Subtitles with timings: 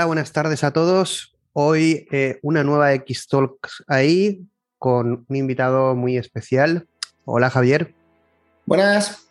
[0.00, 1.36] Hola, buenas tardes a todos.
[1.52, 4.46] Hoy eh, una nueva X-Talks ahí
[4.78, 6.88] con un invitado muy especial.
[7.26, 7.94] Hola, Javier.
[8.64, 9.28] Buenas.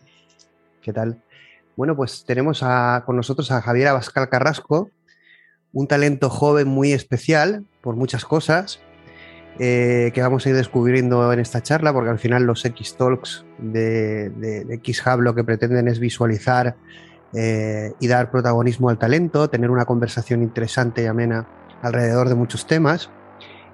[0.84, 1.24] ¿Qué tal?
[1.76, 2.64] Bueno, pues tenemos
[3.04, 4.92] con nosotros a Javier Abascal Carrasco,
[5.74, 8.80] un talento joven muy especial por muchas cosas
[9.58, 14.30] eh, que vamos a ir descubriendo en esta charla, porque al final los X-Talks de,
[14.30, 16.76] de, X-Hub lo que pretenden es visualizar
[17.34, 21.48] eh, y dar protagonismo al talento, tener una conversación interesante y amena
[21.82, 23.10] alrededor de muchos temas.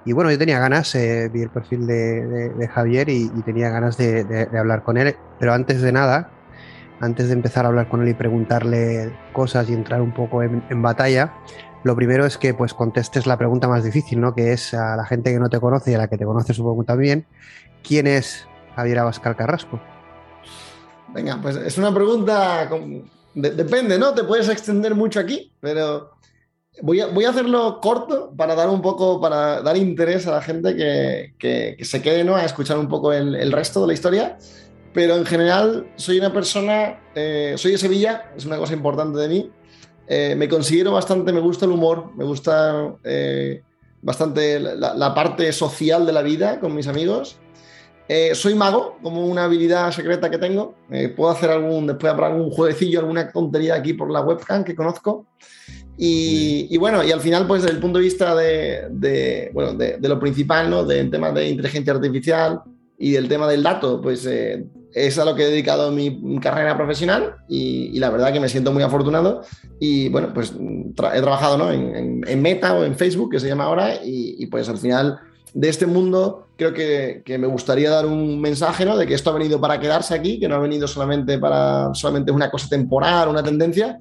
[0.03, 4.47] Y bueno, yo tenía ganas, eh, vi el perfil de, Javier y, tenía ganas de,
[4.57, 6.29] hablar con él, pero antes de nada,
[6.99, 10.81] antes de empezar a hablar con él y preguntarle cosas y entrar un poco en,
[10.81, 11.33] batalla,
[11.83, 14.35] lo primero es que pues contestes la pregunta más difícil, ¿no?
[14.35, 16.53] Que es a la gente que no te conoce y a la que te conoce
[16.53, 17.25] supongo también,
[17.83, 19.79] ¿quién es Javier Abascal Carrasco?
[21.13, 22.67] Venga, pues es una pregunta
[23.35, 24.13] depende, ¿no?
[24.13, 26.11] Te puedes extender mucho aquí, pero
[26.81, 30.41] voy a, voy a, hacerlo corto para dar un poco, para dar interés a la
[30.41, 32.35] gente que, se quede, ¿no?
[32.35, 34.37] A escuchar un poco el, resto de la historia.
[34.93, 39.27] Pero en general soy una persona, eh, soy de Sevilla, es una cosa importante de
[39.27, 39.51] mí.
[40.07, 43.61] Eh, me considero bastante, me gusta el humor, me gusta eh,
[44.01, 47.37] bastante la, parte social de la vida con mis amigos.
[48.07, 50.75] Eh, soy mago, como una habilidad secreta que tengo.
[50.91, 54.75] Eh, puedo hacer algún, después habrá algún jueguecillo, alguna tontería aquí por la webcam que
[54.75, 55.25] conozco.
[55.97, 60.19] Y, bueno, y al final, pues desde el punto de vista de, bueno, de, lo
[60.19, 60.83] principal, ¿no?
[60.83, 62.61] Del tema de inteligencia artificial
[62.97, 66.75] y del tema del dato, pues eh, es a lo que he dedicado mi carrera
[66.75, 69.43] profesional y, la verdad que me siento muy afortunado.
[69.79, 71.71] Y bueno, pues he trabajado ¿no?
[71.71, 75.19] en, Meta o en Facebook, que se llama ahora, y, y pues al final
[75.55, 78.97] de este mundo, creo que, me gustaría dar un mensaje, ¿no?
[78.97, 82.31] De que esto ha venido para quedarse aquí, que no ha venido solamente para solamente
[82.31, 83.97] una cosa temporal, una tendencia.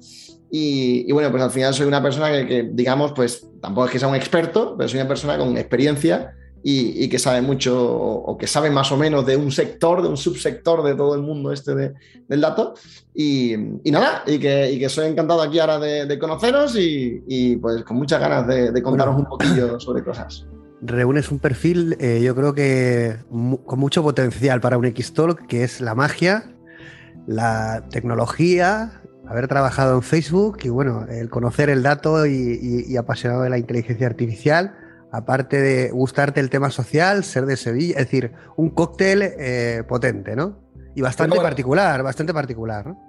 [0.51, 4.09] Y, bueno, pues al final soy una persona que, digamos, pues tampoco es que sea
[4.09, 8.69] un experto, pero soy una persona con experiencia y, que sabe mucho o, que sabe
[8.69, 12.41] más o menos de un sector, de un subsector de todo el mundo este del
[12.41, 12.73] dato.
[13.13, 13.55] Y,
[13.85, 18.45] nada, y que, que, soy encantado aquí ahora de, conoceros y, pues con muchas ganas
[18.45, 20.45] de, contaros un poquillo sobre cosas
[20.81, 23.17] reúnes un perfil, eh, yo creo que
[23.65, 26.51] con mucho potencial para un X-Talk, que es la magia,
[27.27, 33.49] la tecnología, haber trabajado en Facebook y bueno, el conocer el dato y, apasionado de
[33.49, 34.75] la inteligencia artificial,
[35.11, 40.35] aparte de gustarte el tema social, ser de Sevilla, es decir, un cóctel eh, potente,
[40.35, 40.59] ¿no?
[40.95, 43.01] Y bastante particular, bastante particular, ¿no?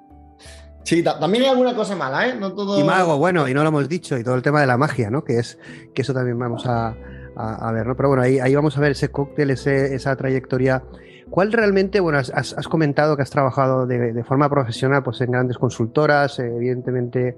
[0.83, 2.37] Sí, también hay alguna cosa mala, ¿eh?
[2.39, 2.79] No todo...
[2.79, 5.11] Y mago, bueno, y no lo hemos dicho, y todo el tema de la magia,
[5.11, 5.25] ¿no?
[5.25, 5.59] Que es
[5.95, 6.95] que eso también vamos a,
[7.37, 7.97] a, ver, ¿no?
[7.97, 10.83] Pero bueno, ahí, vamos a ver ese cóctel, esa trayectoria.
[11.31, 16.39] ¿Cuál realmente, bueno, has, comentado que has trabajado de, forma profesional pues en grandes consultoras,
[16.39, 17.37] evidentemente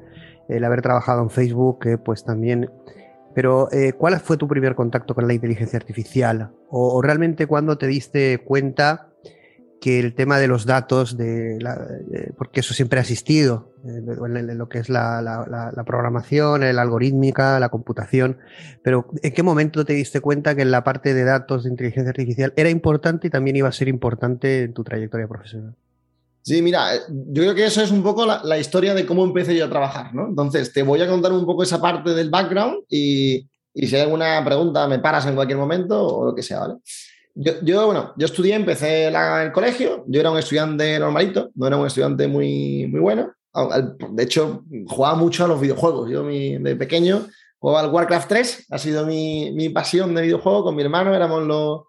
[0.49, 2.71] el haber trabajado en Facebook, pues también...
[3.35, 6.51] Pero, eh, ¿cuál fue tu primer contacto con la inteligencia artificial?
[6.71, 9.11] ¿O, realmente cuando te diste cuenta
[9.81, 11.59] que el tema de los datos, de
[12.37, 18.39] porque eso siempre ha existido, lo que es la, programación, la algorítmica, la computación,
[18.83, 22.11] pero ¿en qué momento te diste cuenta que en la parte de datos de inteligencia
[22.11, 25.75] artificial era importante y también iba a ser importante en tu trayectoria profesional?
[26.43, 29.67] Sí, mira, yo creo que eso es un poco la, historia de cómo empecé yo
[29.67, 30.29] a trabajar, ¿no?
[30.29, 34.03] Entonces, te voy a contar un poco esa parte del background y, y si hay
[34.03, 36.75] alguna pregunta me paras en cualquier momento o lo que sea, ¿vale?
[37.41, 41.87] Yo, bueno, yo estudié, empecé el colegio, yo era un estudiante normalito, no era un
[41.87, 43.33] estudiante muy, muy bueno.
[43.53, 46.11] De hecho, jugaba mucho a los videojuegos.
[46.11, 47.27] Yo de pequeño
[47.59, 50.65] jugaba al Warcraft 3, ha sido mi, mi pasión de videojuego.
[50.65, 51.83] Con mi hermano éramos los,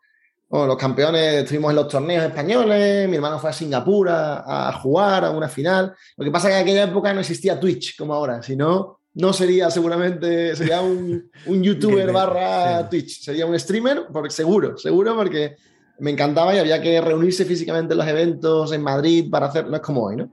[0.49, 5.25] los campeones, estuvimos en los torneos españoles, mi hermano fue a Singapur a, a, jugar
[5.25, 5.93] a una final.
[6.17, 9.33] Lo que pasa es que en aquella época no existía Twitch como ahora, sino no
[9.33, 15.55] sería seguramente, sería un, un youtuber barra Twitch, sería un streamer, porque seguro, seguro, porque
[15.99, 19.75] me encantaba y había que reunirse físicamente en los eventos en Madrid para hacer, no
[19.75, 20.31] es como hoy, ¿no?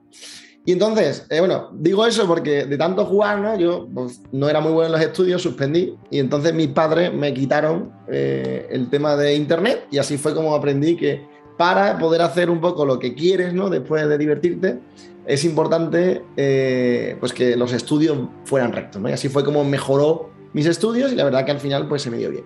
[0.66, 3.56] Y entonces, eh, bueno, digo eso porque de tanto jugar, ¿no?
[3.56, 7.32] Yo pues, no era muy bueno en los estudios, suspendí y entonces mis padres me
[7.32, 11.24] quitaron eh, el tema de internet y así fue como aprendí que
[11.56, 13.70] para poder hacer un poco lo que quieres, ¿no?
[13.70, 14.78] Después de divertirte,
[15.26, 19.02] es importante eh, pues que los estudios fueran rectos.
[19.02, 19.08] ¿no?
[19.08, 22.10] Y así fue como mejoró mis estudios y la verdad que al final pues se
[22.10, 22.44] me dio bien.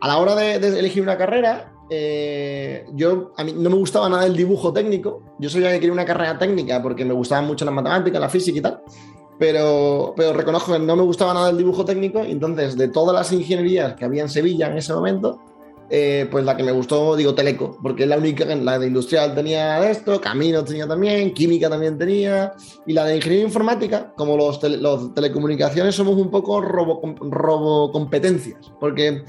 [0.00, 4.26] A la hora de, elegir una carrera, eh, yo a mí no me gustaba nada
[4.26, 5.22] el dibujo técnico.
[5.38, 8.58] Yo sabía que quería una carrera técnica porque me gustaban mucho la matemática, la física
[8.58, 8.82] y tal.
[9.38, 12.20] Pero, pero reconozco que no me gustaba nada el dibujo técnico.
[12.20, 15.40] Entonces, de todas las ingenierías que había en Sevilla en ese momento,
[15.90, 19.34] eh, pues la que me gustó, digo, Teleco, porque es la única, la de industrial
[19.34, 22.52] tenía esto, Camino tenía también, Química también tenía,
[22.86, 28.70] y la de ingeniería informática, como los, los telecomunicaciones, somos un poco robo, robo competencias,
[28.78, 29.22] porque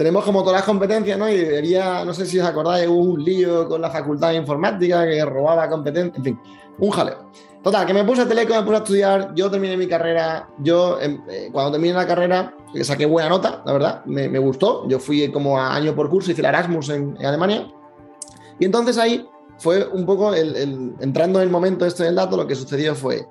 [0.00, 1.28] tenemos como todas las competencias, ¿no?
[1.28, 5.04] Y debería, no sé si os acordáis, hubo un lío con la facultad de informática
[5.04, 6.40] que robaba competencias, en fin,
[6.78, 7.30] un jaleo.
[7.62, 10.98] Total, que me puse a Teleco, me puse a estudiar, yo terminé mi carrera, yo
[11.02, 15.30] em, eh, cuando terminé la carrera saqué buena nota, la verdad, me, gustó, yo fui
[15.30, 17.70] como a año por curso, hice el Erasmus en, Alemania,
[18.58, 22.46] y entonces ahí fue un poco, el, entrando en el momento este del dato, lo
[22.46, 23.26] que sucedió fue,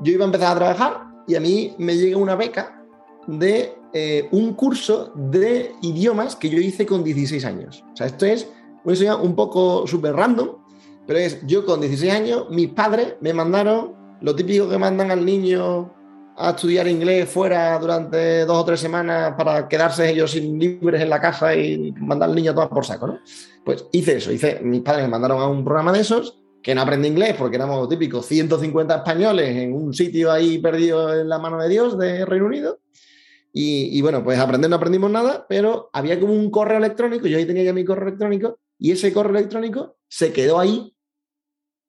[0.00, 2.82] yo iba a empezar a trabajar y a mí me llega una beca
[3.26, 7.84] de eh, un curso de idiomas que yo hice con 16 años.
[7.92, 8.48] O sea, esto es
[8.82, 10.56] una historia un poco súper random,
[11.06, 15.24] pero es, yo con 16 años, mis padres me mandaron lo típico que mandan al
[15.24, 15.94] niño
[16.36, 21.10] a estudiar inglés fuera durante dos o tres semanas para quedarse ellos sin libres en
[21.10, 23.20] la casa y mandar al niño todo por saco, ¿no?
[23.64, 26.80] Pues hice eso, hice, mis padres me mandaron a un programa de esos, que no
[26.80, 31.38] aprendí inglés porque éramos lo típico, 150 españoles en un sitio ahí perdido en la
[31.38, 32.80] mano de Dios de Reino Unido.
[33.56, 37.46] Y, bueno, pues aprender no aprendimos nada, pero había como un correo electrónico, yo ahí
[37.46, 40.92] tenía ya mi correo electrónico, y ese correo electrónico se quedó ahí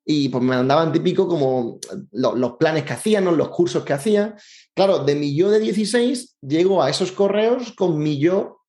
[0.04, 1.80] y pues me mandaban típico como
[2.12, 4.36] los, planes que hacían, los cursos que hacían.
[4.72, 8.60] Claro, de mi yo de 16 llego a esos correos con mi yo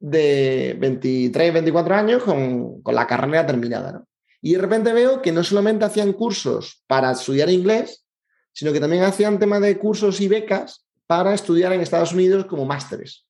[0.00, 4.02] de 23, 24 años con, la carrera terminada.
[4.40, 8.06] Y de repente veo que no solamente hacían cursos para estudiar inglés,
[8.54, 12.64] sino que también hacían temas de cursos y becas para estudiar en Estados Unidos como
[12.64, 13.26] másteres.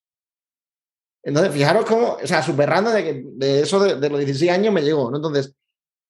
[1.23, 4.51] Entonces, fijaros cómo, o sea, súper random de, que, de eso de, de, los 16
[4.51, 5.17] años me llegó, ¿no?
[5.17, 5.53] Entonces,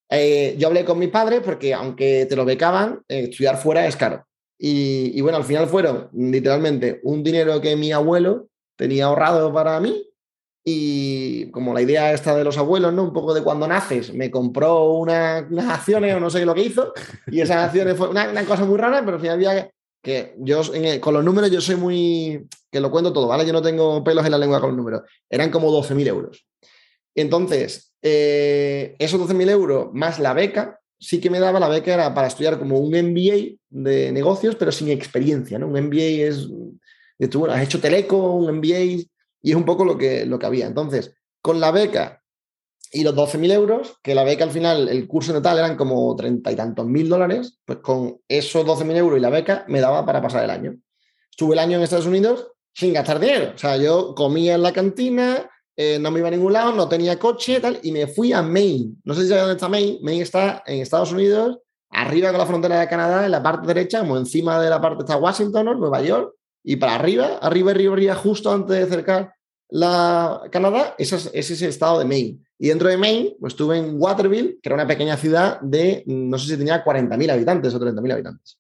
[0.10, 3.96] eh, yo hablé con mis padres porque aunque te lo becaban, eh, estudiar fuera es
[3.96, 4.26] caro.
[4.60, 10.04] Y, bueno, al final fueron literalmente un dinero que mi abuelo tenía ahorrado para mí.
[10.66, 13.04] Y como la idea esta de los abuelos, ¿no?
[13.04, 16.92] Un poco de cuando naces, me compró unas acciones o no sé lo que hizo.
[17.28, 20.62] Y esas acciones fue una, cosa muy rara, pero al final había que yo
[21.02, 23.46] con los números yo soy muy, que lo cuento todo, ¿vale?
[23.46, 25.02] Yo no tengo pelos en la lengua con los números.
[25.30, 26.46] Eran como 12.000 euros.
[27.16, 32.14] Entonces, eh, esos 12.000 euros más la beca, sí que me daba la beca era
[32.14, 35.68] para estudiar como un MBA de negocios, pero sin experiencia, ¿no?
[35.68, 36.48] Un MBA es,
[37.30, 38.80] tú, bueno, has hecho teleco, un MBA,
[39.42, 40.68] y es un poco lo que, lo que había.
[40.68, 42.17] Entonces, con la beca
[42.92, 46.52] y los 12.000 euros, que la beca al final, el curso total eran como treinta
[46.52, 50.22] y tantos mil dólares, pues con esos 12.000 euros y la beca me daba para
[50.22, 50.76] pasar el año.
[51.30, 53.54] Estuve el año en Estados Unidos sin gastar dinero.
[53.56, 56.88] O sea, yo comía en la cantina, eh, no me iba a ningún lado, no
[56.88, 58.94] tenía coche tal, y me fui a Maine.
[59.04, 60.00] No sé si sabes dónde está Maine.
[60.02, 61.60] Maine está en Estados Unidos,
[61.90, 65.04] arriba con la frontera de Canadá, en la parte derecha, como encima de la parte
[65.04, 66.34] está Washington, Nueva York,
[66.64, 69.34] y para arriba, arriba, arriba, arriba, justo antes de acercar
[69.70, 72.40] la Canadá, ese es, ese es el estado de Maine.
[72.60, 76.38] Y dentro de Maine, pues estuve en Waterville, que era una pequeña ciudad de, no
[76.38, 78.60] sé si tenía 40.000 habitantes o 30.000 habitantes.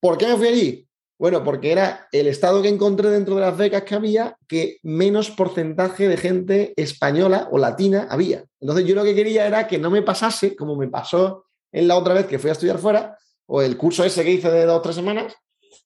[0.00, 0.88] ¿Por qué me fui allí?
[1.18, 5.30] Bueno, porque era el estado que encontré dentro de las becas que había que menos
[5.30, 8.44] porcentaje de gente española o latina había.
[8.60, 11.96] Entonces yo lo que quería era que no me pasase, como me pasó en la
[11.96, 13.16] otra vez que fui a estudiar fuera,
[13.46, 15.34] o el curso ese que hice de dos o tres semanas,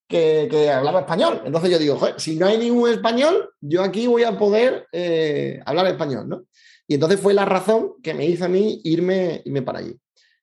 [0.08, 1.42] que, hablaba español.
[1.44, 5.86] Entonces yo digo, si no hay ningún español, yo aquí voy a poder eh, hablar
[5.86, 6.44] español, ¿no?
[6.88, 9.96] Y entonces fue la razón que me hizo a mí irme, irme para allí.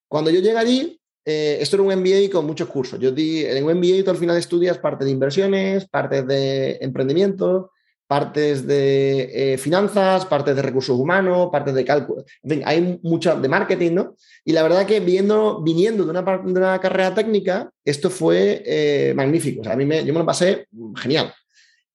[0.07, 3.00] Cuando yo llegué allí, eh, esto era un MBA con muchos cursos.
[3.00, 7.71] Yo di, en un MBA tú al final estudias parte de inversiones, partes de emprendimiento,
[8.07, 12.25] partes de eh, finanzas, partes de recursos humanos, partes de cálculo.
[12.43, 14.15] En fin, hay mucho de marketing, ¿no?
[14.43, 19.13] Y la verdad que viendo, viniendo de una, de una carrera técnica, esto fue eh,
[19.15, 19.62] magnífico.
[19.62, 21.33] O sea, a mí me, yo me lo pasé genial.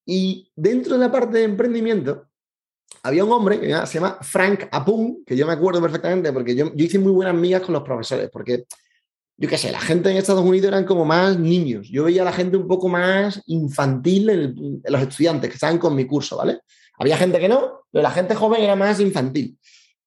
[0.05, 2.28] Y dentro de la parte de emprendimiento,
[3.03, 6.73] había un hombre que se llama Frank Apung, que yo me acuerdo perfectamente porque yo,
[6.75, 8.65] yo hice muy buenas amigas con los profesores, porque
[9.41, 11.87] yo qué sé, la gente en Estados Unidos eran como más niños.
[11.89, 15.95] Yo veía a la gente un poco más infantil en, los estudiantes que estaban con
[15.95, 16.59] mi curso, ¿vale?
[16.97, 19.57] Había gente que no, pero la gente joven era más infantil.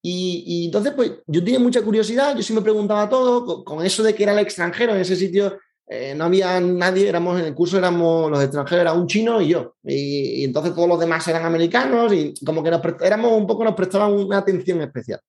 [0.02, 4.14] Y, entonces, pues yo tenía mucha curiosidad, yo sí me preguntaba todo, con, eso de
[4.14, 5.58] que era el extranjero, en ese sitio
[5.94, 9.48] eh, no había nadie, éramos en el curso, éramos los extranjeros, era un chino y
[9.48, 9.76] yo.
[9.84, 13.74] Y, entonces todos los demás eran americanos y como que nos, éramos un poco, nos
[13.74, 15.20] prestaban una atención especial.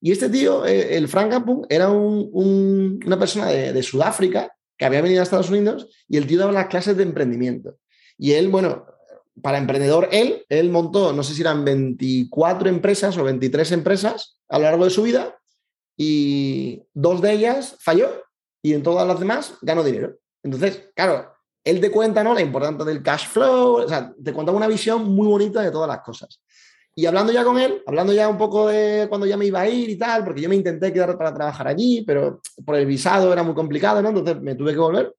[0.00, 5.20] Y este tío, eh, el Frank Kampung, era una persona de, Sudáfrica que había venido
[5.20, 7.76] a Estados Unidos y el tío daba las clases de emprendimiento.
[8.16, 8.86] Y él, bueno,
[9.42, 14.58] para emprendedor, él, él montó, no sé si eran 24 empresas o 23 empresas a
[14.58, 15.38] lo largo de su vida
[15.94, 18.25] y dos de ellas falló
[18.66, 20.16] y en todas las demás ganó dinero.
[20.42, 21.32] Entonces, claro,
[21.62, 22.34] él te cuenta ¿no?
[22.34, 25.86] la importancia del cash flow, o sea, te cuenta una visión muy bonita de todas
[25.86, 26.42] las cosas.
[26.92, 29.68] Y hablando ya con él, hablando ya un poco de cuando ya me iba a
[29.68, 33.32] ir y tal, porque yo me intenté quedar para trabajar allí, pero por el visado
[33.32, 34.08] era muy complicado, ¿no?
[34.08, 35.14] Entonces me tuve que volver.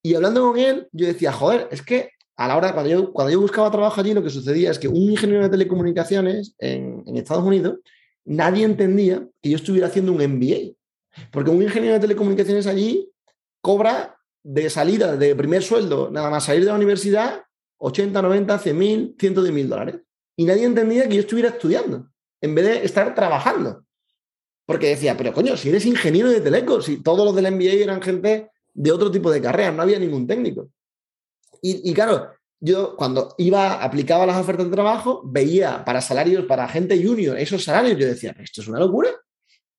[0.00, 3.32] Y hablando con él, yo decía, joder, es que a la hora, cuando yo, cuando
[3.32, 7.16] yo buscaba trabajo allí, lo que sucedía es que un ingeniero de telecomunicaciones en, en
[7.16, 7.78] Estados Unidos,
[8.24, 10.76] nadie entendía que yo estuviera haciendo un MBA.
[11.30, 13.10] Porque un ingeniero de telecomunicaciones allí
[13.60, 17.42] cobra de salida, de primer sueldo, nada más salir de la universidad,
[17.78, 19.96] 80, 90, 100 mil, 110 mil dólares.
[20.36, 22.08] Y nadie entendía que yo estuviera estudiando,
[22.40, 23.84] en vez de estar trabajando.
[24.66, 28.02] Porque decía, pero coño, si eres ingeniero de teleco, si todos los del MBA eran
[28.02, 30.70] gente de otro tipo de carreras, no había ningún técnico.
[31.62, 32.30] Y, y, claro,
[32.60, 37.64] yo cuando iba, aplicaba las ofertas de trabajo, veía para salarios, para gente junior, esos
[37.64, 39.10] salarios, yo decía, esto es una locura.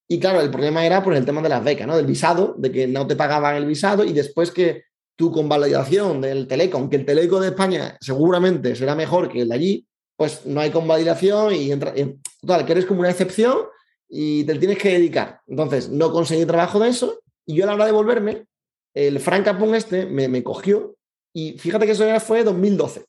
[0.07, 1.97] Y claro, el problema era por el tema de las becas, ¿no?
[1.97, 4.83] Del visado, de que no te pagaban el visado y después que
[5.17, 9.49] tú con validación del Teleco, aunque el Teleco de España seguramente será mejor que el
[9.49, 11.93] de allí, pues no hay convalidación y entra,
[12.39, 13.57] total, que eres como una excepción
[14.07, 15.41] y te tienes que dedicar.
[15.47, 18.45] Entonces, no conseguí trabajo de eso y yo a la hora de volverme,
[18.93, 20.95] el Frank este me, me cogió
[21.33, 23.05] y fíjate que eso ya fue 2012.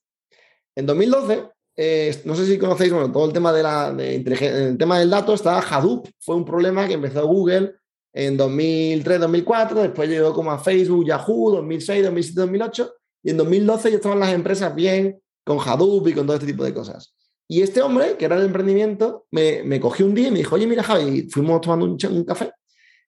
[0.74, 1.48] En 2012,
[1.80, 5.32] eh, no sé si conocéis, bueno, todo el tema, de la, el tema del dato,
[5.32, 7.76] estaba Hadoop, fue un problema que empezó Google
[8.12, 13.90] en 2003, 2004, después llegó como a Facebook, Yahoo, 2006, 2007, 2008, y en 2012
[13.92, 17.14] ya estaban las empresas bien con Hadoop y con todo este tipo de cosas.
[17.46, 20.56] Y este hombre, que era el emprendimiento, me, me cogió un día y me dijo,
[20.56, 22.50] oye, mira, Javi, fuimos tomando un, un, café,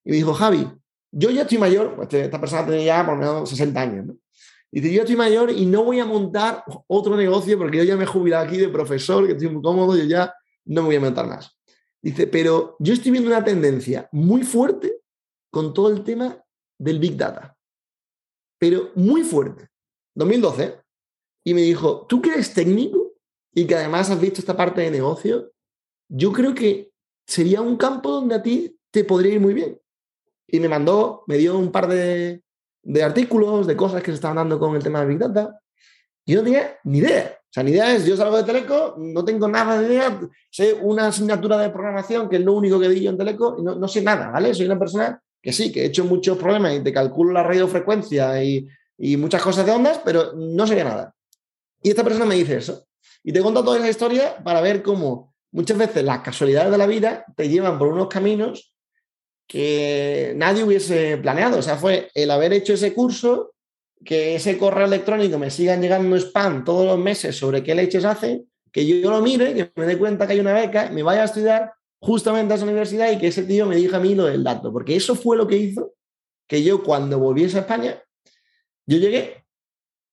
[0.04, 0.64] y me dijo, Javi,
[1.10, 4.06] yo ya estoy mayor, pues, este, esta persona tenía ya por lo menos 60 años.
[4.72, 8.04] Dice, yo estoy mayor y no voy a montar otro negocio porque yo ya me
[8.04, 10.32] he jubilado aquí de profesor, que estoy muy cómodo, yo ya
[10.64, 11.58] no me voy a montar más.
[12.00, 15.00] Dice, pero yo estoy viendo una tendencia muy fuerte
[15.50, 16.42] con todo el tema
[16.78, 17.56] del Big Data.
[18.58, 19.68] Pero muy fuerte.
[20.14, 20.80] 2012.
[21.44, 23.14] Y me dijo, ¿tú que eres técnico
[23.52, 25.52] y que además has visto esta parte de negocio?
[26.08, 26.92] Yo creo que
[27.26, 29.80] sería un campo donde a ti te podría ir muy bien.
[30.46, 32.42] Y me mandó, me dio un par de,
[32.82, 35.60] de artículos, de cosas que se estaban dando con el tema de Big Data.
[36.24, 37.36] Y yo no tenía ni idea.
[37.36, 40.20] O sea, ni idea es, yo salgo de Teleco, no tengo nada de idea,
[40.50, 43.62] sé una asignatura de programación, que es lo único que di yo en Teleco, y
[43.62, 44.54] no, no sé nada, ¿vale?
[44.54, 48.42] Soy una persona que sí, que he hecho muchos problemas y te calculo la radiofrecuencia
[48.44, 48.68] y,
[48.98, 51.12] y muchas cosas de ondas, pero no sé nada.
[51.82, 52.86] Y esta persona me dice eso.
[53.24, 56.86] Y te cuento toda esa historia para ver cómo muchas veces las casualidades de la
[56.86, 58.72] vida te llevan por unos caminos
[59.50, 61.58] que nadie hubiese planeado.
[61.58, 63.52] O sea, fue el haber hecho ese curso,
[64.04, 68.44] que ese correo electrónico me sigan llegando spam todos los meses sobre qué leches hace,
[68.70, 71.24] que yo lo mire, que me dé cuenta que hay una beca, me vaya a
[71.24, 74.44] estudiar justamente a esa universidad y que ese tío me diga a mí lo del
[74.44, 75.94] dato, porque eso fue lo que hizo
[76.46, 78.00] que yo cuando volviese a España,
[78.86, 79.46] yo llegué,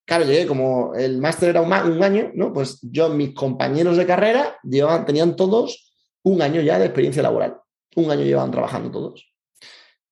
[0.04, 2.52] claro, llegué como el máster era un, un, año, ¿no?
[2.52, 7.58] Pues yo, mis compañeros de carrera llevaban, tenían todos un año ya de experiencia laboral,
[7.98, 9.34] un año llevaban trabajando todos.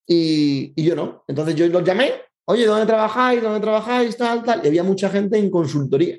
[0.07, 1.23] Y, y yo no.
[1.27, 2.13] Entonces yo los llamé,
[2.45, 3.41] oye, ¿dónde trabajáis?
[3.41, 4.17] ¿Dónde trabajáis?
[4.17, 4.61] Tal, tal.
[4.63, 6.17] Y había mucha gente en consultoría,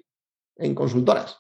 [0.57, 1.39] en consultoras.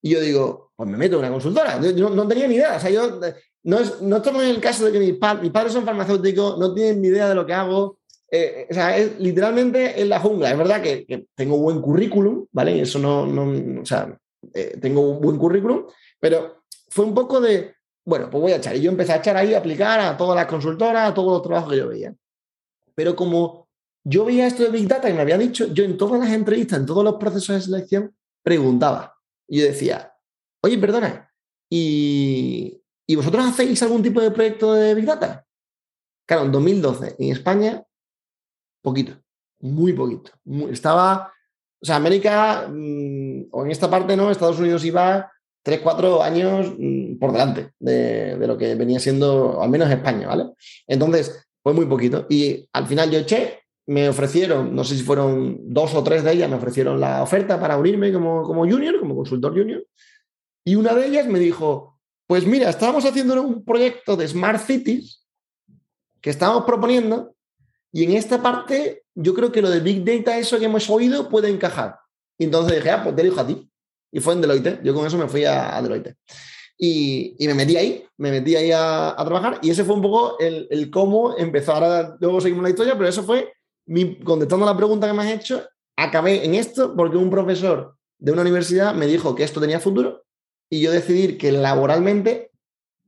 [0.00, 1.80] Y yo digo, pues me meto en una consultora.
[1.80, 2.76] Yo, no, tenía ni idea.
[2.76, 3.20] O sea, yo
[3.64, 6.58] no, es, no estamos en el caso de que mis, pa mis padres son farmacéuticos,
[6.58, 7.98] no tienen ni idea de lo que hago.
[8.30, 10.50] Eh, o sea, es literalmente en la jungla.
[10.50, 12.80] Es verdad que, que tengo buen currículum, ¿vale?
[12.80, 14.18] Eso no, no o sea,
[14.54, 15.84] eh, tengo un buen currículum,
[16.20, 17.74] pero fue un poco de,
[18.08, 18.74] bueno, pues voy a echar.
[18.74, 21.42] Y yo empecé a echar ahí, a aplicar a todas las consultoras, a todos los
[21.42, 22.14] trabajos que yo veía.
[22.94, 23.68] Pero como
[24.02, 26.78] yo veía esto de Big Data y me había dicho, yo en todas las entrevistas,
[26.78, 29.14] en todos los procesos de selección, preguntaba.
[29.46, 30.14] Y yo decía,
[30.62, 31.30] oye, perdona,
[31.68, 35.46] ¿y, ¿y vosotros hacéis algún tipo de proyecto de Big Data?
[36.26, 37.84] Claro, en 2012, en España,
[38.80, 39.22] poquito,
[39.60, 40.30] muy poquito.
[40.44, 41.30] Muy, estaba,
[41.78, 44.30] o sea, América, mmm, o en esta parte, ¿no?
[44.30, 45.30] Estados Unidos iba
[45.68, 50.44] tres, cuatro años mmm, por delante de, lo que venía siendo, al menos España, ¿vale?
[50.86, 52.26] Entonces, fue muy poquito.
[52.30, 56.32] Y al final yo eché, me ofrecieron, no sé si fueron dos o tres de
[56.32, 59.84] ellas, me ofrecieron la oferta para unirme como, como junior, como consultor junior.
[60.64, 65.26] Y una de ellas me dijo, pues mira, estábamos haciendo un proyecto de Smart Cities
[66.22, 67.34] que estábamos proponiendo
[67.92, 71.28] y en esta parte yo creo que lo de Big Data, eso que hemos oído,
[71.28, 71.96] puede encajar.
[72.38, 73.67] Entonces dije, ah, pues te elijo a ti
[74.10, 74.80] y fue en Deloitte.
[74.82, 76.16] Yo con eso me fui a, a Deloitte.
[76.76, 80.02] Y, y, me metí ahí, me metí ahí a, a, trabajar y ese fue un
[80.02, 81.72] poco el, el cómo empezó.
[81.72, 83.52] Ahora luego seguimos la historia, pero eso fue,
[83.86, 85.64] mi, contestando a la pregunta que me has hecho,
[85.96, 90.24] acabé en esto porque un profesor de una universidad me dijo que esto tenía futuro
[90.70, 92.52] y yo decidí que laboralmente,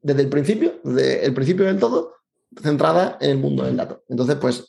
[0.02, 2.14] desde el principio, desde el principio del todo,
[2.60, 4.02] centrada en el mundo del dato.
[4.08, 4.68] Entonces, pues,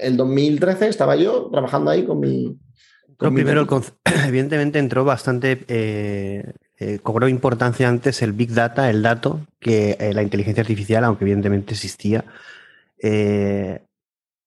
[0.00, 2.56] el 2013 estaba yo trabajando ahí con mi,
[3.18, 3.66] primero,
[4.26, 10.12] evidentemente entró bastante, eh, eh, cobró importancia antes el Big Data, el dato, que eh,
[10.12, 12.24] la inteligencia artificial, aunque evidentemente existía.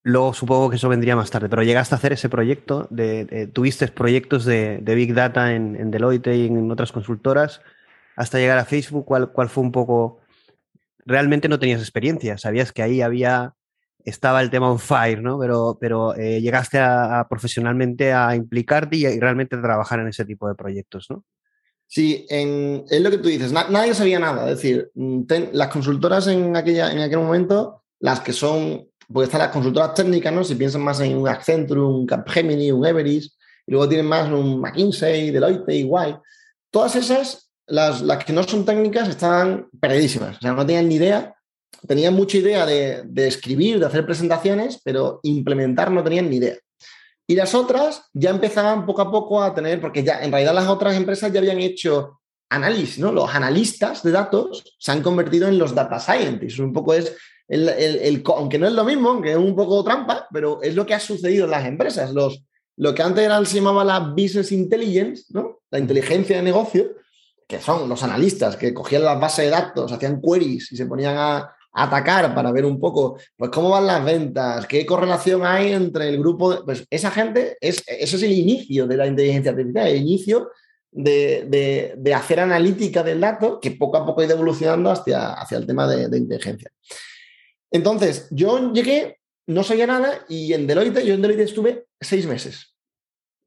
[0.01, 3.87] Luego supongo que eso vendría más tarde, pero llegaste a hacer ese proyecto, de, tuviste
[3.89, 7.61] proyectos de, Big Data en, Deloitte y en otras consultoras,
[8.15, 10.19] hasta llegar a Facebook, ¿cuál, cuál fue un poco...
[11.05, 13.55] Realmente no tenías experiencia, sabías que ahí había
[14.09, 15.39] estaba el tema on fire, ¿no?
[15.39, 20.55] Pero, pero llegaste a, profesionalmente a implicarte y, realmente a trabajar en ese tipo de
[20.55, 21.23] proyectos, ¿no?
[21.91, 24.43] Sí, es lo que tú dices, nadie sabía nada.
[24.43, 25.23] Es decir, mm,
[25.53, 30.31] las consultoras en, aquella, en aquel momento, las que son, porque están las consultoras técnicas,
[30.31, 30.43] ¿no?
[30.43, 33.33] Si piensan más en un Accenture, un Capgemini, un Everest,
[33.65, 36.21] y luego tienen más un McKinsey, Deloitte, igual.
[36.69, 40.37] Todas esas, las, las que no son técnicas, estaban perdidísimas.
[40.37, 41.35] O sea, no tenían ni idea,
[41.87, 46.57] tenían mucha idea de, escribir, de hacer presentaciones, pero implementar no tenían ni idea.
[47.27, 50.67] Y las otras ya empezaban poco a poco a tener, porque ya en realidad las
[50.67, 52.19] otras empresas ya habían hecho
[52.49, 53.11] análisis, ¿no?
[53.11, 56.59] Los analistas de datos se han convertido en los data scientists.
[56.59, 57.15] Un poco es,
[57.47, 60.95] el, aunque no es lo mismo, aunque es un poco trampa, pero es lo que
[60.95, 62.11] ha sucedido en las empresas.
[62.75, 65.59] Lo que antes era, se llamaba la business intelligence, ¿no?
[65.69, 66.95] La inteligencia de negocio,
[67.47, 71.15] que son los analistas que cogían las bases de datos, hacían queries y se ponían
[71.17, 76.09] a, atacar para ver un poco pues cómo van las ventas, qué correlación hay entre
[76.09, 79.87] el grupo, de, pues esa gente, es, eso es el inicio de la inteligencia artificial,
[79.87, 80.49] el inicio
[80.91, 85.65] de, hacer analítica del dato que poco a poco ha ido evolucionando hacia, hacia el
[85.65, 86.71] tema de, inteligencia.
[87.71, 92.75] Entonces, yo llegué, no sabía nada y en Deloitte, yo en Deloitte estuve seis meses,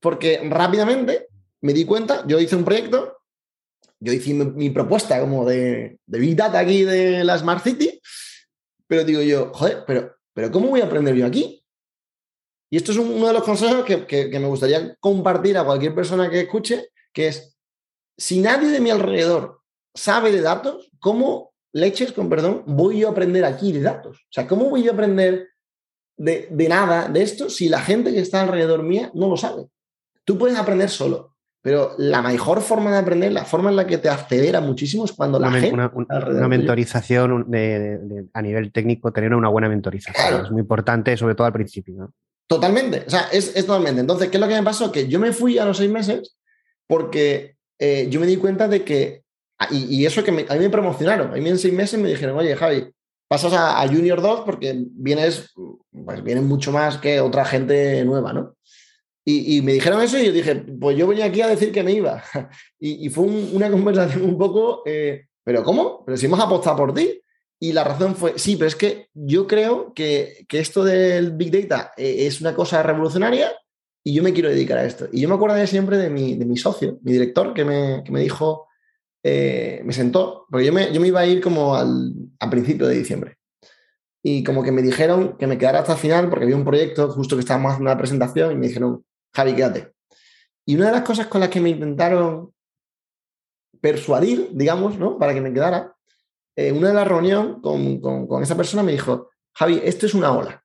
[0.01, 1.29] porque rápidamente
[1.61, 3.22] me di cuenta, yo hice un proyecto,
[4.03, 8.01] yo hice mi, propuesta como de, de Big Data aquí de la Smart City
[8.93, 11.65] pero digo yo, joder, pero, pero ¿cómo voy a aprender yo aquí?
[12.71, 16.41] Y esto es uno de los consejos que, me gustaría compartir a cualquier persona que
[16.41, 17.57] escuche, que es,
[18.19, 19.63] si nadie de mi alrededor
[19.95, 24.19] sabe de datos, ¿cómo leches, con perdón, voy yo a aprender aquí de datos?
[24.19, 25.49] O sea, ¿cómo voy yo a aprender
[26.19, 29.69] de, de nada de esto si la gente que está alrededor mía no lo sabe?
[30.27, 31.32] Tú puedes aprender solo,
[31.63, 35.13] pero la mejor forma de aprender, la forma en la que te acelera muchísimo es
[35.13, 35.73] cuando la gente.
[35.73, 37.47] Una, mentorización
[38.35, 40.45] a nivel técnico, tener una buena mentorización.
[40.45, 42.13] Es muy importante, sobre todo al principio.
[42.49, 43.05] Totalmente.
[43.07, 44.01] O sea, es, totalmente.
[44.01, 44.91] Entonces, ¿qué es lo que me pasó?
[44.91, 46.37] Que yo me fui a los seis meses
[46.89, 49.23] porque eh, yo me di cuenta de que.
[49.61, 51.33] Ah, y, eso que a mí me promocionaron.
[51.33, 52.91] A mí en seis meses me dijeron, oye, Javi,
[53.29, 55.53] pasas a, a Junior 2 porque vienes,
[56.05, 58.57] pues vienes mucho más que otra gente nueva, ¿no?
[59.25, 61.93] Y, me dijeron eso y yo dije, pues yo venía aquí a decir que me
[61.93, 62.23] iba.
[62.81, 66.05] Y, fue una conversación un poco, eh, ¿pero cómo?
[66.05, 67.21] Pero si hemos apostado por ti.
[67.61, 71.93] Y la razón fue, sí, pero es que yo creo que, esto del Big Data
[71.97, 73.53] eh, es una cosa revolucionaria
[74.03, 75.07] y yo me quiero dedicar a esto.
[75.13, 78.11] Y yo me acuerdo siempre de mi, de mi socio, mi director, que me, que
[78.11, 78.67] me dijo,
[79.23, 82.89] eh, me sentó, porque yo me, yo me iba a ir como al, a principio
[82.89, 83.39] de diciembre.
[84.25, 87.11] Y como que me dijeron que me quedara hasta el final porque había un proyecto
[87.11, 89.05] justo que estábamos haciendo una presentación y me dijeron,
[89.35, 89.95] Javi, quédate.
[90.67, 92.55] Y una de las cosas con las que me intentaron
[93.81, 95.19] persuadir, digamos, ¿no?
[95.19, 95.97] Para que me quedara,
[96.57, 100.65] en una de las reuniones con, esa persona me dijo, Javi, esto es una ola.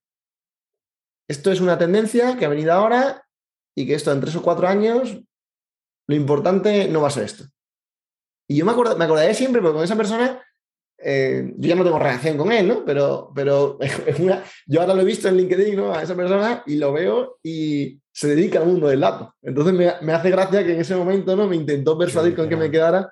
[1.27, 3.27] Esto es una tendencia que ha venido ahora
[3.75, 5.19] y que esto en tres o cuatro años,
[6.07, 7.45] lo importante no va a ser esto.
[8.47, 10.41] Y yo me, me acordaré siempre, porque con esa persona,
[10.97, 12.83] eh, yo ya no tengo relación con él, ¿no?
[12.85, 13.77] Pero, pero
[14.67, 15.93] yo ahora lo he visto en LinkedIn, ¿no?
[15.93, 19.35] A esa persona y lo veo y, se dedica al mundo del dato.
[19.43, 21.45] Entonces me, hace gracia que en ese momento ¿no?
[21.45, 23.11] me intentó persuadir con que me quedara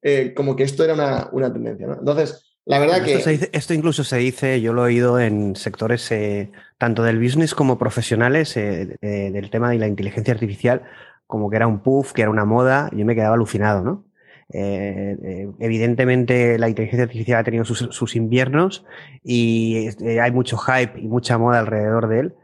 [0.00, 1.86] eh, como que esto era una, tendencia.
[1.86, 3.48] Entonces, la verdad que...
[3.52, 7.76] Esto, incluso se dice, yo lo he oído en sectores eh, tanto del business como
[7.76, 10.84] profesionales, eh, del tema de la inteligencia artificial,
[11.26, 14.05] como que era un puff, que era una moda, yo me quedaba alucinado, ¿no?
[14.48, 18.84] Evidentemente la inteligencia artificial ha tenido sus, inviernos
[19.24, 19.88] y
[20.20, 22.34] hay mucho hype y mucha moda alrededor de él,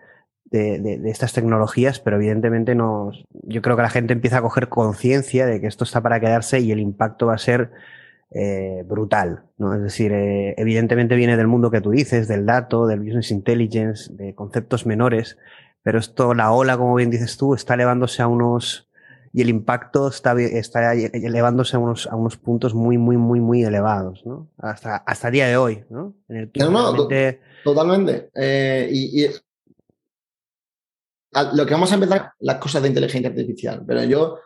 [0.50, 3.12] de, estas tecnologías, pero evidentemente no,
[3.44, 6.60] yo creo que la gente empieza a coger conciencia de que esto está para quedarse
[6.60, 7.70] y el impacto va a ser
[8.34, 9.42] eh, brutal.
[9.58, 9.74] ¿no?
[9.74, 14.12] Es decir, eh, evidentemente viene del mundo que tú dices, del dato, del business intelligence,
[14.14, 15.38] de conceptos menores,
[15.82, 18.88] pero esto, la ola, como bien dices tú, está elevándose a unos,
[19.32, 23.64] y el impacto está, está elevándose a unos, a unos puntos muy, muy, muy, muy
[23.64, 24.50] elevados, ¿no?
[24.58, 26.14] Hasta, hasta el día de hoy, ¿no?
[26.28, 26.60] En el que
[27.64, 28.30] totalmente.
[28.34, 29.26] Eh, y,
[31.54, 33.82] lo que vamos a empezar, las cosas de inteligencia artificial.
[33.86, 34.36] Pero yo,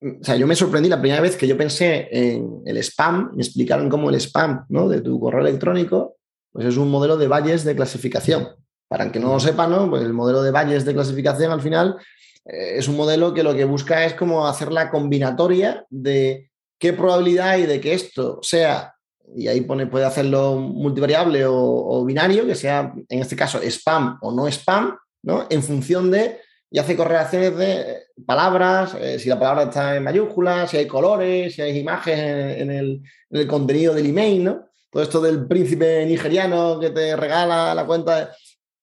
[0.00, 3.42] o sea, yo me sorprendí la primera vez que yo pensé en el spam, me
[3.42, 4.88] explicaron cómo el spam ¿no?
[4.88, 6.16] de tu correo electrónico,
[6.52, 8.50] pues es un modelo de valles de clasificación.
[8.86, 9.88] Para el que no lo sepa, ¿no?
[9.88, 11.96] Pues el modelo de valles de clasificación al final
[12.44, 17.50] es un modelo que lo que busca es como hacer la combinatoria de qué probabilidad
[17.50, 18.94] hay de que esto sea,
[19.36, 24.32] y ahí pone, puede hacerlo multivariable o, binario, que sea en este caso spam o
[24.32, 25.46] no spam, ¿no?
[25.48, 30.70] En función de, y hace correlaciones de palabras, eh, si la palabra está en mayúsculas,
[30.70, 34.66] si hay colores, si hay imágenes en el, en el contenido del email, ¿no?
[34.90, 38.30] Todo esto del príncipe nigeriano que te regala la cuenta.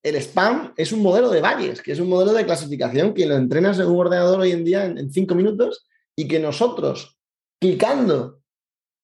[0.02, 3.36] El spam es un modelo de valles, que es un modelo de clasificación que lo
[3.36, 5.86] entrenas en un ordenador hoy en día en, cinco minutos
[6.16, 7.18] y que nosotros,
[7.60, 8.40] clicando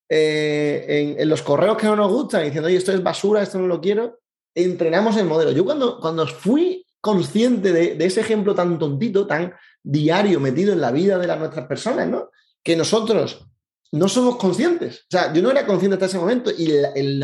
[0.08, 3.66] eh, en, los correos que no nos gustan, diciendo, oye, esto es basura, esto no
[3.66, 4.20] lo quiero,
[4.54, 5.52] entrenamos el modelo.
[5.52, 10.90] Yo cuando, cuando fui consciente de, ese ejemplo tan tontito, tan diario, metido en la
[10.90, 12.30] vida de las nuestras personas, ¿no?
[12.64, 13.46] Que nosotros
[13.92, 15.02] no somos conscientes.
[15.02, 17.22] O sea, yo no era consciente hasta ese momento y el,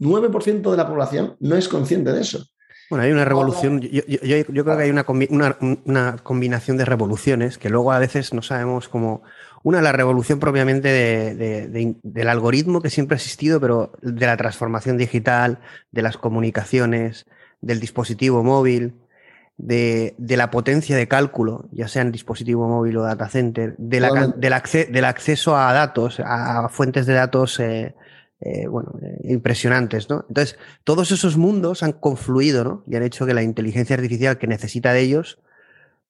[0.00, 2.44] 99% de la población no es consciente de eso.
[2.90, 5.04] Bueno, hay una revolución, yo, creo que hay una,
[5.84, 9.22] una, combinación de revoluciones que luego a veces no sabemos cómo...
[9.62, 10.88] Una, la revolución propiamente
[12.02, 15.58] del algoritmo que siempre ha existido, pero de la transformación digital,
[15.90, 17.26] de las comunicaciones,
[17.60, 18.94] del dispositivo móvil,
[19.58, 24.28] de, la potencia de cálculo, ya sea en dispositivo móvil o data center, de la,
[24.28, 27.94] del, acceso a datos, a, fuentes de datos eh,
[28.40, 30.08] eh, bueno, eh, impresionantes.
[30.08, 30.24] ¿no?
[30.28, 32.84] Entonces, todos esos mundos han confluido ¿no?
[32.86, 35.40] y han hecho que la inteligencia artificial que necesita de ellos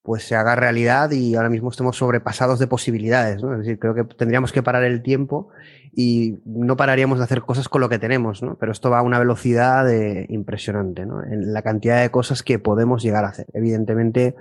[0.03, 3.43] pues se haga realidad y ahora mismo estemos sobrepasados de posibilidades.
[3.43, 3.53] ¿no?
[3.53, 5.49] Es decir, creo que tendríamos que parar el tiempo
[5.95, 8.57] y no pararíamos de hacer cosas con lo que tenemos, ¿no?
[8.57, 9.87] Pero esto va a una velocidad
[10.29, 11.25] impresionante, ¿no?
[11.25, 13.47] En la cantidad de cosas que podemos llegar a hacer.
[13.53, 14.37] Evidentemente,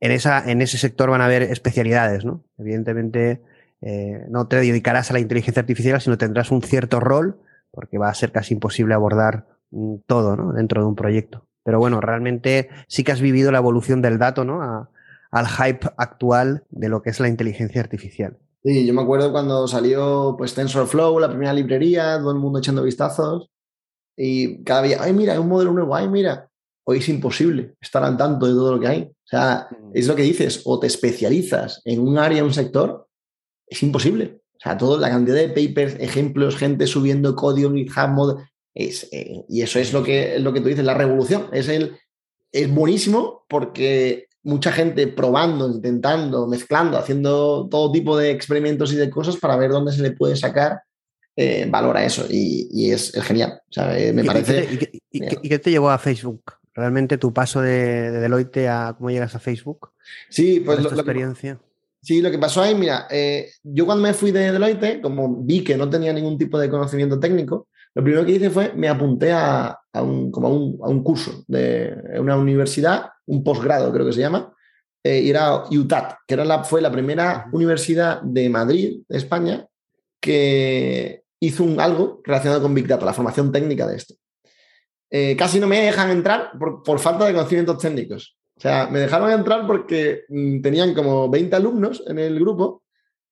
[0.00, 2.44] en, esa, en ese sector van a haber especialidades, ¿no?
[2.56, 3.42] Evidentemente,
[3.82, 7.40] eh, no te dedicarás a la inteligencia artificial, sino tendrás un cierto rol,
[7.70, 10.52] porque va a ser casi imposible abordar mm, todo, ¿no?
[10.52, 11.46] Dentro de un proyecto.
[11.64, 14.88] Pero bueno, realmente sí que has vivido la evolución del dato, ¿no?
[15.30, 18.36] al hype actual de lo que es la inteligencia artificial.
[18.62, 22.82] Sí, yo me acuerdo cuando salió pues TensorFlow, la primera librería, todo el mundo echando
[22.82, 23.50] vistazos
[24.16, 26.50] y cada día, ay, mira, hay un modelo nuevo, ay, mira,
[26.84, 29.02] hoy es imposible estar al tanto de todo lo que hay.
[29.02, 29.90] O sea, mm.
[29.94, 33.08] es lo que dices, o te especializas en un área, un sector,
[33.72, 34.40] es imposible.
[34.56, 38.38] O sea, toda la cantidad de papers, ejemplos, gente subiendo código GitHub,
[38.74, 41.46] es, eh, y eso es lo que, lo que tú dices, la revolución.
[41.52, 41.96] Es, el,
[42.52, 49.10] es buenísimo porque mucha gente probando, intentando, mezclando, haciendo todo tipo de experimentos y de
[49.10, 50.82] cosas para ver dónde se le puede sacar
[51.34, 52.26] eh, valor a eso.
[52.28, 53.60] Y, es, genial.
[53.76, 54.68] Eh, me parece.
[55.10, 56.42] ¿Y, qué, te llevó a Facebook?
[56.74, 59.92] ¿Realmente tu paso de, Deloitte a cómo llegas a Facebook?
[60.28, 60.80] Sí, pues.
[60.80, 61.58] Lo, experiencia?
[62.02, 65.62] Sí, lo que pasó ahí, mira, eh, yo cuando me fui de Deloitte, como vi
[65.62, 69.32] que no tenía ningún tipo de conocimiento técnico, lo primero que hice fue me apunté
[69.32, 70.48] a, un, como
[70.84, 74.52] a un, curso de una universidad, un posgrado creo que se llama,
[75.04, 79.66] eh, y era UTAT, que era la, fue la primera universidad de Madrid, de España,
[80.20, 84.14] que hizo un, algo relacionado con Big Data, la formación técnica de esto.
[85.10, 88.36] Eh, casi no me dejan entrar por, por, falta de conocimientos técnicos.
[88.62, 92.84] O sea, me dejaron entrar porque mm, tenían como 20 alumnos en el grupo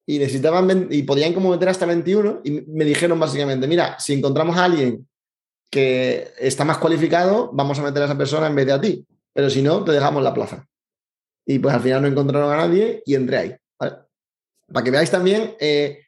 [0.05, 4.57] y necesitaban y podían como meter hasta 21 y me dijeron básicamente, mira, si encontramos
[4.57, 5.09] a alguien
[5.71, 9.07] que está más cualificado, vamos a meter a esa persona en vez de a ti,
[9.33, 10.67] pero si no, te dejamos la plaza.
[11.47, 13.55] Y pues al final no encontraron a nadie y entré ahí.
[13.79, 16.07] Para que veáis también eh,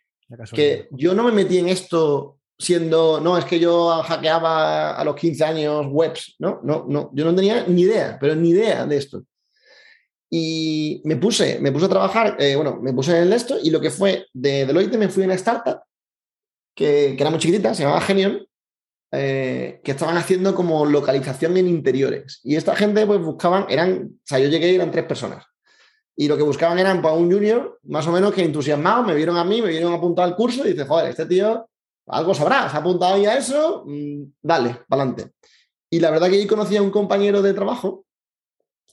[0.53, 5.17] que yo no me metí en esto siendo, no, es que yo hackeaba a los
[5.17, 8.97] 15 años webs, no, no, no, yo no tenía ni idea, pero ni idea de
[8.97, 9.25] esto.
[10.31, 13.81] Y me puse, me puse a trabajar, eh, bueno, me puse en esto y lo
[13.81, 15.81] que fue de Deloitte me fui a una startup
[16.75, 18.47] que, era muy chiquitita, se llamaba Genion,
[19.11, 22.41] eh, que estaban haciendo como localización en interiores.
[22.45, 25.45] Y esta gente pues buscaban, eran, o sea, yo llegué y eran tres personas.
[26.17, 29.15] Y lo que buscaban eran para pues, un junior, más o menos que entusiasmado, me
[29.15, 31.69] vieron a mí, me vieron a apuntar al curso y dice, joder, este tío
[32.13, 35.33] algo sabrá, se ha apuntado ahí a eso, mm, dale, para adelante.
[35.91, 38.05] Y la verdad que ahí conocí a un compañero de trabajo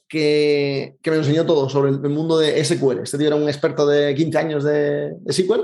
[0.08, 3.00] que, me enseñó todo sobre el, mundo de SQL.
[3.04, 5.62] Este tío era un experto de 15 años de, SQL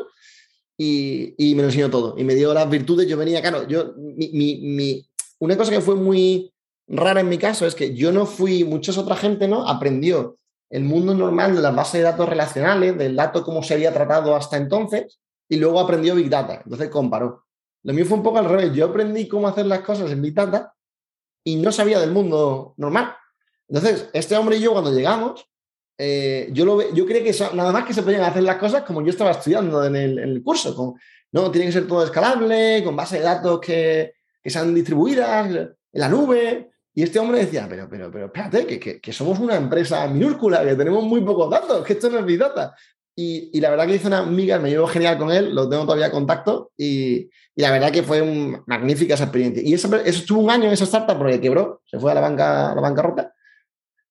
[0.77, 2.15] y, me lo enseñó todo.
[2.17, 3.07] Y me dio las virtudes.
[3.07, 5.05] Yo venía, claro, yo, mi,
[5.39, 6.53] una cosa que fue muy
[6.87, 9.67] rara en mi caso es que yo no fui, muchas otra gente, ¿no?
[9.67, 10.37] Aprendió
[10.69, 14.35] el mundo normal de las bases de datos relacionales, del dato como se había tratado
[14.35, 16.61] hasta entonces, y luego aprendió Big Data.
[16.63, 17.44] Entonces comparó.
[17.85, 18.73] Lo mío fue un poco al revés.
[18.73, 20.73] Yo aprendí cómo hacer las cosas en Big Data
[21.43, 23.15] y no sabía del mundo normal.
[23.67, 25.47] Entonces, este hombre y yo cuando llegamos,
[25.95, 29.03] eh, yo, lo, yo creía que nada más que se podían hacer las cosas como
[29.03, 30.75] yo estaba estudiando en el, curso.
[30.75, 30.95] Con,
[31.31, 35.75] no, tiene que ser todo escalable, con base de datos que, que sean distribuidas en
[35.91, 36.71] la nube.
[36.91, 40.73] Y este hombre decía, pero, pero, pero espérate, que, que, somos una empresa minúscula, que
[40.73, 42.73] tenemos muy pocos datos, que esto no es Big Data.
[43.17, 46.11] Y, la verdad que hice una amiga, me llevo genial con él, lo tengo todavía
[46.11, 49.63] contacto y, la verdad que fue una magnífica esa experiencia.
[49.63, 52.71] Y eso, estuvo un año en esa startup porque quebró, se fue a la banca,
[52.71, 53.33] a la bancarrota.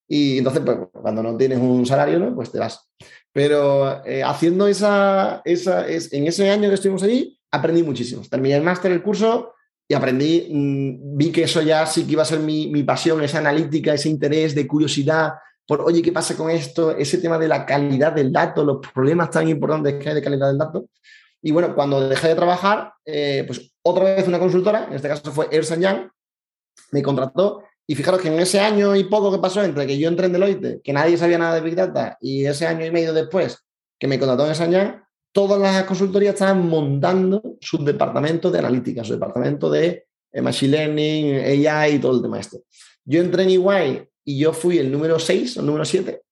[0.09, 2.35] Y entonces, pues, cuando no tienes un salario, ¿no?
[2.35, 2.89] pues te vas.
[3.33, 8.23] Pero eh, haciendo esa, esa es, en ese año que estuvimos allí, aprendí muchísimo.
[8.31, 9.53] Terminé el máster, el curso,
[9.87, 13.23] y aprendí, mm, vi que eso ya sí que iba a ser mi, mi pasión,
[13.23, 15.35] esa analítica, ese interés de curiosidad,
[15.67, 16.91] por, oye, ¿qué pasa con esto?
[16.91, 20.49] Ese tema de la calidad del dato, los problemas tan importantes que hay de calidad
[20.49, 20.87] del dato.
[21.43, 25.31] Y bueno, cuando dejé de trabajar, eh, pues otra vez una consultora, en este caso
[25.33, 26.09] fue Ernst Young,
[26.93, 30.09] me contrató y fijaros que en ese año y poco que pasó entre que yo
[30.09, 33.13] entré en Deloitte, que nadie sabía nada de Big Data, y ese año y medio
[33.13, 33.59] después
[33.99, 39.13] que me contrató Ernst Young, todas las consultorías estaban montando sus departamentos de analítica, su
[39.15, 42.63] departamento de eh, Machine Learning, AI y todo el tema este.
[43.05, 46.23] Yo entré en EY y yo fui el número 6 o el número 7.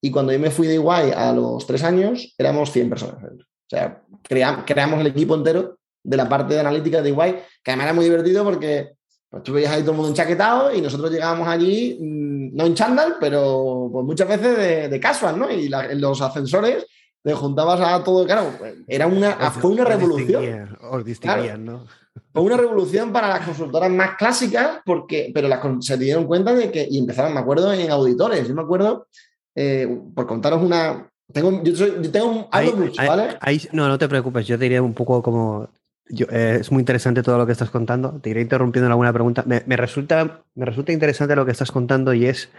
[0.00, 3.22] Y cuando yo me fui de Iguay a los tres años, éramos 100 personas.
[3.22, 7.84] O sea, creamos, el equipo entero de la parte de analítica de Iguay, que además
[7.84, 8.94] era muy divertido porque
[9.30, 12.74] pues, tú veías ahí todo el mundo enchaquetado y nosotros llegábamos allí, mm, no en
[12.74, 15.50] chándal, pero pues, muchas veces de, casual, ¿no?
[15.50, 16.86] Y los ascensores
[17.22, 18.50] te juntabas a todo, claro,
[18.88, 20.76] era una, fue una revolución.
[20.90, 21.86] Os distinguían, ¿no?
[22.32, 26.70] Fue una revolución para las consultoras más clásicas, porque, pero las, se dieron cuenta de
[26.70, 28.48] que, y empezaron, me acuerdo, en auditores.
[28.48, 29.06] Yo me acuerdo,
[29.54, 31.10] eh, por contaros una.
[31.32, 33.38] Tengo, yo, tengo algo mucho, ¿vale?
[33.72, 35.68] no, no te preocupes, yo te diré un poco como.
[36.08, 38.18] Eh, es muy interesante todo lo que estás contando.
[38.20, 39.44] Te iré interrumpiendo en alguna pregunta.
[39.46, 42.50] Me, resulta, me resulta interesante lo que estás contando y es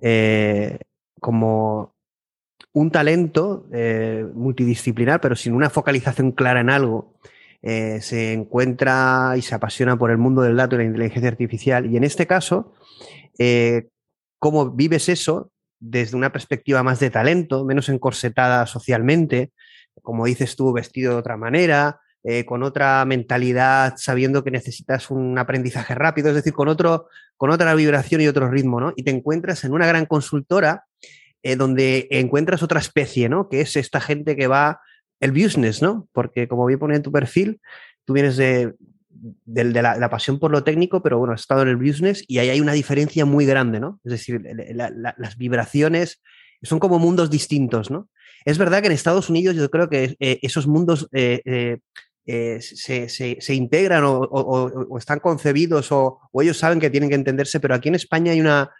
[0.00, 0.78] eh,
[1.20, 1.94] como
[2.72, 3.66] un talento
[4.34, 7.14] multidisciplinar, pero sin una focalización clara en algo
[7.68, 11.92] eh, se encuentra y se apasiona por el mundo del dato y la inteligencia artificial.
[11.92, 12.74] Y en este caso,
[13.40, 13.88] eh,
[14.38, 15.50] ¿cómo vives eso
[15.80, 19.50] desde una perspectiva más de talento, menos encorsetada socialmente?
[20.00, 25.36] Como dices tú, vestido de otra manera, eh, con otra mentalidad, sabiendo que necesitas un
[25.36, 28.92] aprendizaje rápido, es decir, con, otro, con otra vibración y otro ritmo, ¿no?
[28.94, 30.84] Y te encuentras en una gran consultora
[31.58, 33.48] donde encuentras otra especie, ¿no?
[33.48, 34.80] Que es esta gente que va
[35.20, 36.08] el business, ¿no?
[36.12, 37.60] Porque como bien pone en tu perfil,
[38.04, 38.74] tú vienes de,
[39.46, 42.60] la, pasión por lo técnico, pero bueno, has estado en el business y ahí hay
[42.60, 44.00] una diferencia muy grande, ¿no?
[44.04, 44.42] Es decir,
[44.74, 46.22] las vibraciones
[46.62, 48.08] son como mundos distintos, ¿no?
[48.44, 51.78] Es verdad que en Estados Unidos yo creo que eh, esos mundos eh,
[52.26, 57.88] eh, se, integran o, están concebidos o, ellos saben que tienen que entenderse, pero aquí
[57.88, 58.70] en España hay una,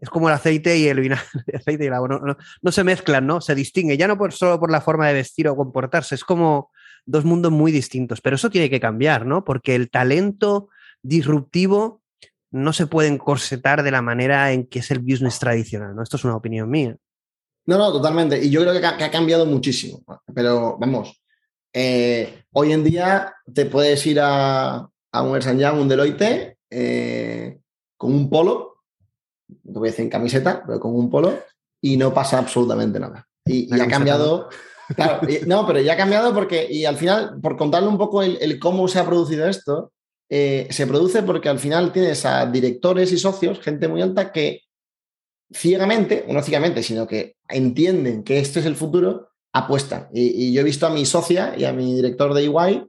[0.00, 3.40] es como el aceite y el vinagre, aceite y el agua, no, se mezclan, ¿no?
[3.40, 6.70] Se distingue, ya no por, solo por la forma de vestir o comportarse, es como
[7.06, 9.44] dos mundos muy distintos, pero eso tiene que cambiar, ¿no?
[9.44, 10.68] Porque el talento
[11.02, 12.02] disruptivo
[12.50, 16.02] no se puede encorsetar de la manera en que es el business tradicional, ¿no?
[16.02, 16.96] Esto es una opinión mía.
[17.66, 18.42] No, no, totalmente.
[18.42, 20.02] Y yo creo que ha, cambiado muchísimo.
[20.34, 21.22] Pero vamos,
[21.72, 27.58] eh, hoy en día te puedes ir a, un Ersan un Deloitte, eh,
[27.96, 28.69] con un polo
[29.64, 31.38] te voy a decir en camiseta, pero con un polo,
[31.80, 33.26] y no pasa absolutamente nada.
[33.44, 34.48] Y, ha cambiado.
[34.96, 38.58] Claro, no, pero ya ha cambiado porque, y al final, por contarle un poco el,
[38.58, 39.92] cómo se ha producido esto,
[40.28, 44.62] eh, se produce porque al final tienes a directores y socios, gente muy alta, que
[45.54, 50.08] ciegamente, no ciegamente, sino que entienden que este es el futuro, apuestan.
[50.12, 52.84] Y, yo he visto a mi socia y a mi director de EY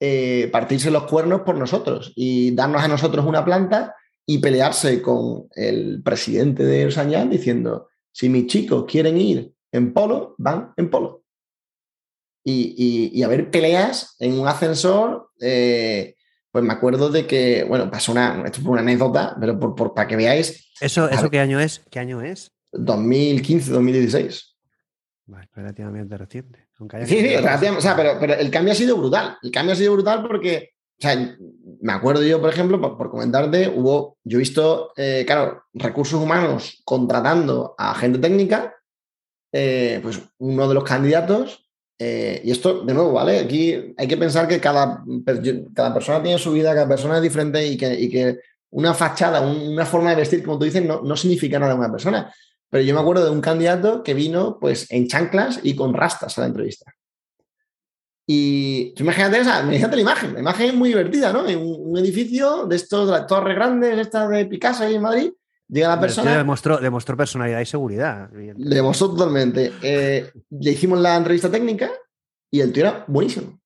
[0.00, 3.94] eh, partirse los cuernos por nosotros y darnos a nosotros una planta
[4.26, 10.34] y pelearse con el presidente de Sanyang diciendo, si mis chicos quieren ir en polo,
[10.38, 11.22] van en polo.
[12.42, 16.14] Y, y, haber peleas en un ascensor, eh,
[16.52, 20.06] pues me acuerdo de que, bueno, pasó una, esto fue una anécdota, pero por, para
[20.06, 20.70] que veáis.
[20.80, 21.82] ¿Eso, eso qué año es?
[21.90, 22.52] ¿Qué año es?
[22.72, 24.56] 2015, 2016.
[25.54, 26.68] relativamente reciente.
[26.78, 29.36] sí, sí, relativamente, o sea, pero, pero el cambio ha sido brutal.
[29.42, 31.36] El cambio ha sido brutal porque o sea,
[31.80, 36.80] me acuerdo yo, por ejemplo, por, comentarte, hubo, yo he visto, eh, claro, recursos humanos
[36.84, 38.74] contratando a gente técnica,
[39.52, 43.40] eh, pues uno de los candidatos, eh, y esto, de nuevo, ¿vale?
[43.40, 45.04] Aquí hay que pensar que cada,
[45.74, 49.84] cada persona tiene su vida, cada persona es diferente y que, que una fachada, una
[49.84, 52.32] forma de vestir, como tú dices, no, no significa nada una persona.
[52.70, 56.36] Pero yo me acuerdo de un candidato que vino pues en chanclas y con rastas
[56.36, 56.95] a la entrevista.
[58.26, 61.46] Y imagínate, esa, imagínate la imagen, la imagen es muy divertida, ¿no?
[61.46, 65.32] En un, edificio de estos, de las torres grandes, esta de Picasso ahí en Madrid,
[65.68, 66.36] llega la persona.
[66.36, 68.28] demostró, demostró personalidad y seguridad.
[68.32, 69.72] Le demostró totalmente.
[69.80, 71.90] Eh, le hicimos la entrevista técnica
[72.50, 73.60] y el tío era buenísimo.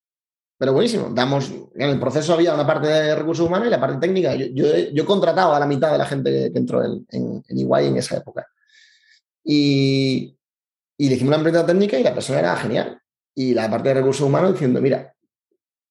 [0.59, 1.09] Pero buenísimo.
[1.11, 4.35] Damos, en el proceso había una parte de recursos humanos y la parte técnica.
[4.35, 7.43] Yo, yo, yo he contratado a la mitad de la gente que entró en, en,
[7.49, 8.47] en Iguay en esa época.
[9.43, 10.37] Y,
[10.99, 13.01] Y le hicimos una empresa técnica y la persona era genial.
[13.41, 15.15] Y la parte de recursos humanos diciendo, mira,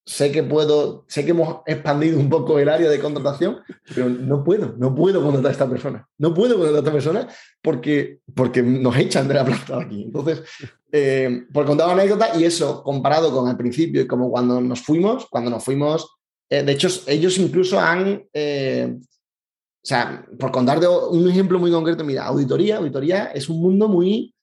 [0.06, 3.58] sé que puedo, sé que hemos expandido un poco el área de contratación,
[3.96, 6.08] pero no puedo, no puedo contratar a esta persona.
[6.20, 7.28] No puedo contratar a esta persona
[7.60, 10.04] porque, porque nos echan de la planta aquí.
[10.04, 10.44] Entonces,
[10.92, 14.82] eh, por contar una anécdota, y eso comparado con el principio y como cuando nos
[14.82, 16.18] fuimos, cuando nos fuimos,
[16.52, 22.04] eh, de hecho, ellos incluso han, eh, o sea, por contar un ejemplo muy concreto,
[22.04, 24.36] mira, auditoría, auditoría es un mundo muy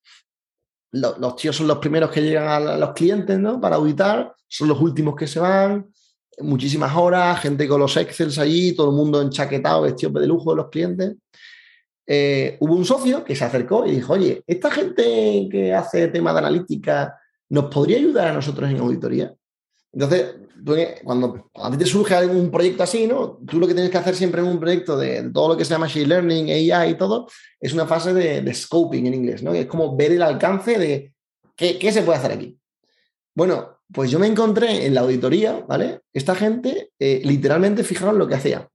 [1.00, 3.61] los, tíos son los primeros que llegan a, los clientes, ¿no?
[3.61, 5.87] Para auditar, son los últimos que se van,
[6.38, 10.56] muchísimas horas, gente con los Excels allí, todo el mundo enchaquetado, vestido de lujo de
[10.56, 11.16] los clientes.
[12.06, 16.32] Eh, hubo un socio que se acercó y dijo, oye, esta gente que hace tema
[16.32, 19.35] de analítica, ¿nos podría ayudar a nosotros en auditoría?
[19.96, 20.35] Entonces,
[21.04, 23.38] cuando a ti te surge algún proyecto así, ¿no?
[23.48, 25.70] Tú lo que tienes que hacer siempre en un proyecto de todo lo que se
[25.70, 27.26] llama Machine Learning, AI y todo,
[27.59, 29.54] es una fase de, scoping en inglés, ¿no?
[29.54, 31.14] Es como ver el alcance de
[31.56, 32.59] qué, se puede hacer aquí.
[33.35, 36.02] Bueno, pues yo me encontré en la auditoría, ¿vale?
[36.12, 38.68] Esta gente, eh, literalmente, fijaron lo que hacía.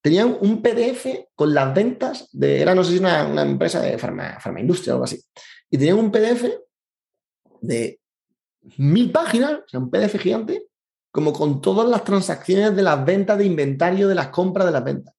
[0.00, 3.98] Tenían un PDF con las ventas de, era no sé si una, una empresa de
[3.98, 5.20] farma, industria o algo así,
[5.68, 6.44] y tenían un PDF
[7.60, 7.99] de
[8.76, 10.66] mil páginas, o sea, un PDF gigante,
[11.10, 14.84] como con todas las transacciones de las ventas de inventario de las compras de las
[14.84, 15.14] ventas.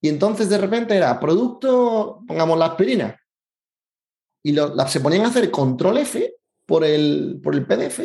[0.00, 3.18] Y entonces de repente era producto, pongamos la aspirina,
[4.42, 4.54] y
[4.88, 8.00] se ponían a hacer control F por el, por el PDF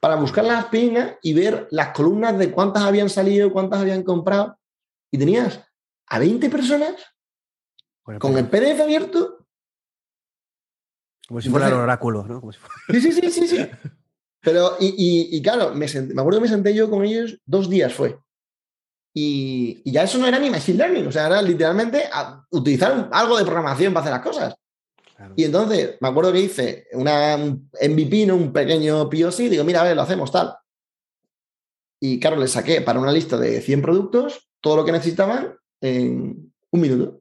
[0.00, 4.58] para buscar las aspirinas y ver las columnas de cuántas habían salido, cuántas habían comprado.
[5.10, 5.60] Y tenías
[6.06, 6.94] a 20 personas
[8.18, 9.46] con el PDF abierto.
[11.26, 12.42] Como si fuera el oráculo, ¿no?
[12.88, 13.70] Sí, sí, sí, sí, sí.
[14.42, 18.18] Pero, y, claro, me, me, acuerdo que me senté yo con ellos dos días fue.
[19.14, 22.04] Y, ya eso no era ni machine learning, o sea, era literalmente
[22.50, 24.54] utilizar algo de programación para hacer las cosas.
[25.36, 28.36] Y entonces, me acuerdo que hice una MVP, ¿no?
[28.36, 30.54] un pequeño POC, digo, mira, a ver, lo hacemos tal.
[32.00, 36.52] Y claro, le saqué para una lista de 100 productos todo lo que necesitaban en
[36.70, 37.20] un minuto.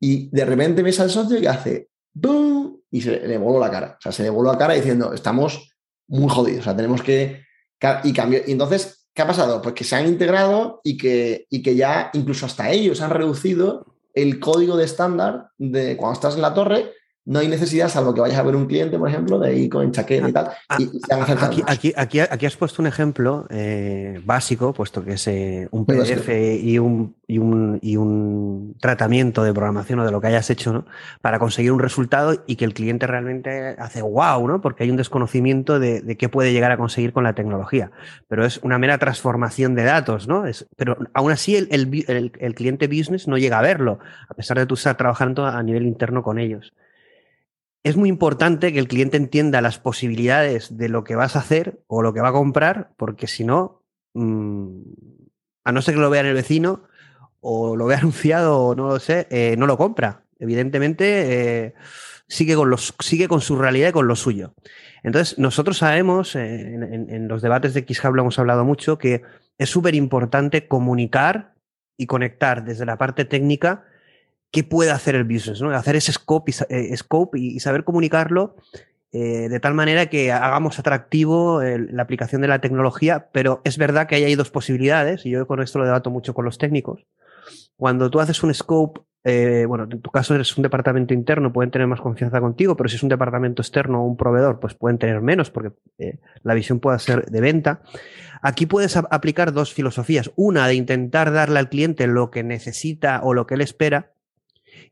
[0.00, 2.82] Y de repente ves al socio que hace ¡boom!
[2.90, 3.96] y se le voló la cara.
[3.98, 5.69] O sea, se le voló la cara diciendo, estamos
[6.10, 6.60] muy jodidos.
[6.60, 7.44] O sea, tenemos que.
[8.04, 8.42] Y cambio.
[8.46, 9.62] Y entonces, ¿qué ha pasado?
[9.62, 13.86] Pues que se han integrado y que, y que ya incluso hasta ellos han reducido
[14.12, 16.92] el código de estándar de cuando estás en la torre
[17.26, 19.92] no hay necesidad, salvo que vayas a ver un cliente, por ejemplo, de ir con
[19.92, 20.46] chaqueta y tal.
[20.68, 20.78] Ah,
[21.10, 21.36] ah,
[21.68, 26.28] aquí, aquí, aquí, has puesto un ejemplo eh, básico, puesto que es eh, un PDF
[26.28, 30.72] y, un, y, un, y un tratamiento de programación o de lo que hayas hecho,
[30.72, 30.86] ¿no?
[31.20, 34.62] Para conseguir un resultado y que el cliente realmente hace wow, ¿no?
[34.62, 37.90] Porque hay un desconocimiento de, qué puede llegar a conseguir con la tecnología.
[38.28, 40.46] Pero es una mera transformación de datos, ¿no?
[40.46, 44.58] Es, pero aún así el, el, el cliente business no llega a verlo, a pesar
[44.58, 46.72] de tú estar trabajando a nivel interno con ellos
[47.82, 51.82] es muy importante que el cliente entienda las posibilidades de lo que vas a hacer
[51.86, 53.82] o lo que va a comprar, porque si no,
[54.14, 54.82] mm,
[55.64, 56.82] a no ser que lo vea en el vecino
[57.40, 60.24] o lo vea anunciado o no lo sé, eh, no lo compra.
[60.38, 61.74] Evidentemente, eh,
[62.28, 64.54] sigue, con los, sigue con su realidad y con lo suyo.
[65.02, 69.22] Entonces, nosotros sabemos, eh, en, los debates de XHub hemos hablado mucho, que
[69.58, 71.54] es súper importante comunicar
[71.98, 73.84] y conectar desde la parte técnica
[74.50, 75.62] qué puede hacer el business.
[75.62, 76.52] Hacer ese scope
[77.36, 78.56] y, eh, saber comunicarlo
[79.12, 84.06] eh, de tal manera que hagamos atractivo la aplicación de la tecnología, pero es verdad
[84.06, 87.06] que hay dos posibilidades, y yo con esto lo debato mucho con los técnicos.
[87.76, 91.72] Cuando tú haces un scope, eh, bueno, en tu caso eres un departamento interno, pueden
[91.72, 94.98] tener más confianza contigo, pero si es un departamento externo o un proveedor, pues pueden
[94.98, 95.72] tener menos porque
[96.42, 97.82] la visión puede ser de venta.
[98.42, 100.30] Aquí puedes aplicar dos filosofías.
[100.36, 104.12] Una de intentar darle al cliente lo que necesita o lo que él espera,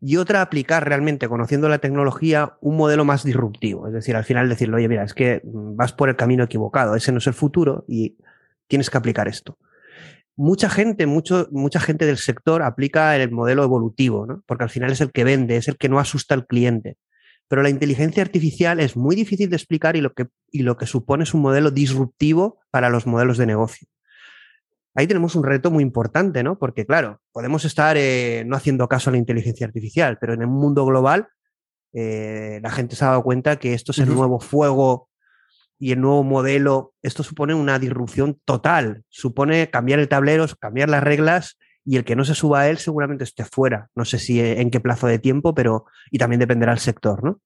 [0.00, 3.86] y otra aplicar realmente, conociendo la tecnología, un modelo más disruptivo.
[3.86, 7.12] Es decir, al final decirle, oye, mira, es que vas por el camino equivocado, ese
[7.12, 8.16] no es el futuro y
[8.66, 9.58] tienes que aplicar esto.
[10.36, 14.42] Mucha gente, mucho, mucha gente del sector aplica el modelo evolutivo, ¿no?
[14.46, 16.96] porque al final es el que vende, es el que no asusta al cliente.
[17.48, 20.86] Pero la inteligencia artificial es muy difícil de explicar y lo que, y lo que
[20.86, 23.88] supone es un modelo disruptivo para los modelos de negocio
[24.98, 26.58] ahí tenemos un reto muy importante, ¿no?
[26.58, 30.50] Porque, claro, podemos estar eh, no haciendo caso a la inteligencia artificial, pero en un
[30.50, 31.28] mundo global
[31.92, 35.08] eh, la gente se ha dado cuenta que esto es el nuevo fuego
[35.78, 36.94] y el nuevo modelo.
[37.00, 42.16] Esto supone una disrupción total, supone cambiar el tablero, cambiar las reglas y el que
[42.16, 43.90] no se suba a él seguramente esté fuera.
[43.94, 47.22] No sé si eh, en qué plazo de tiempo, pero y también dependerá del sector,
[47.22, 47.40] ¿no?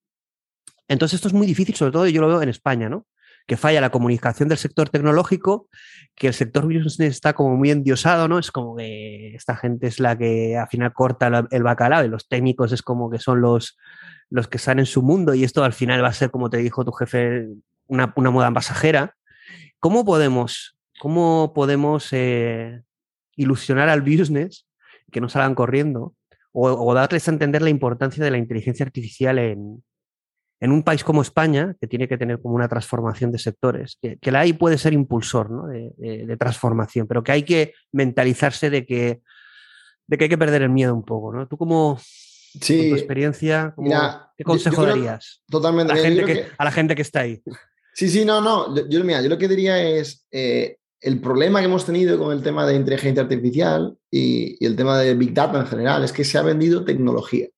[0.88, 3.06] Entonces esto es muy difícil, sobre todo yo lo veo en España, ¿no?
[3.52, 5.68] Que falla la comunicación del sector tecnológico,
[6.14, 8.38] que el sector business está como muy endiosado, ¿no?
[8.38, 12.28] Es como que esta gente es la que al final corta el bacalao y los
[12.28, 13.76] técnicos es como que son los,
[14.30, 16.56] los que están en su mundo y esto al final va a ser, como te
[16.56, 17.46] dijo tu jefe,
[17.88, 19.16] una, moda pasajera.
[19.80, 22.80] ¿Cómo podemos, cómo podemos eh,
[23.36, 24.66] ilusionar al business
[25.10, 26.14] que no salgan corriendo
[26.52, 29.84] o, darles a entender la importancia de la inteligencia artificial en,
[30.70, 34.40] un país como España, que tiene que tener como una transformación de sectores, que, la
[34.40, 39.22] AI puede ser impulsor de, transformación, pero que hay que mentalizarse de que,
[40.06, 41.32] de que hay que perder el miedo un poco.
[41.32, 41.48] ¿no?
[41.48, 43.74] ¿Tú como sí, tu experiencia,
[44.36, 47.42] qué consejo darías totalmente, a la, gente que, a la gente que está ahí?
[47.94, 48.88] Sí, sí, no, no.
[48.88, 52.42] Yo, mira, yo lo que diría es, eh, el problema que hemos tenido con el
[52.42, 56.38] tema de inteligencia artificial y, el tema de Big Data en general es que se
[56.38, 57.48] ha vendido tecnología.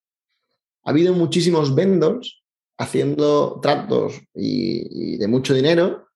[0.85, 2.43] Ha habido muchísimos vendors
[2.79, 6.09] haciendo tratos y, de mucho dinero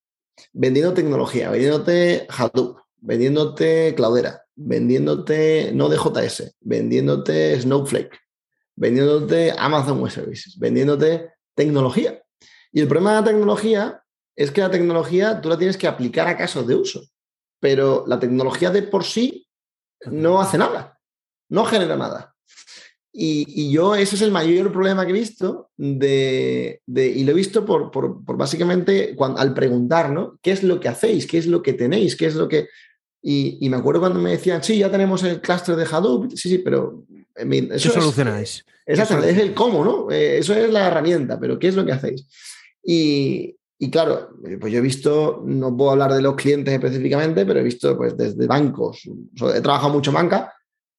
[0.52, 8.18] vendiendo tecnología, vendiéndote Hadoop, vendiéndote Cloudera, vendiéndote Node.js, vendiéndote Snowflake,
[8.76, 12.22] vendiéndote Amazon Web Services, vendiéndote tecnología.
[12.70, 14.02] Y el problema de la tecnología
[14.36, 17.02] es que la tecnología tú la tienes que aplicar a casos de uso
[17.60, 19.48] pero la tecnología de por sí
[20.06, 21.00] no hace nada,
[21.48, 22.36] no genera nada.
[23.12, 27.64] Y, yo ese es el mayor problema que he visto de, y lo he visto
[27.64, 27.90] por,
[28.36, 30.38] básicamente al preguntar, ¿no?
[30.42, 31.26] ¿Qué es lo que hacéis?
[31.26, 32.16] ¿Qué es lo que tenéis?
[32.16, 32.68] ¿Qué es lo que...?
[33.20, 36.58] Y, me acuerdo cuando me decían, sí, ya tenemos el clúster de Hadoop, sí, sí,
[36.58, 37.04] pero...
[37.34, 38.64] eso ¿Qué solucionáis?
[38.86, 40.10] exacto, es el cómo, ¿no?
[40.10, 42.26] Eh, eso es la herramienta, pero ¿qué es lo que hacéis?
[42.82, 47.44] Y, y claro, eh, pues yo he visto, no puedo hablar de los clientes específicamente,
[47.44, 49.02] pero he visto pues desde bancos,
[49.54, 50.52] he trabajado mucho en banca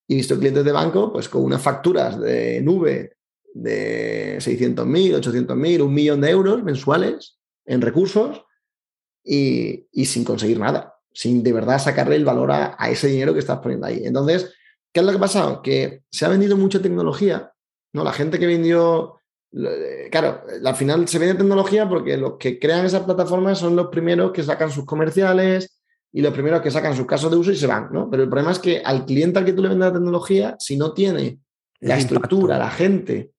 [0.09, 3.15] y visto clientes de banco pues con unas facturas de nube
[3.53, 8.43] de 600.000, 800.000, un millón de euros mensuales en recursos
[9.23, 13.39] y, sin conseguir nada, sin de verdad sacarle el valor a, a, ese dinero que
[13.39, 14.01] estás poniendo ahí.
[14.03, 14.51] Entonces,
[14.91, 15.61] ¿qué es lo que ha pasado?
[15.61, 17.53] Que se ha vendido mucha tecnología,
[17.93, 18.03] ¿no?
[18.03, 19.19] La gente que vendió
[20.11, 24.31] Claro, al final se vende tecnología porque los que crean esas plataformas son los primeros
[24.31, 25.78] que sacan sus comerciales
[26.11, 28.09] y los primeros que sacan sus casos de uso y se van, ¿no?
[28.09, 30.75] Pero el problema es que al cliente al que tú le vendes la tecnología, si
[30.75, 31.39] no tiene
[31.81, 33.31] la estructura, la gente,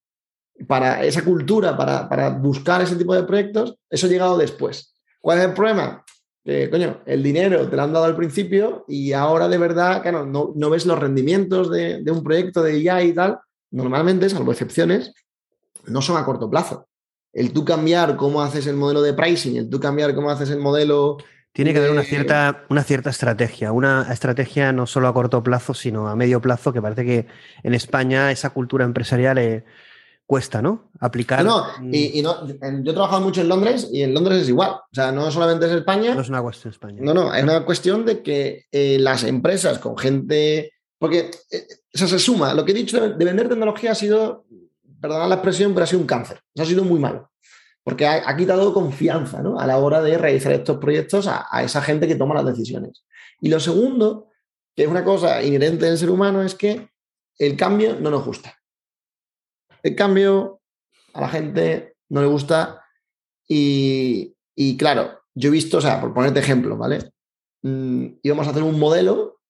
[0.67, 4.95] para esa cultura, para, buscar ese tipo de proyectos, eso ha llegado después.
[5.21, 6.05] ¿Cuál es el problema?
[6.45, 10.25] Que, coño, el dinero te lo han dado al principio y ahora de verdad, claro,
[10.25, 13.39] no, no ves los rendimientos de, de un proyecto de IA y tal.
[13.73, 15.13] Normalmente, salvo excepciones,
[15.87, 16.89] no son a corto plazo.
[17.33, 20.61] El tú cambiar cómo haces el modelo de pricing, el tú cambiar cómo haces el
[20.61, 21.19] modelo...
[21.53, 25.75] Tiene que haber una cierta, una cierta estrategia, una estrategia no solo a corto plazo,
[25.75, 27.27] sino a medio plazo, que parece que
[27.63, 29.65] en España esa cultura empresarial eh,
[30.31, 30.93] cuesta, ¿no?
[31.01, 31.45] Aplicar.
[31.45, 34.71] No, y, no, yo he trabajado mucho en Londres y en Londres es igual.
[34.71, 36.15] O sea, no solamente es España.
[36.15, 37.01] No es una cuestión España.
[37.03, 40.75] No, no, es una cuestión de que eh, las empresas con gente.
[40.99, 42.55] Porque eh, eso se suma.
[42.55, 44.45] Lo que he dicho de vender tecnología ha sido
[45.01, 46.41] perdonad la expresión, pero ha sido un cáncer.
[46.55, 47.33] Eso ha sido muy malo.
[47.83, 52.15] Porque ha, quitado confianza a la hora de realizar estos proyectos a, esa gente que
[52.15, 53.05] toma las decisiones.
[53.41, 54.29] Y lo segundo,
[54.77, 56.91] que es una cosa inherente del ser humano, es que
[57.39, 58.55] el cambio no nos gusta.
[59.83, 60.61] El cambio
[61.15, 62.85] a la gente no le gusta.
[63.49, 64.37] Y,
[64.79, 67.13] claro, yo he visto, o sea, por ponerte ejemplo, ¿vale?
[67.63, 69.41] Mm, íbamos a hacer un modelo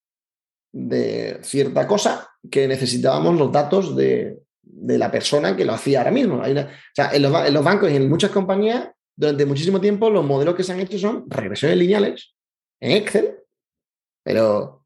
[0.72, 4.39] de cierta cosa que necesitábamos los datos de,
[4.72, 6.36] de la persona que lo hacía ahora mismo.
[6.36, 6.44] o
[6.94, 10.72] sea, en los, bancos y en muchas compañías, durante muchísimo tiempo, los modelos que se
[10.72, 12.34] han hecho son regresiones lineales
[12.80, 13.36] en Excel,
[14.22, 14.84] pero.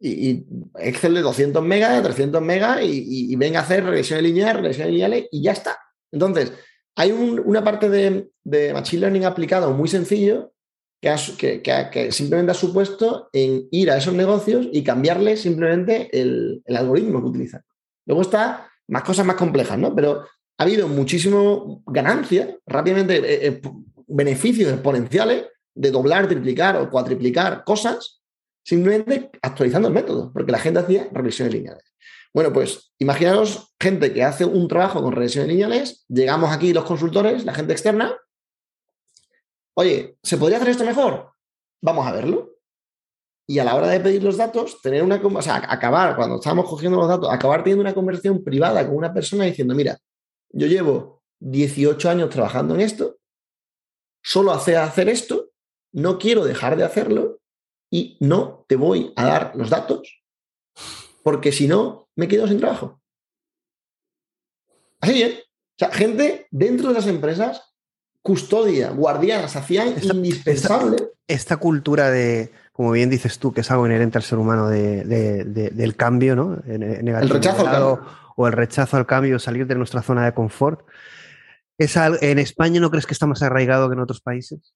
[0.00, 0.44] Y,
[0.78, 5.28] Excel de 200 megas, de 300 megas, y, venga a hacer regresiones lineales, regresiones lineales,
[5.30, 5.78] y ya está.
[6.12, 6.52] Entonces,
[6.96, 8.30] hay una parte de,
[8.72, 10.52] Machine Learning aplicado muy sencillo
[11.00, 17.20] que, simplemente ha supuesto en ir a esos negocios y cambiarle simplemente el, el algoritmo
[17.20, 17.62] que utilizan.
[18.06, 19.94] Luego está más cosas más complejas, ¿no?
[19.94, 20.24] Pero
[20.58, 23.62] ha habido muchísimo ganancia, rápidamente eh, eh,
[24.06, 28.22] beneficios exponenciales de doblar, triplicar o cuatriplicar cosas
[28.64, 31.84] simplemente actualizando el método, porque la gente hacía regresiones lineales.
[32.32, 37.44] Bueno, pues imaginaros gente que hace un trabajo con regresiones lineales, llegamos aquí los consultores,
[37.44, 38.16] la gente externa,
[39.74, 41.32] oye, ¿se podría hacer esto mejor?
[41.82, 42.53] Vamos a verlo
[43.46, 46.68] y a la hora de pedir los datos, tener una, o sea, acabar, cuando estábamos
[46.68, 49.98] cogiendo los datos, acabar teniendo una conversación privada con una persona diciendo, mira,
[50.50, 53.18] yo llevo 18 años trabajando en esto,
[54.22, 55.50] solo hace hacer esto,
[55.92, 57.40] no quiero dejar de hacerlo
[57.90, 60.22] y no te voy a dar los datos,
[61.22, 63.00] porque si no, me quedo sin trabajo.
[65.00, 65.40] Así es.
[65.40, 67.74] O sea, gente dentro de las empresas
[68.24, 71.10] custodia, guardiana, se hacían indispensables.
[71.26, 75.94] Esta, cultura de, como bien dices tú, que es algo inherente al ser humano del
[75.96, 76.58] cambio, ¿no?
[76.66, 78.00] el rechazo al cambio.
[78.34, 80.84] O el rechazo al cambio, salir de nuestra zona de confort.
[81.78, 84.74] ¿Es ¿En España no crees que está más arraigado que en otros países?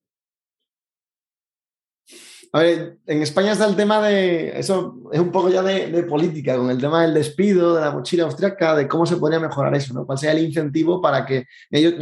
[2.52, 6.56] A ver, en España está el tema de, eso es un poco ya de, política,
[6.56, 9.92] con el tema del despido, de la mochila austriaca, de cómo se podría mejorar eso,
[9.92, 10.06] ¿no?
[10.06, 11.94] ¿Cuál sería el incentivo para que ellos,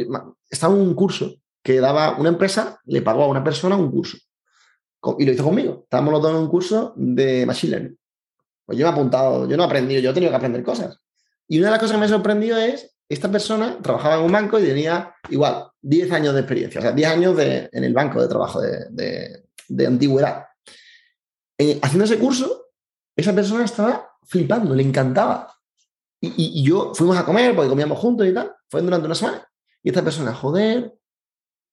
[0.50, 4.18] estaba un curso que daba una empresa, le pagó a una persona un curso.
[5.18, 5.82] Y lo hizo conmigo.
[5.84, 7.98] Estábamos los dos en un curso de Machine Learning.
[8.64, 10.98] Pues yo me he apuntado, yo no he aprendido, yo he tenido que aprender cosas.
[11.46, 14.32] Y una de las cosas que me ha sorprendido es, esta persona trabajaba en un
[14.32, 17.94] banco y tenía igual 10 años de experiencia, o sea, 10 años de, en el
[17.94, 20.46] banco de trabajo de de antigüedad.
[21.58, 22.66] Eh, haciendo ese curso,
[23.16, 25.52] esa persona estaba flipando, le encantaba.
[26.20, 29.48] Y, yo fuimos a comer, porque comíamos juntos y tal, fue durante una semana.
[29.82, 30.94] Y esta persona, joder,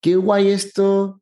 [0.02, 1.22] qué guay esto,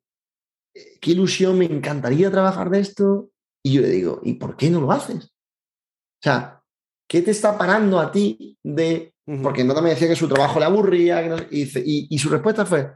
[0.73, 3.29] qué ilusión, me encantaría trabajar de esto.
[3.63, 5.25] Y yo le digo, ¿y por qué no lo haces?
[5.25, 6.61] O sea,
[7.07, 9.13] ¿qué te está parando a ti de...?
[9.43, 11.69] Porque no me decía que su trabajo le aburría, y,
[12.09, 12.91] y, su respuesta fue,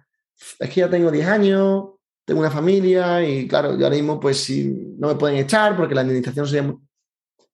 [0.60, 1.86] es que ya tengo 10 años,
[2.26, 4.66] tengo una familia y claro, yo ahora mismo pues si
[4.98, 6.76] no me pueden echar porque la administración sería muy...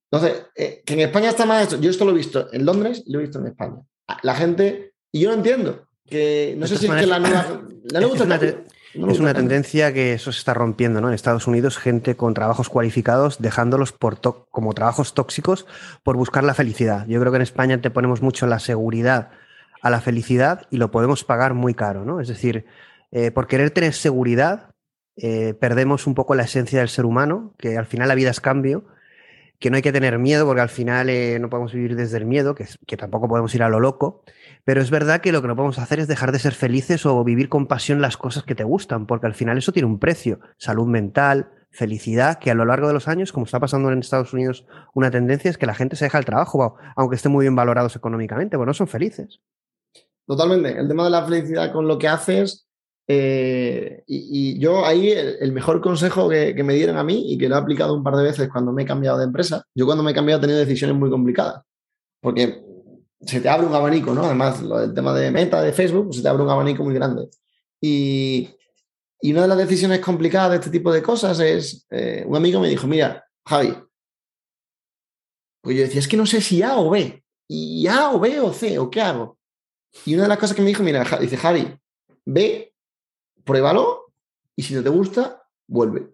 [0.10, 1.80] Entonces, eh, que en España está más esto.
[1.80, 3.82] Yo esto lo he visto en Londres y lo he visto en España.
[4.24, 7.64] La gente, y yo lo entiendo, que no sé si es que la nueva...
[7.86, 8.40] es una,
[9.34, 11.08] tendencia que eso se está rompiendo, ¿no?
[11.08, 14.20] En Estados Unidos, gente con trabajos cualificados dejándolos por
[14.50, 15.66] como trabajos tóxicos
[16.04, 17.06] por buscar la felicidad.
[17.08, 19.30] Yo creo que en España te ponemos mucho la seguridad
[19.82, 22.20] a la felicidad y lo podemos pagar muy caro, ¿no?
[22.20, 22.66] Es decir,
[23.12, 24.72] eh, por querer tener seguridad,
[25.16, 28.40] eh, perdemos un poco la esencia del ser humano, que al final la vida es
[28.40, 28.86] cambio,
[29.62, 32.26] que no hay que tener miedo, porque al final eh, no podemos vivir desde el
[32.26, 34.24] miedo, que, que, tampoco podemos ir a lo loco,
[34.66, 37.24] pero es verdad que lo que no podemos hacer es dejar de ser felices o
[37.24, 40.40] vivir con pasión las cosas que te gustan, porque al final eso tiene un precio,
[40.58, 44.34] salud mental, felicidad, que a lo largo de los años, como está pasando en Estados
[44.34, 47.56] Unidos, una tendencia es que la gente se deja el trabajo, aunque esté muy bien
[47.56, 49.42] valorados económicamente, pues no son felices.
[50.26, 50.76] Totalmente.
[50.80, 52.68] El tema de la felicidad con lo que haces
[53.08, 57.56] eh, y, yo ahí el, mejor consejo que, me dieron a mí y que lo
[57.56, 60.12] he aplicado un par de veces cuando me he cambiado de empresa, yo cuando me
[60.12, 61.64] he cambiado he tenido decisiones muy complicadas,
[62.22, 62.64] porque
[63.22, 64.26] se te abre un abanico, ¿no?
[64.26, 67.30] Además, lo del tema de meta de Facebook, se te abre un abanico muy grande.
[67.80, 68.50] Y,
[69.22, 72.60] y una de las decisiones complicadas de este tipo de cosas es, eh, un amigo
[72.60, 73.76] me dijo, mira, Javi,
[75.62, 78.40] pues yo decía, es que no sé si A o B, y A o B
[78.40, 79.38] o C, o qué hago.
[80.06, 81.78] Y una de las cosas que me dijo, mira, dice, Javi,
[82.26, 82.71] B
[83.44, 84.14] pruébalo
[84.56, 86.14] y si no te gusta, vuelve.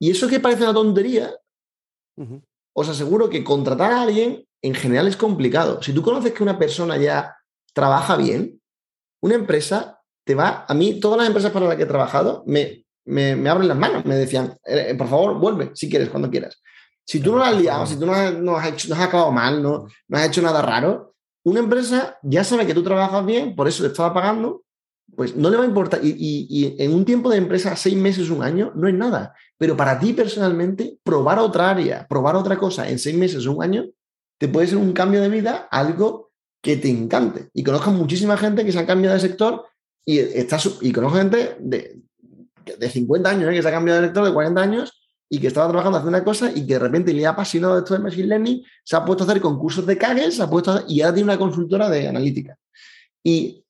[0.00, 1.34] Y eso que parece una tontería,
[2.74, 5.82] os aseguro que contratar a alguien en general es complicado.
[5.82, 7.36] Si tú conoces que una persona ya
[7.72, 8.60] trabaja bien,
[9.22, 12.84] una empresa te va, a mí todas las empresas para las que he trabajado me,
[13.04, 16.60] me, abren las manos, me decían, eh, eh, por favor, vuelve si quieres, cuando quieras.
[17.06, 18.32] Si tú no lo has liado, si tú no has,
[18.66, 21.14] hecho, no has acabado mal, no, no has hecho nada raro,
[21.44, 24.63] una empresa ya sabe que tú trabajas bien, por eso te estaba pagando
[25.16, 26.00] pues no le va a importar.
[26.02, 29.34] Y, en un tiempo de empresa, seis meses, un año, no es nada.
[29.58, 33.86] Pero para ti personalmente, probar otra área, probar otra cosa en seis meses, un año,
[34.38, 37.48] te puede ser un cambio de vida, algo que te encante.
[37.52, 39.66] Y conozco muchísima gente que se ha cambiado de sector
[40.04, 42.00] y, está, y conozco gente de,
[42.78, 43.54] de 50 años ¿eh?
[43.54, 46.24] que se ha cambiado de sector, de 40 años, y que estaba trabajando haciendo una
[46.24, 49.24] cosa y que de repente le ha apasionado esto de Machine Learning, se ha puesto
[49.24, 52.56] a hacer concursos de cagues, se ha puesto y ahora tiene una consultora de analítica.
[53.22, 53.63] Y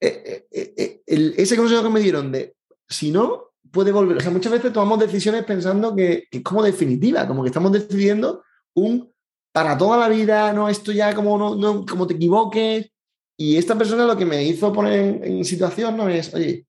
[0.00, 2.54] eh, eh, eh, ese consejo que me dieron de,
[2.88, 4.18] si no, puede volver.
[4.18, 8.42] O sea, muchas veces tomamos decisiones pensando que, es como definitiva, como que estamos decidiendo
[8.74, 9.12] un
[9.52, 12.90] para toda la vida, no, esto ya como, no, no como te equivoques.
[13.38, 16.66] Y esta persona lo que me hizo poner en, situación no es, oye,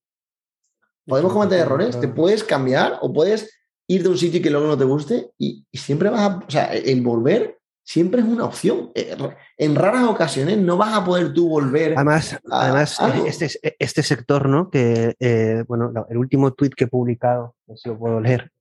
[1.06, 3.50] podemos cometer errores, te puedes cambiar o puedes
[3.86, 6.50] ir de un sitio que luego no te guste y, y siempre vas a, o
[6.50, 7.57] sea, el volver
[7.88, 8.90] siempre es una opción.
[8.94, 9.16] Eh,
[9.56, 11.94] en raras ocasiones no vas a poder tú volver.
[11.96, 14.68] Además, además este, este, sector, ¿no?
[14.68, 18.52] Que, eh, bueno, el último tuit que he publicado, no sé si lo puedo leer,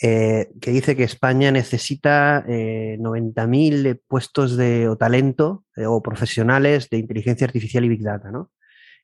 [0.00, 7.44] eh, que dice que España necesita 90.000 puestos de o talento o profesionales de inteligencia
[7.44, 8.52] artificial y Big Data, ¿no?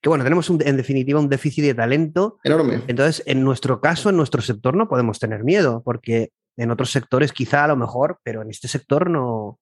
[0.01, 2.39] Que bueno, tenemos en definitiva un déficit de talento.
[2.45, 2.83] Enorme.
[2.87, 7.33] Entonces, en nuestro caso, en nuestro sector, no podemos tener miedo, porque en otros sectores
[7.33, 9.59] quizá a lo mejor, pero en este sector no,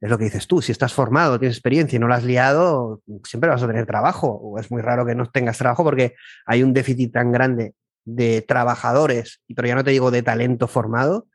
[0.00, 3.00] es lo que dices tú, si estás formado, tienes experiencia y no lo has liado,
[3.24, 4.28] siempre vas a tener trabajo.
[4.28, 7.74] O es muy raro que no tengas trabajo porque hay un déficit tan grande
[8.04, 11.26] de trabajadores, pero ya no te digo de talento formado,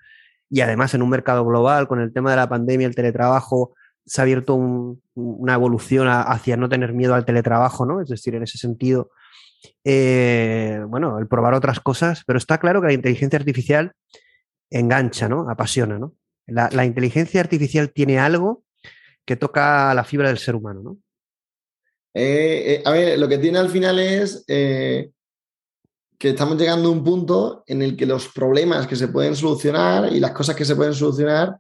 [0.50, 3.74] y además en un mercado global, con el tema de la pandemia, el teletrabajo,
[4.06, 8.02] se ha abierto una evolución hacia no tener miedo al teletrabajo, ¿no?
[8.02, 9.12] Es decir, en ese sentido,
[9.84, 13.94] eh, bueno, el probar otras cosas, pero está claro que la inteligencia artificial
[14.70, 15.50] engancha, ¿no?
[15.50, 16.14] Apasiona, ¿no?
[16.48, 18.64] La, inteligencia artificial tiene algo
[19.26, 20.98] que toca la fibra del ser humano, ¿no?
[22.14, 27.04] Eh, eh, a ver, lo que tiene al final es que estamos llegando a un
[27.04, 30.76] punto en el que los problemas que se pueden solucionar y las cosas que se
[30.76, 31.58] pueden solucionar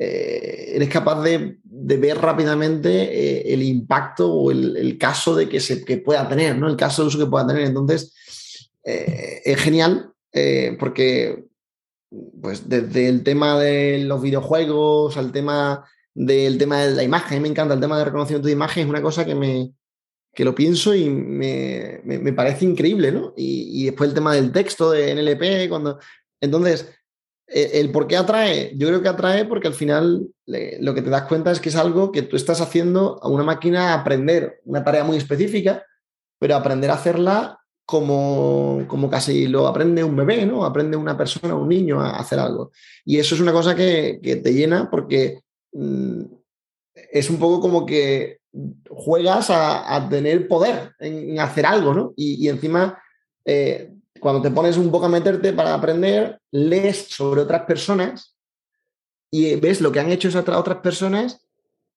[0.00, 5.78] eh, eres capaz de, ver rápidamente eh, el impacto o el, caso de que, se,
[5.98, 6.68] pueda tener, ¿no?
[6.68, 7.64] El caso de uso que pueda tener.
[7.64, 10.12] Entonces, eh, es genial
[10.78, 11.47] porque,
[12.40, 15.84] pues, desde el tema de los videojuegos al tema
[16.14, 19.02] del tema de la imagen, me encanta el tema de reconocimiento de imagen, es una
[19.02, 19.72] cosa que me
[20.34, 23.34] que lo pienso y me, parece increíble, ¿no?
[23.36, 25.98] Y, y, después el tema del texto de NLP, cuando...
[26.40, 26.88] Entonces,
[27.48, 31.10] eh, el por qué atrae, yo creo que atrae porque al final lo que te
[31.10, 34.84] das cuenta es que es algo que tú estás haciendo a una máquina aprender una
[34.84, 35.84] tarea muy específica,
[36.38, 37.58] pero aprender a hacerla
[37.88, 40.62] como, como casi lo aprende un bebé, ¿no?
[40.62, 42.70] Aprende una persona, un niño a hacer algo.
[43.02, 45.40] Y eso es una cosa que, te llena porque
[45.72, 46.20] mm,
[47.10, 48.40] es un poco como que
[48.90, 52.12] juegas a, tener poder en, hacer algo, ¿no?
[52.14, 53.02] Y, encima
[53.46, 58.36] eh, cuando te pones un poco a meterte para aprender, lees sobre otras personas
[59.30, 61.42] y ves lo que han hecho esas otras personas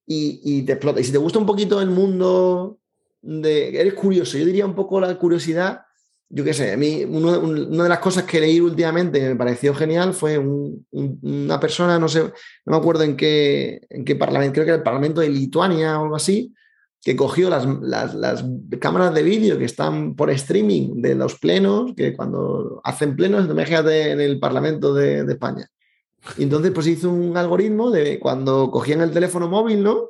[0.07, 1.01] y, te explota.
[1.01, 2.79] Y si te gusta un poquito el mundo
[3.21, 3.79] de...
[3.79, 5.81] Eres curioso, yo diría un poco la curiosidad.
[6.29, 9.73] Yo qué sé, a mí una de las cosas que leí últimamente que me pareció
[9.73, 12.31] genial fue una persona, no sé, no
[12.65, 16.03] me acuerdo en qué, en qué parlamento, creo que era el Parlamento de Lituania o
[16.03, 16.53] algo así,
[17.03, 17.65] que cogió las,
[18.13, 18.45] las,
[18.79, 24.11] cámaras de vídeo que están por streaming de los plenos, que cuando hacen plenos, imagínate
[24.11, 25.67] en el Parlamento de, España.
[26.37, 30.09] Y entonces pues hizo un algoritmo de cuando cogían el teléfono móvil, ¿no?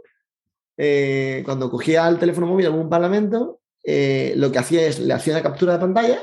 [0.78, 5.34] Eh, cuando cogía el teléfono móvil algún parlamento, eh, lo que hacía es, le hacía
[5.34, 6.22] una captura de pantalla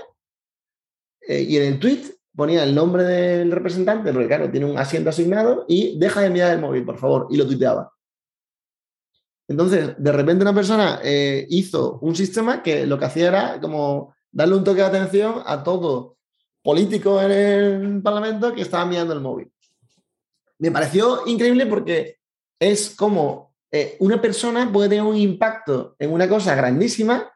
[1.20, 2.02] eh, y en el tweet
[2.34, 6.52] ponía el nombre del representante, porque claro, tiene un asiento asignado, y deja de mirar
[6.52, 7.92] el móvil, por favor, y lo tuiteaba.
[9.48, 11.00] Entonces, de repente una persona
[11.48, 15.64] hizo un sistema que lo que hacía era como darle un toque de atención a
[15.64, 16.18] todo
[16.62, 19.50] político en el Parlamento que estaba mirando el móvil.
[20.58, 22.18] Me pareció increíble porque
[22.60, 27.30] es como eh, una persona puede tener un impacto en una cosa grandísima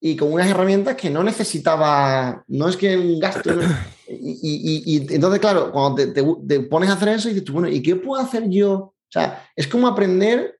[0.00, 3.50] y con unas herramientas que no necesitaba, no es que un gasto.
[4.08, 8.22] y, entonces, claro, cuando te, pones a hacer eso, y dices, bueno, ¿y qué puedo
[8.22, 8.74] hacer yo?
[8.74, 10.58] O sea, es como aprender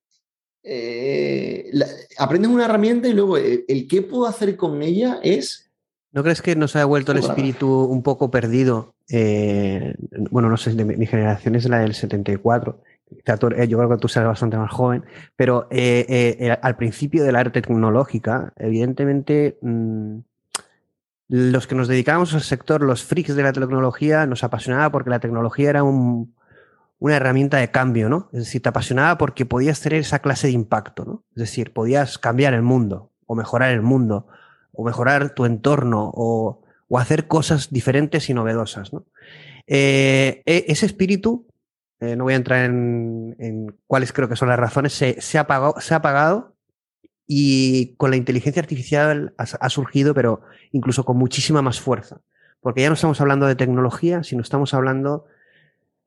[0.71, 1.71] eh,
[2.19, 5.71] aprendes una herramienta y luego el, qué puedo hacer con ella es...
[6.13, 8.95] ¿No crees que nos ha vuelto el espíritu un poco perdido?
[9.11, 9.95] Eh,
[10.31, 12.83] bueno, no sé, mi, generación es la del 74.
[13.11, 15.05] Eh, yo creo que tú serás bastante más joven,
[15.37, 15.69] pero
[16.63, 20.19] al principio de la era tecnológica, evidentemente, mm,
[21.29, 25.21] los que nos dedicábamos al sector, los freaks de la tecnología, nos apasionaba porque la
[25.21, 26.35] tecnología era un,
[26.99, 28.29] una herramienta de cambio, ¿no?
[28.33, 31.25] Es decir, te apasionaba porque podías tener esa clase de impacto, ¿no?
[31.37, 34.27] Es decir, podías cambiar el mundo, o mejorar el mundo,
[34.73, 36.63] o mejorar tu entorno, o,
[36.97, 39.05] hacer cosas diferentes y novedosas, ¿no?
[39.67, 41.47] Eh, e, ese espíritu,
[42.01, 45.75] eh, no voy a entrar en, cuáles creo que son las razones, se, ha, apagado,
[45.81, 46.55] se ha apagado
[47.27, 50.41] y con la inteligencia artificial ha surgido, pero
[50.73, 52.21] incluso con muchísima más fuerza.
[52.61, 55.27] Porque ya no estamos hablando de tecnología, sino estamos hablando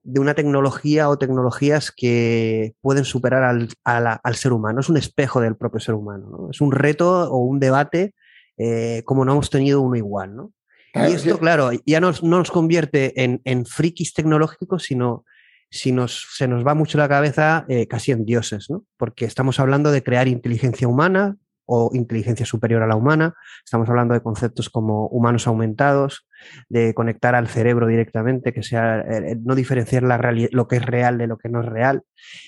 [0.04, 4.80] de una tecnología o tecnologías que pueden superar al, ser humano.
[4.80, 6.50] Es un espejo del propio ser humano.
[6.52, 8.16] Es un reto o un debate
[8.58, 10.36] eh, como no hemos tenido uno igual.
[10.36, 10.54] ¿no?
[10.94, 15.24] y esto, claro, ya no nos convierte en, en frikis tecnológicos, sino
[15.72, 18.86] si nos, se nos va mucho la cabeza eh, casi en dioses, ¿no?
[18.98, 21.38] porque estamos hablando de crear inteligencia humana
[21.74, 23.34] o inteligencia superior a la humana.
[23.64, 26.28] Estamos hablando de conceptos como humanos aumentados,
[26.68, 30.20] de conectar al cerebro directamente, que sea eh, no diferenciar la
[30.52, 32.04] lo que es real de lo que no es real.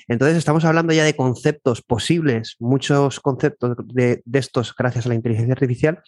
[0.09, 5.53] Entonces estamos hablando ya de conceptos posibles, muchos conceptos de, estos gracias a la inteligencia
[5.53, 6.01] artificial.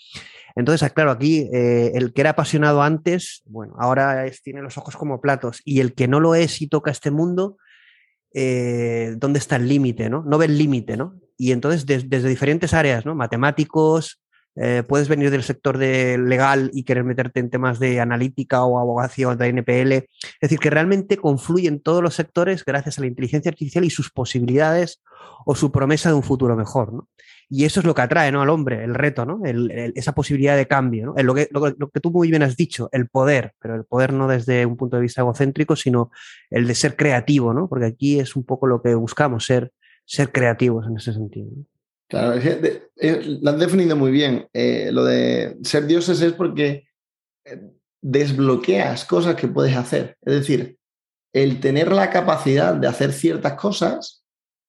[0.57, 5.22] Entonces, claro, aquí eh, el que era apasionado antes, bueno, ahora tiene los ojos como
[5.22, 7.57] platos y el que no lo es y toca este mundo,
[8.34, 10.22] eh, dónde está el límite, ¿no?
[10.26, 11.16] No ve el límite, ¿no?
[11.38, 13.15] Y entonces desde diferentes áreas, ¿no?
[13.15, 14.21] Matemáticos,
[14.57, 18.79] eh, puedes venir del sector de legal y querer meterte en temas de analítica o
[18.79, 19.91] abogacía de NPL.
[19.91, 20.07] Es
[20.41, 25.01] decir, que realmente confluyen todos los sectores gracias a la inteligencia artificial y sus posibilidades
[25.45, 27.09] o su promesa de un futuro mejor, ¿no?
[27.49, 28.41] Y eso es lo que atrae ¿no?
[28.41, 29.41] al hombre, el reto, ¿no?
[29.43, 31.05] esa posibilidad de cambio.
[31.07, 31.23] ¿no?
[31.23, 31.61] Lo que, lo,
[31.91, 34.95] que, tú muy bien has dicho, el poder, pero el poder no desde un punto
[34.95, 36.09] de vista egocéntrico, sino
[36.49, 37.69] el de ser creativo, ¿no?
[37.69, 39.71] porque aquí es un poco lo que buscamos, ser,
[40.05, 41.49] ser creativos en ese sentido.
[42.07, 44.47] Claro, lo has definido muy bien.
[44.53, 46.87] Eh, lo de ser dioses es porque
[47.43, 47.61] eh,
[48.01, 50.17] desbloqueas cosas que puedes hacer.
[50.21, 50.77] Es decir,
[51.33, 54.23] el tener la capacidad de hacer ciertas cosas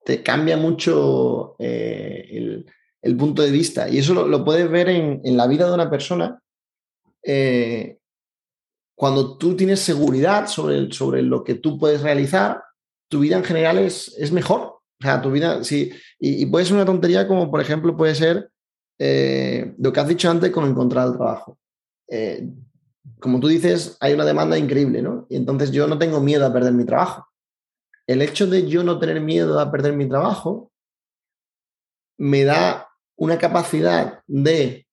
[0.04, 2.64] te cambia mucho el,
[3.18, 3.88] punto de vista.
[3.88, 6.40] Y eso lo, puedes ver en, la vida de una persona.
[8.94, 12.62] cuando tú tienes seguridad sobre, sobre lo que tú puedes realizar,
[13.08, 14.75] tu vida en general es, es mejor.
[15.00, 15.92] O sea, tu vida, sí.
[16.18, 18.50] Y, puede ser una tontería como, por ejemplo, puede ser
[18.98, 21.58] eh, lo que has dicho antes con encontrar el trabajo.
[22.08, 22.48] Eh,
[23.20, 25.26] como tú dices, hay una demanda increíble, ¿no?
[25.28, 27.26] Y entonces yo no tengo miedo a perder mi trabajo.
[28.06, 30.72] El hecho de yo no tener miedo a perder mi trabajo
[32.18, 34.86] me da una capacidad de,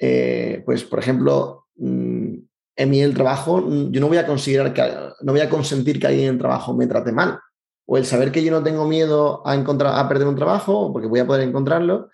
[0.00, 2.34] eh, pues, por ejemplo, mm,
[2.78, 3.60] en mí el trabajo,
[3.90, 4.82] yo no voy a considerar que,
[5.22, 7.38] no voy a consentir que alguien en el trabajo me trate mal.
[7.86, 11.08] O el saber que yo no tengo miedo a, encontrar, a perder un trabajo, porque
[11.08, 12.10] voy a poder encontrarlo,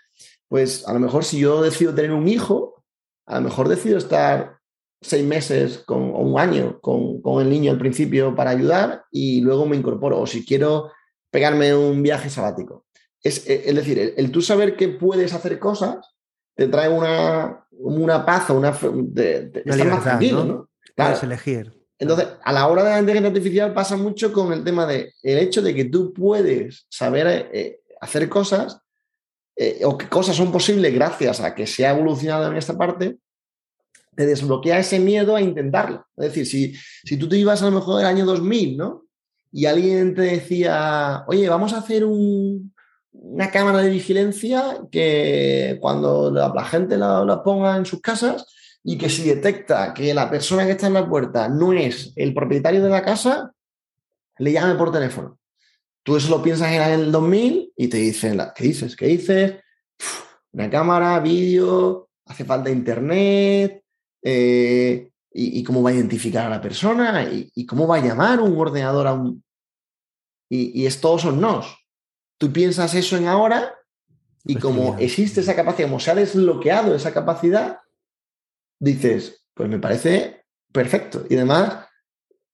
[0.49, 2.85] pues a lo mejor si yo decido tener un hijo,
[3.27, 4.59] a lo mejor decido estar
[5.01, 9.67] seis meses con, o un año con, el niño al principio para ayudar y luego
[9.67, 10.21] me incorporo.
[10.21, 10.91] O si quiero
[11.31, 12.85] pegarme un viaje sabático.
[13.23, 16.15] Es, e, es decir, el, tú saber que puedes hacer cosas
[16.55, 18.73] te trae una, una paz o una...
[18.73, 20.71] De, de, más tranquilo, ¿no?
[20.95, 21.13] Claro.
[21.13, 21.82] Puedes elegir.
[22.03, 25.39] Entonces, a la hora de la inteligencia artificial pasa mucho con el tema de el
[25.39, 28.81] hecho de que tú puedes saber eh, hacer cosas
[29.55, 33.19] eh, o que cosas son posibles gracias a que se ha evolucionado en esta parte,
[34.17, 36.05] te desbloquea ese miedo a intentarlo.
[36.17, 36.75] Es decir, si,
[37.05, 39.05] si tú te ibas a lo mejor del año 2000, ¿no?
[39.53, 46.65] Y alguien te decía, oye, vamos a hacer una cámara de vigilancia que cuando la,
[46.65, 48.45] gente la ponga en sus casas,
[48.85, 52.35] y que si detecta que la persona que está en la puerta no es el
[52.35, 53.53] propietario de la casa,
[54.39, 55.39] le llame por teléfono.
[56.03, 58.97] Tú eso lo piensas en el 2000 y te dicen, ¿qué dices?
[58.97, 59.55] ¿Qué dices?
[60.51, 63.85] Una cámara, vídeo, hace falta internet,
[64.23, 68.59] eh, y, cómo va a identificar a la persona, y, cómo va a llamar un
[68.59, 69.43] ordenador a un...
[70.49, 71.79] Y, es todos son nos.
[72.37, 73.75] Tú piensas eso en ahora
[74.45, 77.79] y pues como existe esa capacidad, como se ha desbloqueado esa capacidad,
[78.83, 81.25] dices, pues me parece perfecto.
[81.29, 81.87] Y además,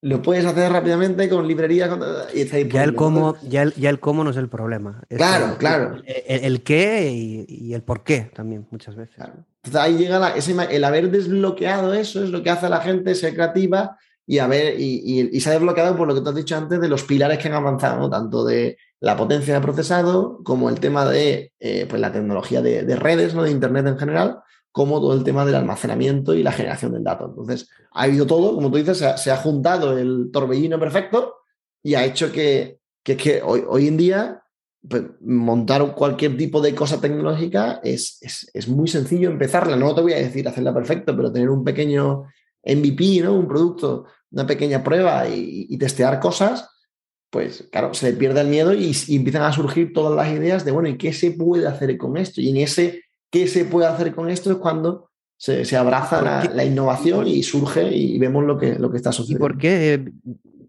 [0.01, 1.89] lo puedes hacer rápidamente con librerías.
[2.33, 5.01] y ya, el cómo, ya, el, ya el cómo no es el problema.
[5.09, 6.01] claro, claro.
[6.05, 9.17] El, qué y, el por qué también, muchas veces.
[9.17, 10.33] Entonces ahí llega la,
[10.65, 14.79] el haber desbloqueado eso, es lo que hace a la gente ser creativa y, haber,
[14.79, 17.39] y, y, se ha desbloqueado por lo que tú has dicho antes de los pilares
[17.39, 21.99] que han avanzado, tanto de la potencia de procesado como el tema de eh, pues
[21.99, 23.43] la tecnología de, de redes, ¿no?
[23.43, 24.39] de Internet en general
[24.79, 27.25] como todo el tema del almacenamiento y la generación del dato.
[27.25, 31.35] Entonces, ha habido todo, como tú dices, se ha, juntado el torbellino perfecto
[31.83, 34.41] y ha hecho que, que, hoy, hoy, en día
[34.87, 38.19] pues, montar cualquier tipo de cosa tecnológica es,
[38.53, 39.75] es, muy sencillo empezarla.
[39.75, 42.27] No te voy a decir hacerla perfecto, pero tener un pequeño
[42.63, 43.33] MVP, ¿no?
[43.33, 46.69] un producto, una pequeña prueba y, testear cosas,
[47.29, 50.63] pues claro, se le pierde el miedo y, y, empiezan a surgir todas las ideas
[50.63, 52.39] de, bueno, ¿y qué se puede hacer con esto?
[52.39, 54.51] Y en ese ¿Qué se puede hacer con esto?
[54.51, 59.11] Es cuando se, abraza la, innovación y surge y vemos lo que, lo que está
[59.11, 59.45] sucediendo.
[59.45, 60.11] ¿Y por qué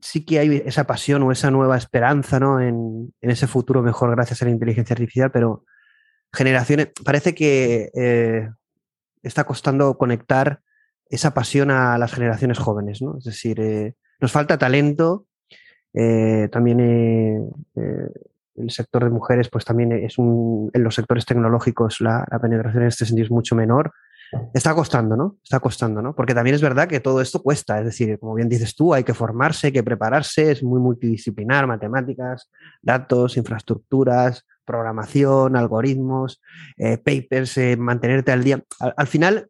[0.00, 2.60] sí que hay esa pasión o esa nueva esperanza ¿no?
[2.60, 5.30] en, ese futuro mejor gracias a la inteligencia artificial?
[5.32, 5.64] Pero
[6.32, 8.48] generaciones, parece que eh,
[9.22, 10.60] está costando conectar
[11.06, 13.18] esa pasión a las generaciones jóvenes, ¿no?
[13.18, 15.26] Es decir, eh, nos falta talento,
[15.92, 17.50] eh, también
[18.56, 22.88] el sector de mujeres, pues también es un, en los sectores tecnológicos la, penetración en
[22.88, 23.92] este sentido es mucho menor.
[24.54, 25.38] Está costando, ¿no?
[25.42, 26.14] Está costando, ¿no?
[26.14, 29.02] Porque también es verdad que todo esto cuesta, es decir, como bien dices tú, hay
[29.02, 32.48] que formarse, hay que prepararse, es muy multidisciplinar, matemáticas,
[32.80, 36.40] datos, infraestructuras, programación, algoritmos,
[36.76, 38.62] eh, papers, eh, mantenerte al día.
[38.96, 39.48] al final,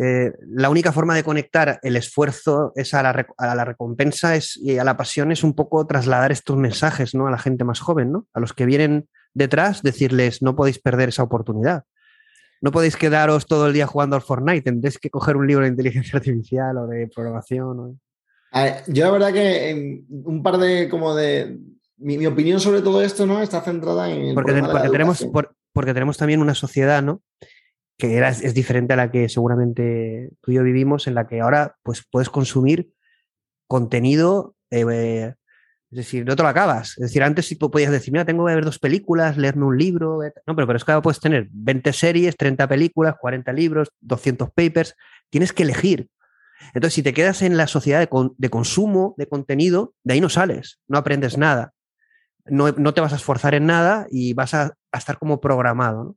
[0.00, 4.84] eh, la única forma de conectar el esfuerzo es a la, recompensa es, y a
[4.84, 7.26] la pasión es un poco trasladar estos mensajes ¿no?
[7.26, 8.26] a la gente más joven, ¿no?
[8.32, 11.82] a los que vienen detrás, decirles no podéis perder esa oportunidad.
[12.60, 15.70] No podéis quedaros todo el día jugando al Fortnite, tendréis que coger un libro de
[15.70, 18.00] inteligencia artificial o de programación.
[18.86, 21.58] yo la verdad que un par de como de
[21.96, 24.52] mi, opinión sobre todo esto no está centrada en porque,
[24.92, 25.26] tenemos
[25.72, 27.20] porque tenemos también una sociedad no
[27.98, 31.40] que era, es diferente a la que seguramente tú y yo vivimos, en la que
[31.40, 32.92] ahora pues, puedes consumir
[33.66, 35.34] contenido, eh,
[35.90, 36.90] es decir, no te lo acabas.
[36.90, 40.20] Es decir, antes tú podías decir, mira, tengo que ver dos películas, leerme un libro,
[40.46, 44.50] no, pero, pero es que ahora puedes tener 20 series, 30 películas, 40 libros, 200
[44.52, 44.94] papers,
[45.28, 46.08] tienes que elegir.
[46.74, 50.28] Entonces, si te quedas en la sociedad de, de consumo de contenido, de ahí no
[50.28, 51.72] sales, no aprendes nada.
[52.44, 56.16] No, no, te vas a esforzar en nada y vas a a estar como programado.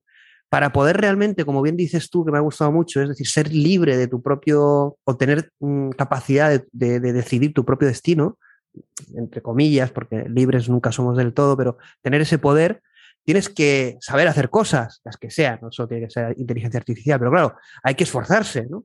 [0.51, 3.53] Para poder realmente, como bien dices tú, que me ha gustado mucho, es decir, ser
[3.53, 8.37] libre de tu propio, o tener mm, capacidad de, decidir tu propio destino,
[9.15, 12.81] entre comillas, porque libres nunca somos del todo, pero tener ese poder,
[13.23, 17.17] tienes que saber hacer cosas, las que sean, no solo tiene que ser inteligencia artificial,
[17.17, 18.83] pero claro, hay que esforzarse, ¿no?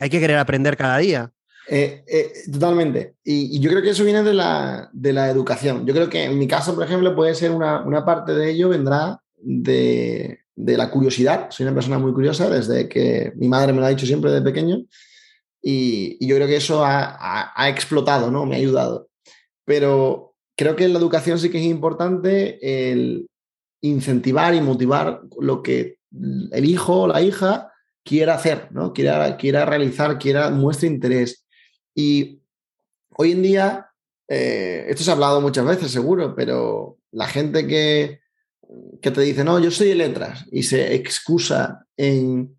[0.00, 1.32] Hay que querer aprender cada día.
[1.66, 3.14] Eh, eh, totalmente.
[3.24, 5.86] Y, yo creo que eso viene de la, educación.
[5.86, 9.20] Yo creo que en mi caso, por ejemplo, puede ser una, parte de ello vendrá
[9.44, 11.50] de, la curiosidad.
[11.50, 14.42] Soy una persona muy curiosa desde que mi madre me lo ha dicho siempre de
[14.42, 14.84] pequeño.
[15.62, 18.46] Y, yo creo que eso ha, ha, explotado, ¿no?
[18.46, 19.08] Me ha ayudado.
[19.64, 22.58] Pero creo que en la educación sí que es importante
[22.90, 23.28] el
[23.82, 25.98] incentivar y motivar lo que
[26.52, 27.72] el hijo o la hija
[28.04, 28.92] quiera hacer, ¿no?
[28.92, 31.46] Quiera, quiera realizar, quiera, muestre interés.
[31.94, 32.40] Y
[33.16, 33.90] hoy en día,
[34.28, 38.20] eh, esto se ha hablado muchas veces, seguro, pero la gente que,
[39.00, 42.56] que te dice, no, yo soy de letras y se excusa en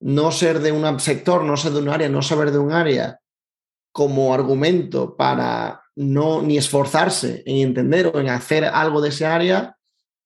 [0.00, 3.20] no ser de un sector, no ser de un área, no saber de un área
[3.92, 9.76] como argumento para no ni esforzarse en entender o en hacer algo de ese área,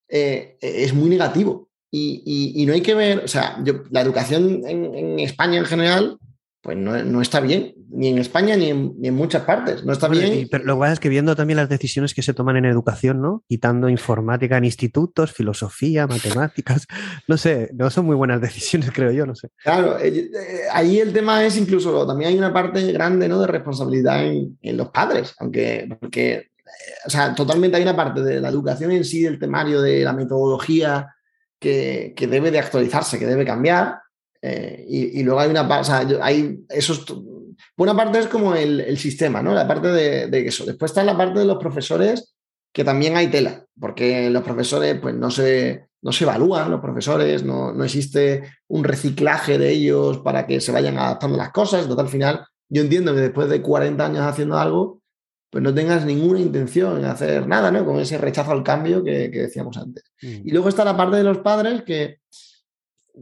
[0.08, 1.68] eh, es muy negativo.
[1.92, 6.18] Y, no hay que ver, o sea, la educación en, España en general,
[6.62, 10.46] pues no, está bien, ni en España ni en, muchas partes, no está bien.
[10.50, 13.22] pero lo que pasa es que viendo también las decisiones que se toman en educación,
[13.22, 13.44] ¿no?
[13.48, 16.86] Quitando informática en institutos, filosofía, matemáticas,
[17.28, 19.48] no sé, no son muy buenas decisiones, creo yo, no sé.
[19.62, 23.40] Claro, eh, eh, ahí el tema es incluso, también hay una parte grande, ¿no?
[23.40, 26.50] De responsabilidad en, los padres, aunque, porque, eh,
[27.06, 30.12] o sea, totalmente hay una parte de la educación en sí, del temario, de la
[30.12, 31.08] metodología
[31.60, 34.00] que, debe de actualizarse, que debe cambiar.
[34.42, 37.04] Eh, y, luego hay una parte, hay esos,
[37.76, 39.54] una parte es como el, sistema, ¿no?
[39.54, 40.64] La parte de, eso.
[40.64, 42.34] Después está la parte de los profesores,
[42.72, 47.42] que también hay tela, porque los profesores pues no se, no se evalúan, los profesores,
[47.42, 51.82] no, no existe un reciclaje de ellos para que se vayan adaptando las cosas.
[51.82, 55.00] Entonces, al final, yo entiendo que después de 40 años haciendo algo,
[55.50, 57.84] pues no tengas ninguna intención en hacer nada, ¿no?
[57.84, 60.04] Con ese rechazo al cambio que, decíamos antes.
[60.22, 60.46] Mm.
[60.48, 62.20] Y luego está la parte de los padres que,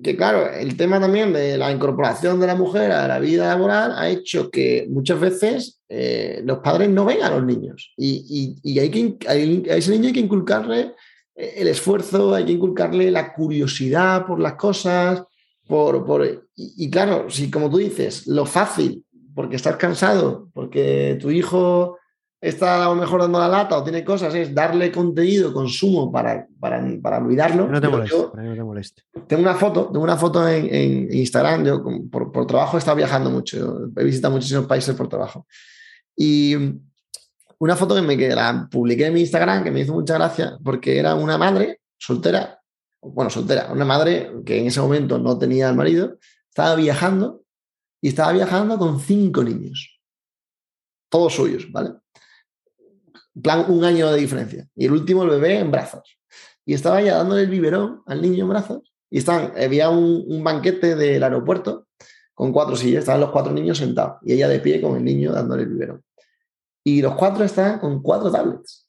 [0.03, 3.93] que, claro, el tema también de la incorporación de la mujer a la vida laboral
[3.97, 7.93] ha hecho que muchas veces eh, los padres no ven a los niños.
[7.97, 9.34] Y, hay que, a
[9.76, 10.95] ese niño hay que inculcarle
[11.34, 15.22] eh, el esfuerzo, hay que inculcarle la curiosidad por las cosas,
[15.66, 21.30] por, por y, claro, si como tú dices, lo fácil, porque estás cansado, porque tu
[21.30, 21.99] hijo
[22.41, 26.47] está a lo mejor dando la lata o tiene cosas, es darle contenido, consumo para,
[26.61, 27.66] para, para olvidarlo.
[27.68, 32.76] No te moleste, Tengo una foto, tengo una foto en, Instagram, yo por, por, trabajo
[32.76, 35.47] he estado viajando mucho, he visitado muchísimos países por trabajo.
[36.16, 36.55] Y
[37.59, 40.59] una foto que me que la publiqué en mi Instagram, que me hizo mucha gracia,
[40.62, 42.61] porque era una madre soltera,
[43.01, 46.18] bueno, soltera, una madre que en ese momento no tenía al marido,
[46.49, 47.43] estaba viajando
[48.01, 50.01] y estaba viajando con cinco niños,
[51.09, 51.91] todos suyos, ¿vale?
[53.43, 54.66] Plan un año de diferencia.
[54.74, 56.18] Y el último, el bebé en brazos.
[56.64, 58.93] Y estaba ya dándole el biberón al niño en brazos.
[59.11, 61.86] Y están, había un, banquete del aeropuerto
[62.34, 65.32] con cuatro sillas, estaban los cuatro niños sentados y ella de pie con el niño
[65.32, 66.05] dándole el biberón.
[66.84, 68.89] Y los cuatro están con cuatro tablets,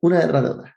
[0.00, 0.76] una detrás de otra.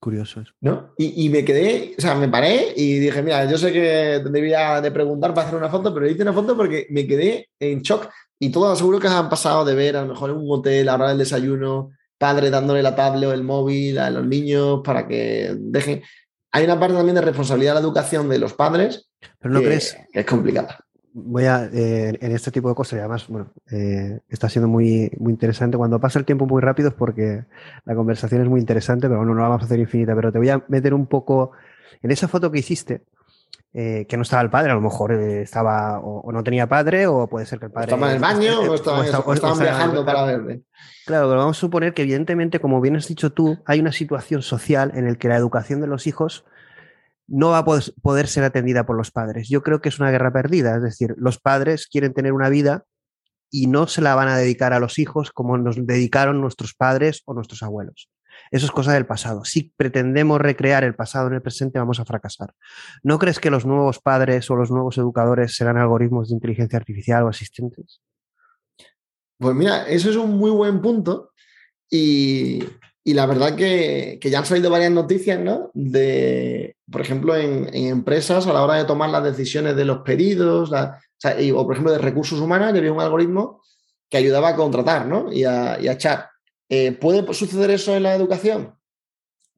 [0.00, 0.52] Curioso eso.
[0.60, 0.92] ¿No?
[0.98, 4.90] Y, me quedé, o sea, me paré y dije, mira, yo sé que debía de
[4.90, 8.10] preguntar para hacer una foto, pero hice una foto porque me quedé en shock.
[8.38, 11.12] Y todos seguro que han pasado de ver a lo mejor en un hotel, ahora
[11.12, 11.92] el desayuno,
[12.24, 16.00] padre dándole la tablet o el móvil a los niños para que dejen.
[16.52, 19.10] Hay una parte también de responsabilidad de la educación de los padres.
[19.38, 19.94] Pero no crees.
[20.10, 20.78] Que es complicada.
[21.12, 25.10] Voy a, eh, en este tipo de cosas, y además, bueno, eh, está siendo muy,
[25.18, 25.76] muy interesante.
[25.76, 27.44] Cuando pasa el tiempo muy rápido es porque
[27.84, 30.14] la conversación es muy interesante, pero bueno, no la vamos a hacer infinita.
[30.14, 31.50] Pero te voy a meter un poco
[32.02, 33.02] en esa foto que hiciste
[33.76, 37.08] eh, que no estaba el padre, a lo mejor eh, estaba o, no tenía padre
[37.08, 37.92] o puede ser que el padre...
[37.92, 38.74] Estaba en el baño o,
[39.34, 40.62] estaban viajando para verle.
[41.04, 44.42] Claro, pero vamos a suponer que evidentemente, como bien has dicho tú, hay una situación
[44.42, 46.44] social en la que la educación de los hijos
[47.26, 49.48] no va a poder ser atendida por los padres.
[49.48, 52.84] Yo creo que es una guerra perdida, es decir, los padres quieren tener una vida
[53.50, 57.22] y no se la van a dedicar a los hijos como nos dedicaron nuestros padres
[57.24, 58.08] o nuestros abuelos.
[58.50, 59.44] Eso es cosa del pasado.
[59.44, 62.54] Si pretendemos recrear el pasado en el presente, vamos a fracasar.
[63.02, 67.24] ¿No crees que los nuevos padres o los nuevos educadores serán algoritmos de inteligencia artificial
[67.24, 68.00] o asistentes?
[69.38, 71.32] Pues mira, eso es un muy buen punto.
[71.90, 72.62] Y,
[73.04, 75.70] la verdad que, ya han salido varias noticias, ¿no?
[75.74, 80.72] De, por ejemplo, en, empresas a la hora de tomar las decisiones de los pedidos,
[80.72, 83.62] o, por ejemplo de recursos humanos, había un algoritmo
[84.08, 85.32] que ayudaba a contratar, ¿no?
[85.32, 86.30] Y a, y a echar.
[86.68, 88.74] Eh, ¿Puede suceder eso en la educación?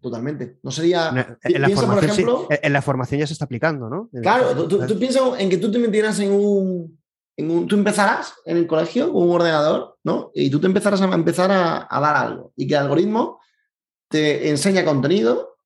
[0.01, 0.59] Totalmente.
[0.63, 1.39] No sería.
[1.43, 4.11] En la, formación, por ejemplo, en la formación ya se está aplicando, ¿no?
[4.23, 7.01] claro, tú, piensas en que tú te metieras en un,
[7.37, 10.31] en un, Tú empezarás en el colegio con un ordenador, ¿no?
[10.35, 12.53] Y tú te empezarás a empezar a, a dar algo.
[12.57, 13.41] Y que el algoritmo
[14.09, 15.59] te enseña contenido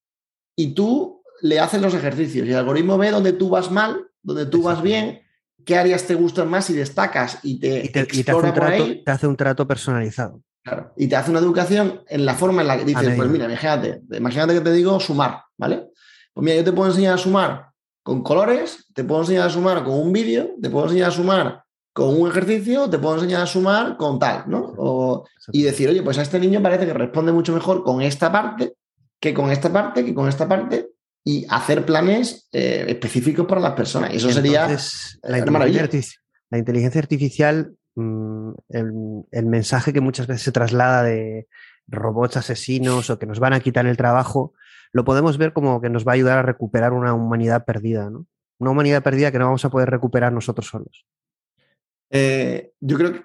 [0.56, 2.46] y tú le haces los ejercicios.
[2.46, 5.22] Y el algoritmo ve donde tú vas mal, donde tú vas bien,
[5.64, 8.00] qué áreas te gustan más y destacas y te, te,
[9.06, 10.42] hace un trato, personalizado.
[10.62, 13.46] Claro, y te hace una educación en la forma en la que dices, pues mira,
[13.46, 15.88] imagínate, imagínate que te digo sumar, ¿vale?
[16.34, 17.70] Pues mira, yo te puedo enseñar a sumar
[18.02, 21.64] con colores, te puedo enseñar a sumar con un vídeo, te puedo enseñar a sumar
[21.92, 25.24] con un ejercicio, te puedo enseñar a sumar con tal, ¿no?
[25.50, 28.74] y decir, oye, pues a este niño parece que responde mucho mejor con esta parte
[29.20, 30.90] que con esta parte, que con esta parte,
[31.22, 34.12] y hacer planes eh, específicos para las personas.
[34.12, 34.66] Y eso sería
[35.22, 41.48] la, inteligencia la inteligencia artificial, mm, el, mensaje que muchas veces se traslada de
[41.86, 44.54] robots asesinos o que nos van a quitar el trabajo,
[44.92, 48.26] lo podemos ver como que nos va a ayudar a recuperar una humanidad perdida, ¿no?
[48.58, 51.06] Una humanidad perdida que no vamos a poder recuperar nosotros solos.
[52.10, 53.24] Eh, yo creo que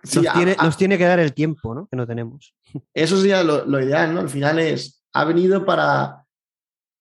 [0.62, 1.88] nos, tiene, que dar el tiempo, ¿no?
[1.88, 2.56] Que no tenemos.
[2.94, 4.22] Eso sería lo, lo ideal, ¿no?
[4.22, 6.26] Al final es, ha venido para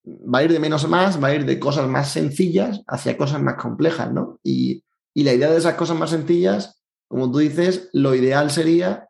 [0.06, 3.16] va a ir de menos a más, va a ir de cosas más sencillas hacia
[3.16, 4.38] cosas más complejas, ¿no?
[4.42, 4.84] Y,
[5.14, 6.82] la idea de esas cosas más sencillas,
[7.14, 9.08] como tú dices, lo ideal sería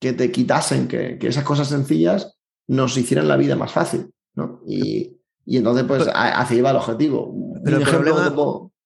[0.00, 2.36] que te quitasen, que, esas cosas sencillas
[2.66, 4.62] nos hicieran la vida más fácil, ¿no?
[4.66, 7.32] Y, entonces, pues, hacia ahí va el objetivo.
[7.64, 8.34] Pero el problema,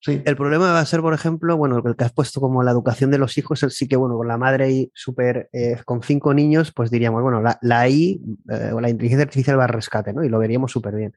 [0.06, 3.10] el problema va a ser, por ejemplo, bueno, el que has puesto como la educación
[3.10, 6.70] de los hijos, sí que, bueno, con la madre ahí súper, eh, con cinco niños,
[6.70, 10.22] pues diríamos, bueno, la, la AI eh, o la inteligencia artificial va a rescate, ¿no?
[10.22, 11.14] Y lo veríamos súper bien.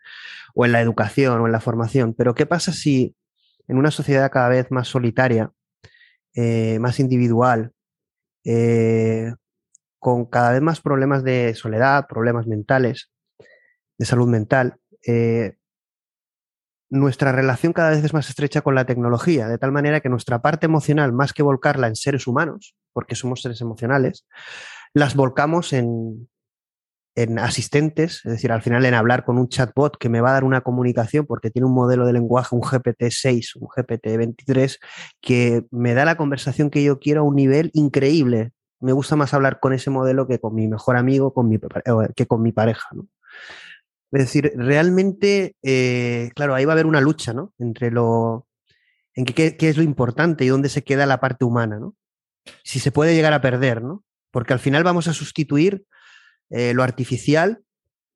[0.55, 2.13] O en la educación o en la formación.
[2.13, 3.17] Pero ¿qué pasa si
[3.67, 5.51] en una sociedad cada vez más solitaria,
[6.35, 7.71] eh, más individual,
[9.99, 13.09] con cada vez más problemas de soledad, problemas mentales,
[13.97, 14.79] de salud mental,
[16.93, 20.43] nuestra relación cada vez es más estrecha con la tecnología, de tal manera que nuestra
[20.43, 24.27] parte emocional, más que volcarla en seres humanos, porque somos seres emocionales,
[24.93, 26.29] las volcamos en,
[27.15, 30.33] en asistentes, es decir, al final en hablar con un chatbot que me va a
[30.33, 34.79] dar una comunicación porque tiene un modelo de lenguaje, un GPT-6, un GPT-23,
[35.21, 38.51] que me da la conversación que yo quiero a un nivel increíble.
[38.79, 41.59] Me gusta más hablar con ese modelo que con mi mejor amigo con mi,
[42.15, 42.87] que con mi pareja.
[42.93, 43.07] ¿no?
[44.13, 47.51] Es decir, realmente, eh, claro, ahí va a haber una lucha, ¿no?
[47.57, 48.47] Entre lo,
[49.15, 51.95] en qué, es lo importante y dónde se queda la parte humana, ¿no?
[52.63, 54.03] Si se puede llegar a perder, ¿no?
[54.29, 55.85] Porque al final vamos a sustituir
[56.55, 57.63] eh, lo artificial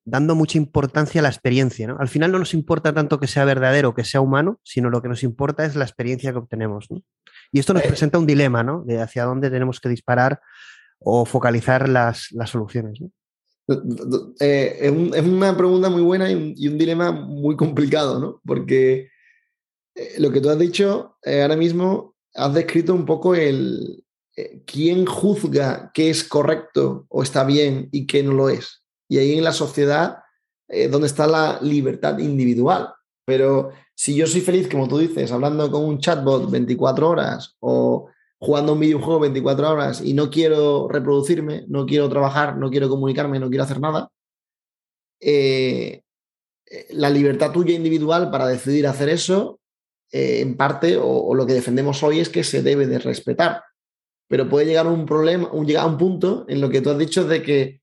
[0.04, 1.98] dando mucha importancia a la experiencia, ¿no?
[1.98, 5.02] Al final no nos importa tanto que sea verdadero o que sea humano, sino lo
[5.02, 7.02] que nos importa es la experiencia que obtenemos, ¿no?
[7.50, 7.88] Y esto nos eh.
[7.88, 8.84] presenta un dilema, ¿no?
[8.84, 10.40] De hacia dónde tenemos que disparar
[11.00, 13.10] o focalizar las, las soluciones, ¿no?
[14.40, 18.40] Eh, es, una pregunta muy buena y un, dilema muy complicado, ¿no?
[18.46, 19.10] Porque
[20.18, 24.04] lo que tú has dicho eh, ahora mismo, has descrito un poco el
[24.66, 28.82] quién juzga qué es correcto o está bien y qué no lo es.
[29.08, 30.18] Y ahí en la sociedad,
[30.90, 32.92] donde está la libertad individual.
[33.24, 38.08] Pero si yo soy feliz, como tú dices, hablando con un chatbot 24 horas o
[38.40, 43.38] jugando un videojuego 24 horas y no quiero reproducirme, no quiero trabajar, no quiero comunicarme,
[43.38, 44.10] no quiero hacer nada,
[45.20, 46.02] eh,
[46.66, 49.60] eh, la libertad tuya individual para decidir hacer eso,
[50.12, 53.62] eh, en parte, o, lo que defendemos hoy es que se debe de respetar.
[54.28, 56.98] Pero puede llegar un problema, un, llegar a un punto en lo que tú has
[56.98, 57.80] dicho de que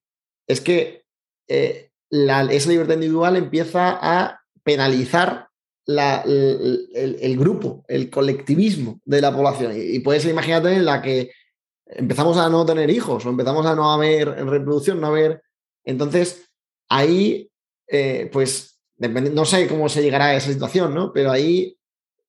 [0.47, 1.03] es que
[1.47, 5.49] esa libertad individual empieza a penalizar
[5.87, 9.73] el, grupo, el colectivismo de la población.
[9.75, 11.31] Y, puede ser, en la que
[11.85, 15.41] empezamos a no tener hijos o empezamos a no haber reproducción, no haber.
[15.83, 16.49] Entonces,
[16.89, 17.49] ahí,
[17.87, 21.11] eh, pues, no sé cómo se llegará a esa situación, ¿no?
[21.13, 21.77] Pero ahí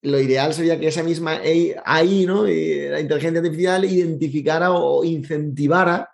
[0.02, 1.40] lo ideal sería que esa misma
[1.84, 2.44] ahí, ¿no?
[2.44, 6.10] la inteligencia artificial identificara o incentivara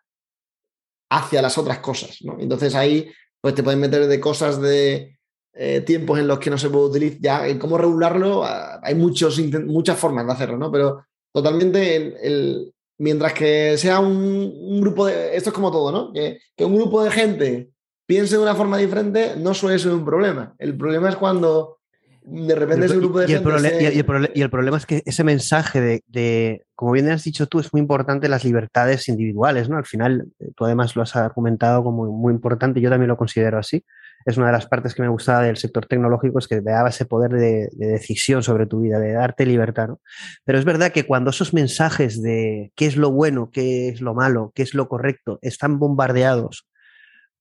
[1.11, 2.39] hacia las otras cosas, ¿no?
[2.41, 3.11] Entonces ahí,
[3.41, 5.18] pues te pueden meter de cosas de
[5.55, 9.99] eh, tiempos en los que no se puede utilizar, cómo regularlo, ah, hay muchos, muchas
[9.99, 10.72] formas de hacerlo, ¿no?
[10.72, 16.12] Pero totalmente, el, mientras que sea un, grupo de, esto es como todo, ¿no?
[16.12, 17.70] Que, un grupo de gente
[18.07, 20.55] piense de una forma diferente no suele ser un problema.
[20.59, 21.80] El problema es cuando
[22.25, 23.49] de repente ese grupo de y gente...
[23.49, 27.61] El y, el problema es que ese mensaje de, de, como bien has dicho tú,
[27.61, 29.77] es muy importante las libertades individuales, ¿no?
[29.77, 33.59] Al final, eh, tú además lo has argumentado como muy importante, yo también lo considero
[33.59, 33.85] así
[34.25, 36.89] es una de las partes que me gustaba del sector tecnológico, es que te daba
[36.89, 39.89] ese poder de, decisión sobre tu vida, de darte libertad.
[39.89, 40.01] ¿no?
[40.45, 44.14] Pero es verdad que cuando esos mensajes de qué es lo bueno, qué es lo
[44.14, 46.68] malo, qué es lo correcto, están bombardeados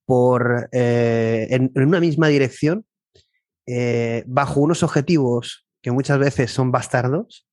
[0.06, 2.86] por, eh, en, una misma dirección,
[3.74, 7.48] eh, bajo unos objetivos que muchas veces son bastardos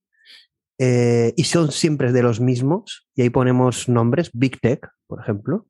[0.76, 5.68] eh, y son siempre de los mismos, y ahí ponemos nombres, Big Tech, por ejemplo,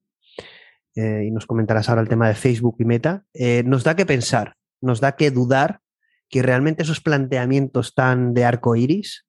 [0.96, 3.24] y nos comentarás ahora el tema de Facebook y Meta,
[3.64, 5.80] nos da que pensar, nos da que dudar
[6.28, 9.24] que realmente esos planteamientos tan de arco iris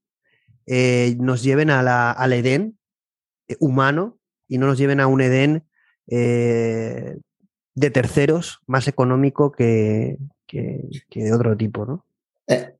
[1.19, 2.79] nos lleven a la, al Edén
[3.59, 4.17] humano
[4.47, 5.67] y no nos lleven a un Edén
[6.07, 7.21] de
[7.75, 10.17] terceros más económico que,
[10.57, 12.05] de otro tipo, ¿no?
[12.47, 12.75] Eh,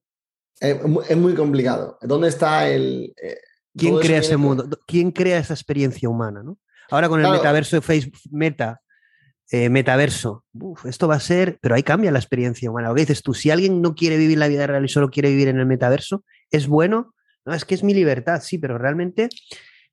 [0.62, 1.98] eh, es muy complicado.
[2.02, 3.14] ¿Dónde está el...
[3.22, 3.38] Eh,
[3.76, 4.68] ¿Quién crea ese mundo?
[4.88, 6.44] ¿Quién crea esa experiencia humana?
[6.44, 6.58] ¿no?
[6.90, 8.82] Ahora con el metaverso de Facebook, Meta,
[9.52, 10.44] metaverso,
[10.86, 12.90] esto va a ser, pero ahí cambia la experiencia humana.
[12.90, 15.30] Lo que dices tú, si alguien no quiere vivir la vida real y solo quiere
[15.30, 17.14] vivir en el metaverso, ¿es bueno?
[17.46, 19.30] No, es que es mi libertad, sí, pero realmente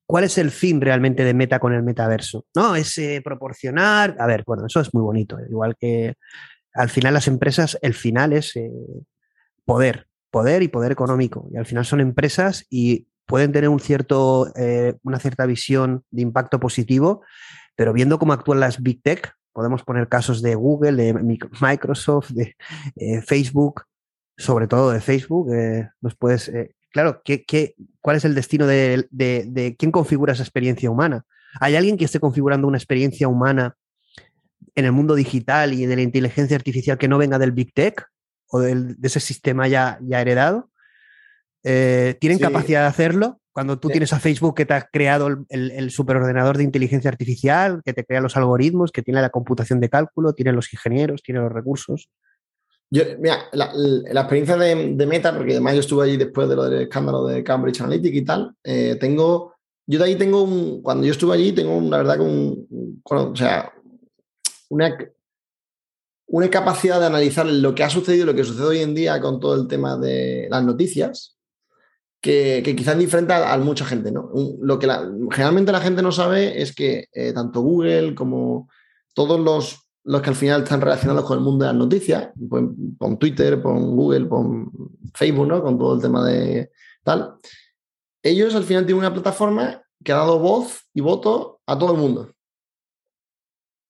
[0.07, 2.45] ¿Cuál es el fin realmente de Meta con el metaverso?
[2.55, 4.15] No, es eh, proporcionar.
[4.19, 5.37] A ver, bueno, eso es muy bonito.
[5.49, 6.15] Igual que
[6.77, 8.71] al final las empresas, el final es eh,
[9.65, 11.47] poder, poder y poder económico.
[11.51, 14.53] Y al final son empresas y pueden tener un cierto,
[15.03, 17.23] una cierta visión de impacto positivo,
[17.75, 21.13] pero viendo cómo actúan las big tech, podemos poner casos de Google, de
[21.59, 22.55] Microsoft, de
[23.25, 23.83] Facebook,
[24.37, 25.49] sobre todo de Facebook,
[25.99, 26.49] nos puedes
[26.91, 31.25] claro, ¿qué, cuál es el destino de, quién configura esa experiencia humana?
[31.59, 33.75] ¿Hay alguien que esté configurando una experiencia humana
[34.77, 38.05] en el mundo digital y de la inteligencia artificial que no venga del Big Tech
[38.49, 40.69] o de ese sistema ya, ya heredado?
[41.63, 43.41] Eh, ¿Tienen capacidad de hacerlo?
[43.51, 47.81] Cuando tú tienes a Facebook que te ha creado el, el, superordenador de inteligencia artificial,
[47.83, 51.41] que te crea los algoritmos, que tiene la computación de cálculo, tiene los ingenieros, tiene
[51.41, 52.07] los recursos.
[52.91, 53.65] Yo, mira, la,
[54.21, 57.81] experiencia de, Meta, porque además yo estuve allí después de lo del escándalo de Cambridge
[57.81, 59.55] Analytica y tal, eh, tengo,
[59.87, 62.67] yo de ahí tengo un, cuando yo estuve allí, tengo una verdad con,
[63.03, 63.73] o sea,
[64.69, 64.97] una,
[66.27, 69.39] una capacidad de analizar lo que ha sucedido, lo que sucede hoy en día con
[69.39, 71.37] todo el tema de las noticias,
[72.21, 74.31] que, quizás es diferente a, mucha gente, ¿no?
[74.59, 74.87] Lo que
[75.31, 78.69] generalmente la gente no sabe es que eh, tanto Google como
[79.13, 82.63] todos los los que al final están relacionados con el mundo de las noticias, pues,
[82.97, 84.71] con Twitter, con Google, con
[85.13, 85.61] Facebook, ¿no?
[85.61, 86.71] Con todo el tema de
[87.03, 87.35] tal.
[88.23, 91.97] Ellos al final tienen una plataforma que ha dado voz y voto a todo el
[91.97, 92.31] mundo.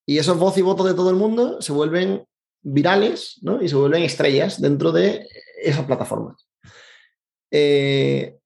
[0.10, 2.26] Y esos voz y votos de todo el mundo se vuelven
[2.62, 3.62] virales, ¿no?
[3.62, 5.28] Y se vuelven estrellas dentro de
[5.62, 6.48] esas plataformas.
[7.52, 8.38] Eh,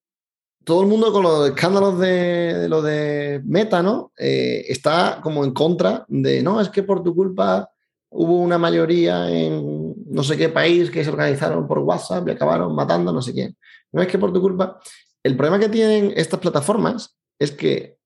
[0.63, 4.11] todo el mundo con los escándalos de, lo de Meta, ¿no?
[4.17, 7.69] Eh, está como en contra de, no, es que por tu culpa
[8.09, 12.73] hubo una mayoría en no sé qué país que se organizaron por WhatsApp y acabaron
[12.73, 13.55] matando no sé quién.
[13.91, 14.79] No es que por tu culpa.
[15.23, 17.97] El problema que tienen estas plataformas es que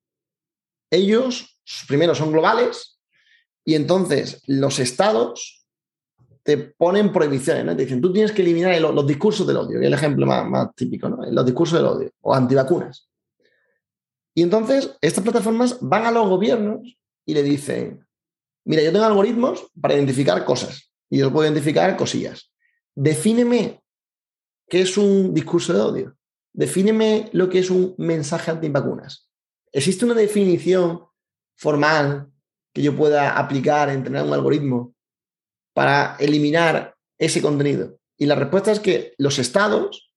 [0.92, 2.95] ellos, primero, son globales
[3.66, 5.66] y entonces los estados
[6.44, 7.76] te ponen prohibiciones, ¿no?
[7.76, 11.10] Te dicen, tú tienes que eliminar los discursos del odio, que el ejemplo más, típico,
[11.10, 11.18] ¿no?
[11.32, 13.10] Los discursos del odio o antivacunas.
[14.36, 16.96] Y entonces estas plataformas van a los gobiernos
[17.26, 18.06] y le dicen,
[18.64, 22.52] mira, yo tengo algoritmos para identificar cosas y yo puedo identificar cosillas.
[22.94, 23.82] Defíneme
[24.70, 26.18] qué es un discurso de odio.
[26.54, 29.28] Defíneme lo que es un mensaje antivacunas.
[29.72, 31.02] ¿Existe una definición
[31.56, 32.30] formal
[32.76, 34.94] que yo pueda aplicar, entrenar un algoritmo
[35.74, 37.98] para eliminar ese contenido?
[38.18, 40.12] Y la respuesta es que los estados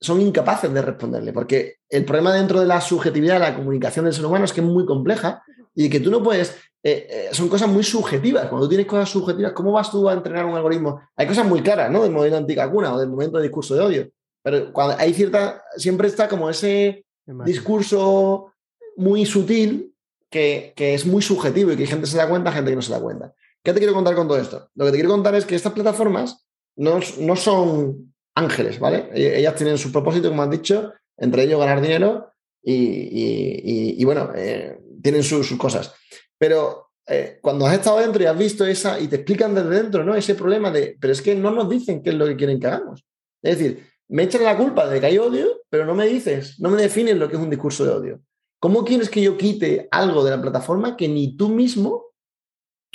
[0.00, 4.14] son incapaces de responderle, porque el problema dentro de la subjetividad de la comunicación del
[4.14, 5.42] ser humano es que es muy compleja
[5.74, 8.48] y que tú no puedes, eh, eh, son cosas muy subjetivas.
[8.48, 11.00] Cuando tú tienes cosas subjetivas, ¿cómo vas tú a entrenar un algoritmo?
[11.16, 12.02] Hay cosas muy claras, ¿no?
[12.02, 14.10] Del modelo anticacuna o del momento de discurso de odio.
[14.42, 17.04] Pero cuando hay cierta, siempre está como ese
[17.44, 18.52] discurso
[18.96, 19.95] muy sutil
[20.30, 23.00] que, es muy subjetivo y que gente se da cuenta, gente que no se da
[23.00, 23.32] cuenta.
[23.62, 24.70] ¿Qué te quiero contar con todo esto?
[24.74, 26.46] Lo que te quiero contar es que estas plataformas
[26.76, 29.10] no, no son ángeles, ¿vale?
[29.14, 32.32] E-, ellas tienen su propósito, como has dicho, entre ellos ganar dinero
[32.62, 35.94] y, bueno, eh, tienen sus cosas.
[36.36, 40.04] Pero eh, cuando has estado dentro y has visto esa y te explican desde dentro,
[40.04, 40.14] ¿no?
[40.14, 42.66] Ese problema de, pero es que no nos dicen qué es lo que quieren que
[42.66, 43.04] hagamos.
[43.42, 46.70] Es decir, me echan la culpa de que hay odio, pero no me dices, no
[46.70, 48.20] me defines lo que es un discurso de odio.
[48.58, 52.06] ¿Cómo quieres que yo quite algo de la plataforma que ni tú mismo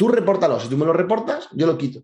[0.02, 0.60] Tú repórtalo.
[0.60, 2.02] Si tú me lo reportas, yo lo quito.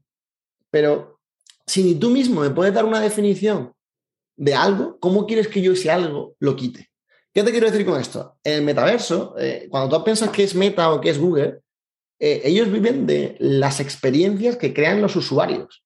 [0.69, 1.19] Pero
[1.65, 3.73] si ni tú mismo me puedes dar una definición
[4.35, 6.91] de algo, ¿cómo quieres que yo ese algo lo quite?
[7.33, 8.37] ¿Qué te quiero decir con esto?
[8.43, 11.61] En el metaverso, eh, cuando tú piensas que es Meta o que es Google,
[12.19, 15.83] eh, ellos viven de las experiencias que crean los usuarios.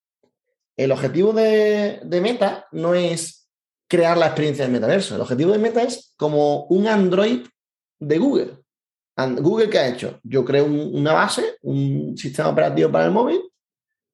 [0.76, 3.48] El objetivo de, de Meta no es
[3.88, 5.16] crear la experiencia del metaverso.
[5.16, 7.46] El objetivo de Meta es como un Android
[8.02, 8.58] de Google.
[9.40, 10.20] Google, ¿qué ha hecho?
[10.24, 13.42] Yo creo una base, un sistema operativo para el móvil,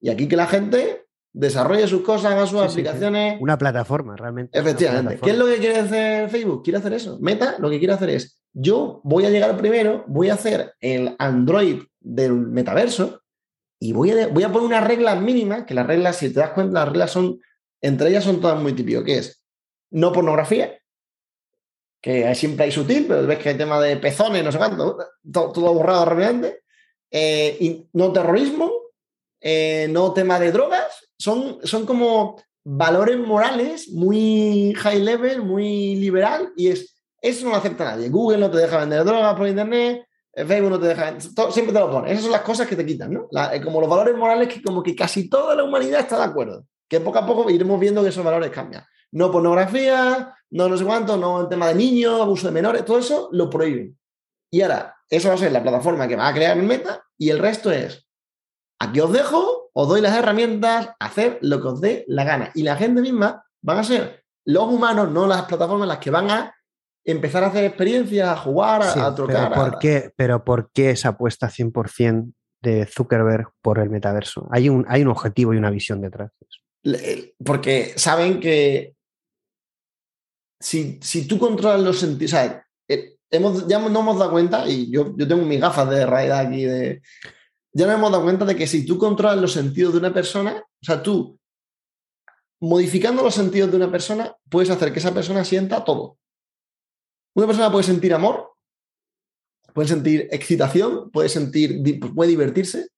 [0.00, 3.40] y aquí que la gente desarrolle sus cosas, haga sus aplicaciones.
[3.40, 4.58] Una plataforma, realmente.
[4.58, 5.18] Efectivamente.
[5.22, 6.62] ¿Qué es lo que quiere hacer Facebook?
[6.62, 7.18] Quiere hacer eso.
[7.20, 11.14] Meta lo que quiere hacer es, yo voy a llegar primero, voy a hacer el
[11.18, 13.22] Android del metaverso
[13.80, 16.50] y voy a, voy a poner unas reglas mínimas, que las reglas, si te das
[16.50, 17.38] cuenta, las reglas son,
[17.80, 19.44] entre ellas son todas muy típicas, que es
[19.90, 20.77] no pornografía,
[22.00, 24.98] que siempre hay sutil, pero ves que hay tema de pezones, no sé cuánto,
[25.32, 26.62] todo, borrado rápidamente,
[27.10, 28.70] eh, y no terrorismo,
[29.40, 36.52] eh, no tema de drogas, son, son como valores morales muy high level, muy liberal,
[36.56, 38.08] y es, eso no lo acepta nadie.
[38.08, 41.18] Google no te deja vender drogas por internet, eh, Facebook no te deja,
[41.50, 42.12] siempre te lo pone.
[42.12, 43.28] Esas son las cosas que te quitan, ¿no?
[43.64, 47.00] como los valores morales que como que casi toda la humanidad está de acuerdo, que
[47.00, 48.84] poco a poco iremos viendo que esos valores cambian.
[49.12, 52.98] No pornografía, no no sé cuánto, no el tema de niños, abuso de menores, todo
[52.98, 53.98] eso lo prohíben.
[54.50, 57.30] Y ahora, eso va a ser la plataforma que va a crear el meta y
[57.30, 58.06] el resto es,
[58.78, 62.50] aquí os dejo, os doy las herramientas, hacer lo que os dé la gana.
[62.54, 66.30] Y la gente misma van a ser los humanos, no las plataformas, las que van
[66.30, 66.54] a
[67.04, 69.50] empezar a hacer experiencias, a jugar, a, trocar.
[69.50, 72.32] Pero ¿por, Qué, pero ¿por qué esa apuesta 100%
[72.62, 74.48] de Zuckerberg por el metaverso?
[74.50, 77.34] Hay un, hay un objetivo y una visión detrás de eso.
[77.44, 78.94] Porque saben que
[80.60, 82.34] si, si tú controlas los sentidos,
[82.88, 86.40] eh, hemos, ya no hemos dado cuenta, y yo, yo tengo mis gafas de realidad
[86.40, 87.02] aquí, de,
[87.72, 90.62] ya nos hemos dado cuenta de que si tú controlas los sentidos de una persona,
[90.62, 91.38] o sea, tú
[92.60, 96.18] modificando los sentidos de una persona, puedes hacer que esa persona sienta todo.
[97.34, 98.52] Una persona puede sentir amor,
[99.72, 102.88] puede sentir excitación, puede sentir, puede divertirse,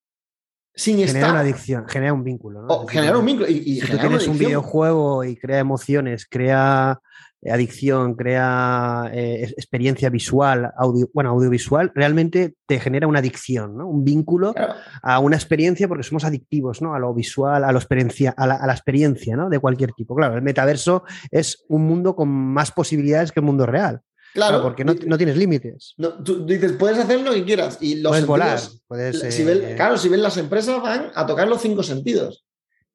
[0.74, 2.62] sin genera una adicción, genera un vínculo.
[2.62, 2.86] ¿no?
[2.86, 3.48] genera un vínculo.
[3.48, 7.00] Y, si tú tienes un videojuego y crea emociones, crea
[7.48, 13.88] adicción, crea eh, experiencia visual, audio, bueno, audiovisual, realmente te genera una adicción, ¿no?
[13.88, 14.54] Un vínculo
[15.02, 16.94] a una experiencia porque somos adictivos, ¿no?
[16.94, 19.48] A lo visual, a, experiencia, a, la, experiencia, ¿no?
[19.48, 20.14] De cualquier tipo.
[20.14, 24.02] Claro, el metaverso es un mundo con más posibilidades que el mundo real.
[24.34, 25.94] Claro, porque no, tienes límites.
[26.24, 27.78] tú dices, puedes hacer lo que quieras.
[27.80, 28.60] Y los puedes volar.
[28.86, 32.44] Puedes, eh, claro, si ven las empresas van a tocar los cinco sentidos.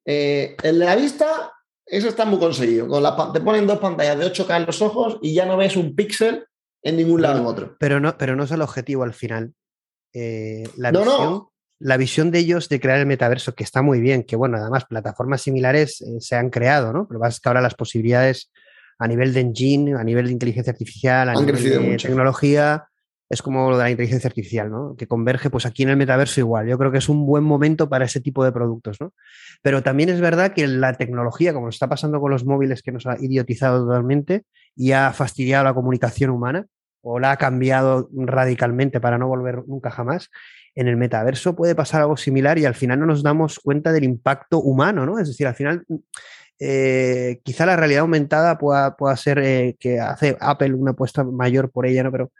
[0.05, 1.51] Eh, el de la vista
[1.85, 2.87] eso está muy conseguido.
[2.87, 5.75] Con la, te ponen dos pantallas de 8K en los ojos y ya no ves
[5.77, 6.45] un píxel
[6.81, 7.75] en ningún lado en otro.
[7.79, 9.53] Pero no, pero no es el objetivo al final.
[10.13, 11.47] Eh, la, visión,
[11.79, 14.85] la visión de ellos de crear el metaverso, que está muy bien, que bueno, además
[14.85, 17.07] plataformas similares eh, se han creado, ¿no?
[17.07, 18.51] Pero vas que ahora las posibilidades
[18.97, 22.87] a nivel de engine, a nivel de inteligencia artificial, a nivel de tecnología,
[23.35, 24.95] es como lo de la inteligencia artificial, ¿no?
[24.97, 26.67] Que converge, pues aquí en el metaverso igual.
[26.67, 29.13] Yo creo que es un buen momento para ese tipo de productos, ¿no?
[29.61, 33.05] Pero también es verdad que la tecnología, como está pasando con los móviles, que nos
[33.05, 34.45] ha idiotizado totalmente
[34.75, 36.65] y ha fastidiado la comunicación humana,
[37.01, 40.31] o la ha cambiado radicalmente para no volver nunca jamás,
[40.73, 44.03] en el metaverso puede pasar algo similar y al final no nos damos cuenta del
[44.03, 45.19] impacto humano, ¿no?
[45.19, 45.85] Es decir, al final
[46.59, 51.69] eh, quizá la realidad aumentada pueda, pueda ser eh, que hace Apple una apuesta mayor
[51.69, 52.11] por ella, ¿no?
[52.11, 52.31] Pero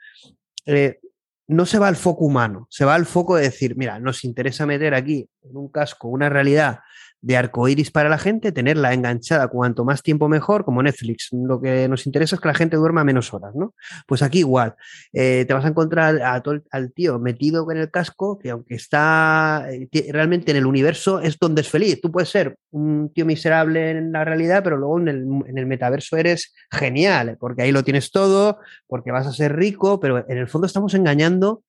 [0.65, 0.99] eh,
[1.47, 4.65] no se va al foco humano, se va al foco de decir, mira, nos interesa
[4.65, 6.79] meter aquí en un casco una realidad
[7.25, 11.29] de arcoíris para la gente, tenerla enganchada cuanto más tiempo mejor, como Netflix.
[11.31, 13.73] Lo que nos interesa es que la gente duerma menos horas, ¿no?
[14.05, 14.75] Pues aquí igual.
[15.11, 19.87] Eh, te vas a encontrar al tío metido en el casco, que aunque está eh,
[20.11, 21.99] realmente en el universo, es donde es feliz.
[21.99, 25.65] Tú puedes ser un tío miserable en la realidad, pero luego en el, en el
[25.65, 30.37] metaverso eres genial, porque ahí lo tienes todo, porque vas a ser rico, pero en
[30.37, 31.63] el fondo estamos engañando.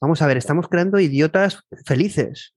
[0.00, 2.52] Vamos a ver, estamos creando idiotas felices.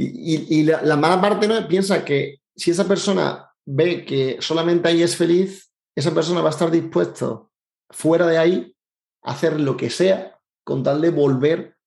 [0.00, 5.16] Y, la, mala parte no piensa que si esa persona ve que solamente ahí es
[5.16, 7.50] feliz, esa persona va a estar dispuesto
[7.90, 8.76] fuera de ahí
[9.22, 11.78] a hacer lo que sea con tal de volver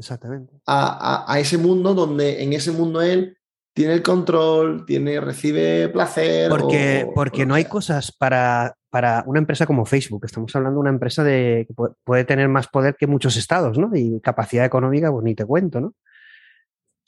[0.00, 0.54] Exactamente.
[0.66, 3.36] A, ese mundo donde en ese mundo él
[3.74, 6.48] tiene el control, tiene, recibe placer.
[6.48, 10.24] Porque, porque no hay cosas para, para una empresa como Facebook.
[10.24, 13.90] Estamos hablando de una empresa de, que puede tener más poder que muchos estados, ¿no?
[13.94, 15.94] Y capacidad económica, pues ni te cuento, ¿no?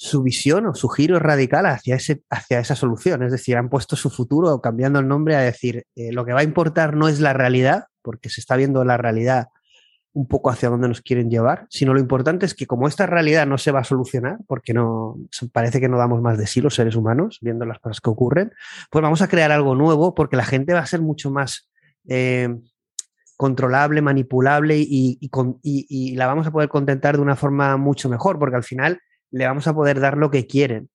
[0.03, 3.23] Su visión o su giro radical hacia, ese, hacia esa solución.
[3.23, 6.41] Es decir, han puesto su futuro cambiando el nombre a decir, eh, lo que va
[6.41, 9.47] a importar no es la realidad, porque se está viendo la realidad
[10.13, 13.47] un poco hacia dónde nos quieren llevar, sino lo importante es que como esta realidad
[13.47, 15.19] no se va a solucionar, porque no
[15.53, 18.53] parece que no damos más de sí los seres humanos, viendo las cosas que ocurren,
[18.91, 21.71] pues vamos a crear algo nuevo porque la gente va a ser mucho más
[22.09, 22.49] eh,
[23.37, 25.21] controlable, manipulable y,
[25.63, 29.01] y, la vamos a poder contentar de una forma mucho mejor, porque al final
[29.33, 30.89] le vamos a poder dar lo que quieren.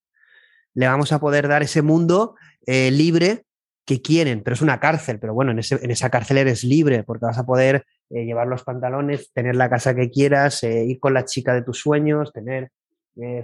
[0.74, 2.36] Le vamos a poder dar ese mundo
[2.66, 3.44] eh, libre
[3.86, 7.38] que quieren, pero es una cárcel, pero bueno, en, esa cárcel eres libre porque vas
[7.38, 11.26] a poder eh, llevar los pantalones, tener la casa que quieras, eh, ir con la
[11.26, 12.72] chica de tus sueños, tener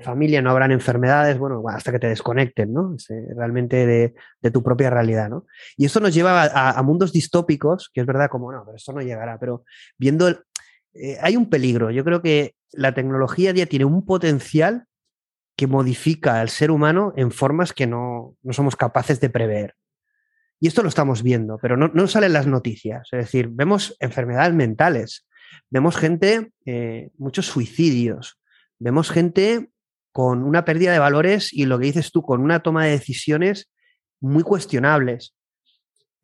[0.03, 2.95] familia, no habrán enfermedades, bueno, hasta que te desconecten, ¿no?
[3.35, 5.47] realmente de, tu propia realidad, ¿no?
[5.77, 9.01] Y esto nos lleva a, mundos distópicos, que es verdad como, no, pero esto no
[9.01, 9.63] llegará, pero
[9.97, 10.29] viendo,
[10.93, 14.85] eh, hay un peligro, yo creo que la tecnología ya tiene un potencial
[15.55, 19.75] que modifica al ser humano en formas que no, somos capaces de prever.
[20.59, 23.09] Y esto lo estamos viendo, pero no, no salen las noticias.
[23.11, 25.27] Es decir, vemos enfermedades mentales,
[25.69, 28.39] vemos gente, eh, muchos suicidios,
[28.79, 29.69] vemos gente
[30.11, 33.71] con una pérdida de valores y lo que dices tú, con una toma de decisiones
[34.21, 35.35] muy cuestionables.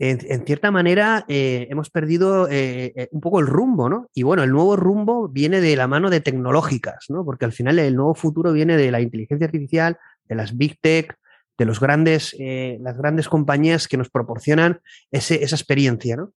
[0.01, 4.09] En, cierta manera, eh, hemos perdido eh, eh, un poco el rumbo, ¿no?
[4.13, 7.25] Y bueno, el nuevo rumbo viene de la mano de tecnológicas, ¿no?
[7.25, 11.17] Porque al final el nuevo futuro viene de la inteligencia artificial, de las big tech,
[11.57, 12.33] de los grandes,
[12.79, 14.79] las grandes compañías que nos proporcionan
[15.11, 16.31] esa experiencia, ¿no?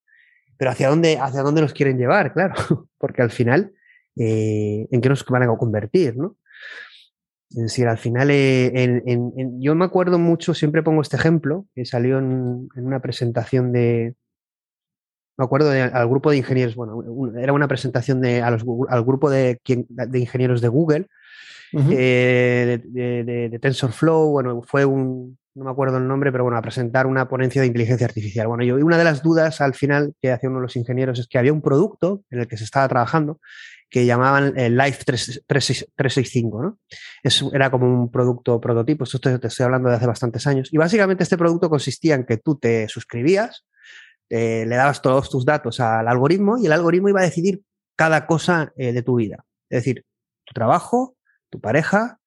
[0.58, 2.34] Pero ¿hacia dónde, ¿hacia dónde nos quieren llevar?
[2.34, 3.72] Claro, porque al final
[4.18, 6.36] en qué nos van a convertir, ¿no?
[7.56, 9.20] Es decir, al final, eh,
[9.60, 14.16] yo me acuerdo mucho, siempre pongo este ejemplo, que salió en, una presentación de,
[15.38, 17.04] me acuerdo al grupo de ingenieros, bueno,
[17.38, 18.58] era una presentación de, al
[19.04, 21.08] grupo de, de, ingenieros de Google,
[21.74, 26.62] eh, de, de, TensorFlow, bueno, fue un, no me acuerdo el nombre, pero bueno, a
[26.64, 28.48] presentar una ponencia de inteligencia artificial.
[28.48, 31.28] Bueno, yo, una de las dudas al final que hacía uno de los ingenieros es
[31.28, 33.40] que había un producto en el que se estaba trabajando
[33.94, 36.80] que llamaban el Life 365, ¿no?
[37.54, 40.70] era como un producto prototipo, esto te, estoy hablando de hace bastantes años.
[40.74, 43.68] Y básicamente este producto consistía en que tú te suscribías,
[44.30, 47.62] le dabas todos tus datos al algoritmo y el algoritmo iba a decidir
[47.96, 49.46] cada cosa eh, de tu vida.
[49.70, 50.04] Es decir,
[50.44, 51.16] tu trabajo,
[51.52, 52.20] tu pareja.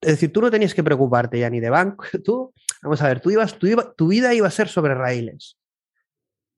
[0.00, 2.04] Es decir, tú no tenías que preocuparte ya ni de banco.
[2.24, 2.54] Tú,
[2.84, 5.56] vamos a ver, tú ibas, tu vida iba a ser sobre raíles.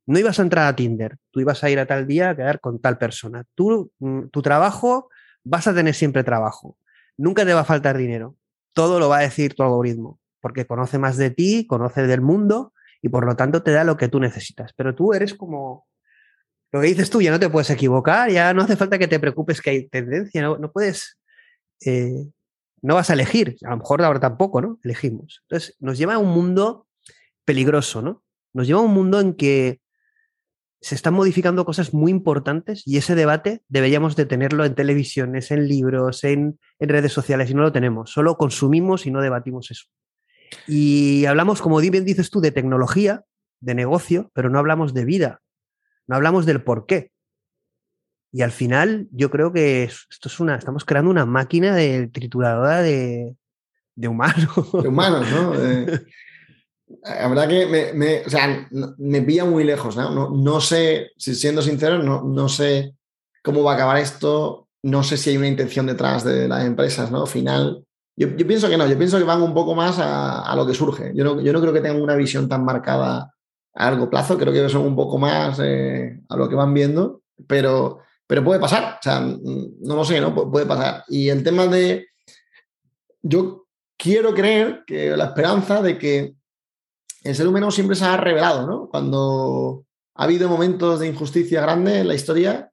[0.06, 2.60] No ibas a entrar a Tinder, tú ibas a ir a tal día a quedar
[2.60, 3.44] con tal persona.
[3.54, 5.10] Tú, mm, tu trabajo,
[5.44, 6.78] vas a tener siempre trabajo.
[7.16, 8.36] Nunca te va a faltar dinero.
[8.72, 12.72] Todo lo va a decir tu algoritmo, porque conoce más de ti, conoce del mundo
[13.02, 14.72] y por lo tanto te da lo que tú necesitas.
[14.74, 15.86] Pero tú eres como,
[16.72, 19.20] lo que dices tú, ya no te puedes equivocar, ya no hace falta que te
[19.20, 21.18] preocupes que hay tendencia, no, puedes,
[21.84, 22.26] eh,
[22.82, 24.78] no vas a elegir, a lo mejor ahora tampoco, ¿no?
[24.82, 25.42] Elegimos.
[25.48, 26.86] Entonces nos lleva a un mundo
[27.44, 28.22] peligroso, ¿no?
[28.52, 29.80] Nos lleva a un mundo en que
[30.80, 35.68] se están modificando cosas muy importantes y ese debate deberíamos de tenerlo en televisiones, en
[35.68, 38.10] libros, en, redes sociales y no lo tenemos.
[38.10, 39.86] Solo consumimos y no debatimos eso.
[40.66, 43.24] Y hablamos, como bien dices tú, de tecnología,
[43.60, 45.40] de negocio, pero no hablamos de vida,
[46.06, 47.10] no hablamos del por qué.
[48.32, 52.82] Y al final yo creo que esto es una, estamos creando una máquina de trituradora
[52.82, 53.34] de,
[53.94, 54.72] de humanos.
[54.82, 55.52] De humanos, ¿no?
[57.02, 58.68] La verdad que me, me, o sea,
[58.98, 60.30] me pilla muy lejos, ¿no?
[60.30, 62.94] No, sé, siendo sincero, no, no, sé
[63.42, 67.10] cómo va a acabar esto, no sé si hay una intención detrás de las empresas,
[67.10, 67.26] ¿no?
[67.26, 67.84] Final.
[68.16, 70.66] Yo, yo pienso que no, yo pienso que van un poco más a, a, lo
[70.66, 71.12] que surge.
[71.14, 73.34] Yo no, yo no creo que tengan una visión tan marcada
[73.76, 77.22] a largo plazo, creo que son un poco más eh, a lo que van viendo,
[77.46, 80.34] pero, pero puede pasar, o sea, no lo sé, ¿no?
[80.50, 81.04] puede pasar.
[81.08, 82.06] Y el tema de,
[83.22, 83.66] yo
[83.98, 86.36] quiero creer que la esperanza de que
[87.26, 88.88] el ser humano siempre se ha revelado, ¿no?
[88.88, 89.84] Cuando
[90.14, 92.70] ha habido momentos de injusticia grande en la historia,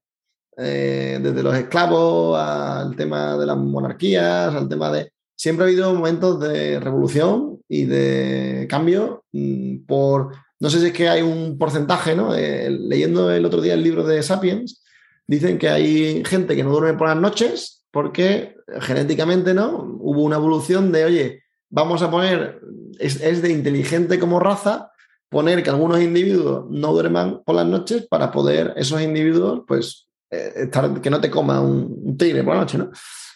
[0.58, 5.12] eh, desde los esclavos al tema de las monarquías, al tema de...
[5.36, 10.36] Siempre ha habido momentos de revolución y de cambio mm, por...
[10.60, 12.36] No sé si es que hay un porcentaje, ¿no?
[12.36, 14.82] Eh, leyendo el otro día el libro de Sapiens,
[15.28, 19.98] dicen que hay gente que no duerme por las noches porque genéticamente, ¿no?
[20.00, 21.43] Hubo una evolución de, oye,
[21.74, 22.62] vamos a poner,
[23.00, 24.92] es, de inteligente como raza
[25.28, 30.54] poner que algunos individuos no duerman por las noches para poder esos individuos, pues, eh,
[30.56, 32.92] estar, que no te coma un, tigre por la noche, ¿no?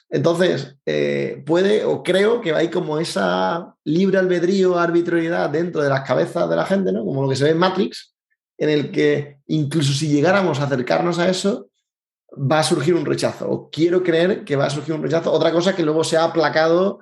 [0.09, 6.01] Entonces, eh, puede o creo que hay como esa libre albedrío, arbitrariedad dentro de las
[6.01, 7.03] cabezas de la gente, ¿no?
[7.03, 8.15] Como lo que se ve en Matrix,
[8.59, 11.69] en el que incluso si llegáramos a acercarnos a eso,
[12.31, 13.49] va a surgir un rechazo.
[13.49, 15.34] O quiero creer que va a surgir un rechazo.
[15.34, 16.99] Otra cosa que luego se ha aplacado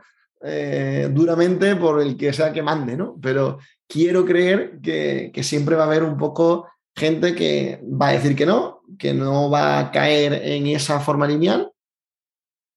[0.47, 3.17] eh, duramente por el que sea que mande, ¿no?
[3.21, 3.57] Pero
[3.87, 8.45] quiero creer que, siempre va a haber un poco gente que va a decir que
[8.45, 11.71] no, que no va a caer en esa forma lineal.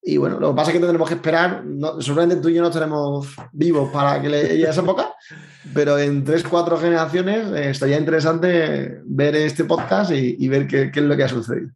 [0.03, 2.63] Y bueno, lo que pasa es que tendremos que esperar, no, seguramente tú y yo
[2.63, 5.15] no estaremos vivos para que le llegue esa época,
[5.75, 11.03] pero en tres, cuatro generaciones eh, estaría interesante ver este podcast y, ver qué es
[11.03, 11.71] lo que ha sucedido.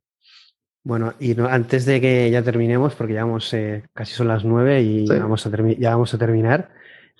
[0.84, 4.82] Bueno, y antes de que ya terminemos, porque ya vamos, eh, casi son las nueve
[4.82, 6.70] y ya, vamos a ya vamos a terminar,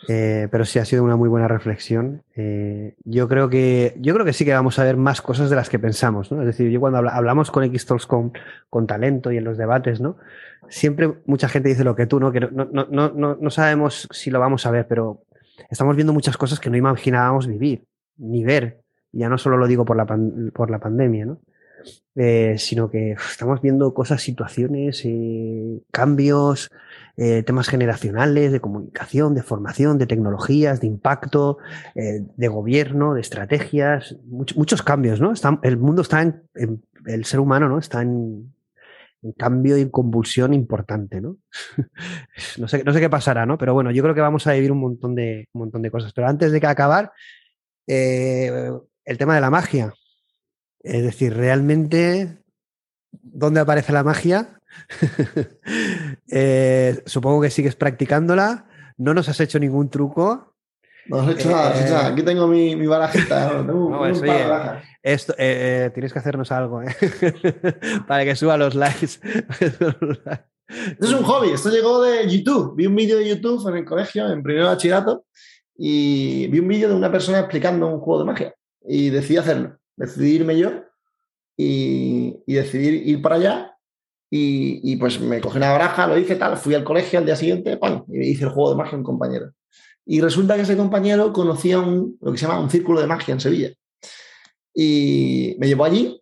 [0.09, 2.25] Eh, pero sí ha sido una muy buena reflexión.
[2.35, 5.55] Eh, yo creo que yo creo que sí que vamos a ver más cosas de
[5.55, 6.41] las que pensamos, ¿no?
[6.41, 8.33] Es decir, yo cuando hablamos con x con,
[8.69, 10.17] con talento y en los debates, ¿no?
[10.69, 12.33] Siempre mucha gente dice lo que tú, ¿no?
[12.33, 15.23] Que no, no, no, no sabemos si lo vamos a ver, pero
[15.71, 17.85] estamos viendo muchas cosas que no imaginábamos vivir,
[18.17, 18.81] ni ver.
[19.13, 20.07] Ya no solo lo digo por la,
[20.53, 21.39] por la pandemia, ¿no?
[22.15, 25.03] Eh, sino que estamos viendo cosas, situaciones,
[25.91, 26.71] cambios,
[27.17, 31.59] eh, temas generacionales, de comunicación, de formación, de tecnologías, de impacto,
[31.95, 35.33] eh, de gobierno, de estrategias, muchos cambios, ¿no?
[35.63, 37.79] el mundo está en, el ser humano, ¿no?
[37.79, 38.55] Está en,
[39.37, 41.37] cambio y convulsión importante, ¿no?
[42.59, 43.57] no, sé, no sé qué pasará, ¿no?
[43.57, 46.13] Pero bueno, yo creo que vamos a vivir un montón de, un montón de cosas.
[46.13, 47.13] Pero antes de que acabar,
[47.87, 48.73] eh,
[49.05, 49.95] el tema de la magia.
[50.83, 52.39] Es decir, realmente,
[53.11, 54.59] ¿dónde aparece la magia?
[56.35, 58.67] Eh, supongo que sigues practicándola.
[58.97, 60.55] No nos has hecho ningún truco.
[61.07, 63.67] No has hecho nada, eh, Aquí tengo mi, mi barajita.
[65.03, 66.81] esto, eh, tienes que hacernos algo
[68.07, 69.21] para que suba los likes.
[69.59, 69.95] esto
[71.01, 71.51] es un hobby.
[71.51, 72.75] Esto llegó de YouTube.
[72.77, 75.27] Vi un vídeo de YouTube en el colegio, en primer bachillerato,
[75.77, 78.55] y vi un vídeo de una persona explicando un juego de magia.
[78.81, 79.77] Y decidí hacerlo.
[79.97, 80.85] Decidí irme yo
[81.57, 83.73] y, y decidí ir para allá
[84.35, 87.77] y, pues me cogí una baraja, lo hice tal, fui al colegio al día siguiente,
[87.77, 88.05] ¡pam!
[88.09, 89.53] y hice el juego de magia un compañero.
[90.07, 93.35] Y resulta que ese compañero conocía un, lo que se llama un círculo de magia
[93.35, 93.71] en Sevilla.
[94.75, 96.19] Y me llevó allí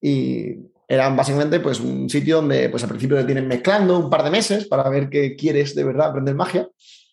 [0.00, 4.22] y era básicamente pues un sitio donde pues al principio te tienen mezclando un par
[4.22, 6.68] de meses para ver qué quieres de verdad aprender magia.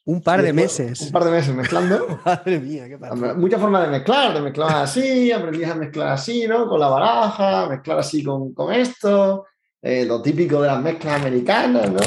[0.05, 1.01] Un par de meses.
[1.01, 2.19] Un par de meses mezclando.
[2.25, 3.33] Madre mía, qué pasa.
[3.35, 6.67] Mucha forma de mezclar, de mezclar así, aprendías a mezclar así, ¿no?
[6.67, 9.45] Con la baraja, mezclar así con, con esto,
[9.81, 11.99] eh, lo típico de las mezclas americanas, ¿no?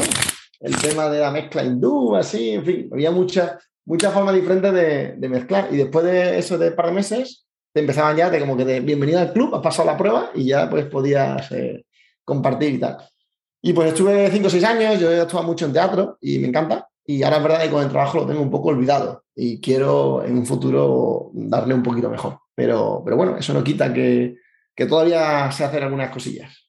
[0.61, 5.29] El tema de la mezcla hindú, así, en fin, había muchas muchas formas diferentes de,
[5.29, 5.69] mezclar.
[5.71, 8.65] Y después de eso de un par de meses, te empezaban ya de como que
[8.65, 11.85] de bienvenida al club, has pasado la prueba y ya pues podías eh,
[12.25, 12.99] compartir y tal.
[13.63, 16.49] Y pues estuve 5 o 6 años, yo he actuado mucho en teatro y me
[16.49, 16.89] encanta.
[17.07, 20.25] Y ahora es verdad que con el trabajo lo tengo un poco olvidado y quiero
[20.25, 22.39] en un futuro darle un poquito mejor.
[22.55, 24.37] Pero, pero bueno, eso no quita que,
[24.75, 26.65] que todavía sé hacer algunas cosillas.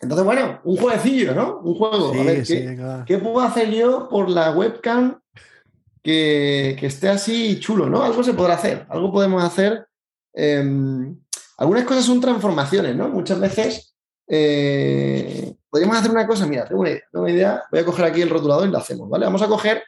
[0.00, 1.58] Entonces, bueno, un jueguecillo, ¿no?
[1.58, 2.12] Un juego.
[2.14, 2.44] a ver,
[3.06, 5.20] ¿qué, puedo hacer yo por la webcam
[6.02, 8.02] que, esté así chulo, ¿no?
[8.02, 9.86] Algo se podrá hacer, algo podemos hacer.
[10.32, 11.18] Em,
[11.56, 13.08] algunas cosas son transformaciones, ¿no?
[13.08, 13.97] Muchas veces
[14.28, 18.68] eh, podríamos hacer una cosa, mira, tengo una, idea, voy a coger aquí el rotulador
[18.68, 19.24] y lo hacemos, ¿vale?
[19.24, 19.82] Vamos a coger,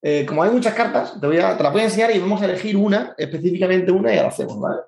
[0.00, 2.40] eh, como hay muchas cartas, te, voy a, te la voy a enseñar y vamos
[2.40, 4.80] a elegir una, específicamente una y la hacemos, ¿vale?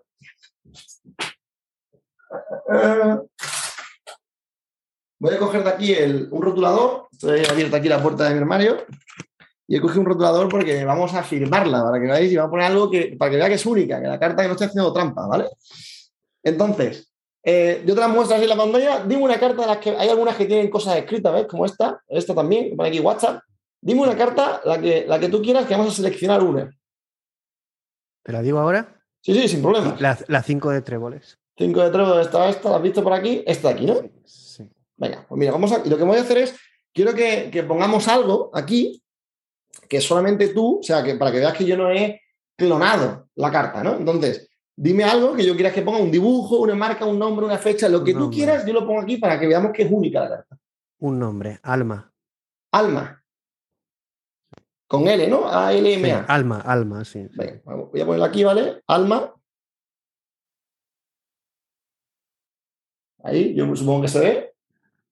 [5.19, 5.97] Voy a coger de aquí
[6.31, 7.09] un rotulador.
[7.13, 8.85] Estoy abierto aquí la puerta de mi armario.
[9.67, 12.51] Y he cogido un rotulador porque vamos a firmarla para que veáis y vamos a
[12.51, 14.67] poner algo que, para que vea que es única, que la carta que no estoy
[14.67, 15.47] haciendo trampa, ¿vale?
[16.43, 17.14] Entonces,
[17.45, 19.05] eh, yo te las muestro así en la pantalla.
[19.05, 21.47] Dime una carta de las que hay algunas que tienen cosas escritas, ¿ves?
[21.47, 23.43] Como esta, esta también, pone aquí WhatsApp.
[23.81, 26.75] Dime una carta, la que, la que tú quieras, que vamos a seleccionar una.
[28.23, 29.01] ¿Te la digo ahora?
[29.21, 29.97] Sí, sí, sin problema.
[29.99, 31.39] La 5 de tréboles.
[31.57, 34.01] 5 de tréboles, esta, esta, la has visto por aquí, esta de aquí, ¿no?
[34.25, 34.69] Sí.
[34.97, 35.83] Venga, pues mira, vamos a.
[35.85, 36.55] Y lo que voy a hacer es.
[36.93, 39.03] Quiero que, pongamos algo aquí
[39.89, 42.23] que solamente tú, o sea, que para que veas que yo no he
[42.57, 43.97] clonado la carta, ¿no?
[43.97, 47.59] Entonces, dime algo que yo quieras que ponga, un dibujo, una marca, un nombre, una
[47.59, 50.21] fecha, lo que tú quieras, yo lo pongo aquí para que veamos que es única
[50.21, 50.59] la carta.
[51.01, 52.13] Un nombre, alma.
[52.73, 53.23] Alma.
[54.87, 55.49] Con L, ¿no?
[55.49, 56.25] A-L-M-A.
[56.25, 57.27] alma, alma, sí.
[57.35, 58.83] Venga, voy a ponerlo aquí, ¿vale?
[58.87, 59.35] Alma.
[63.23, 64.55] Ahí, yo supongo que se ve.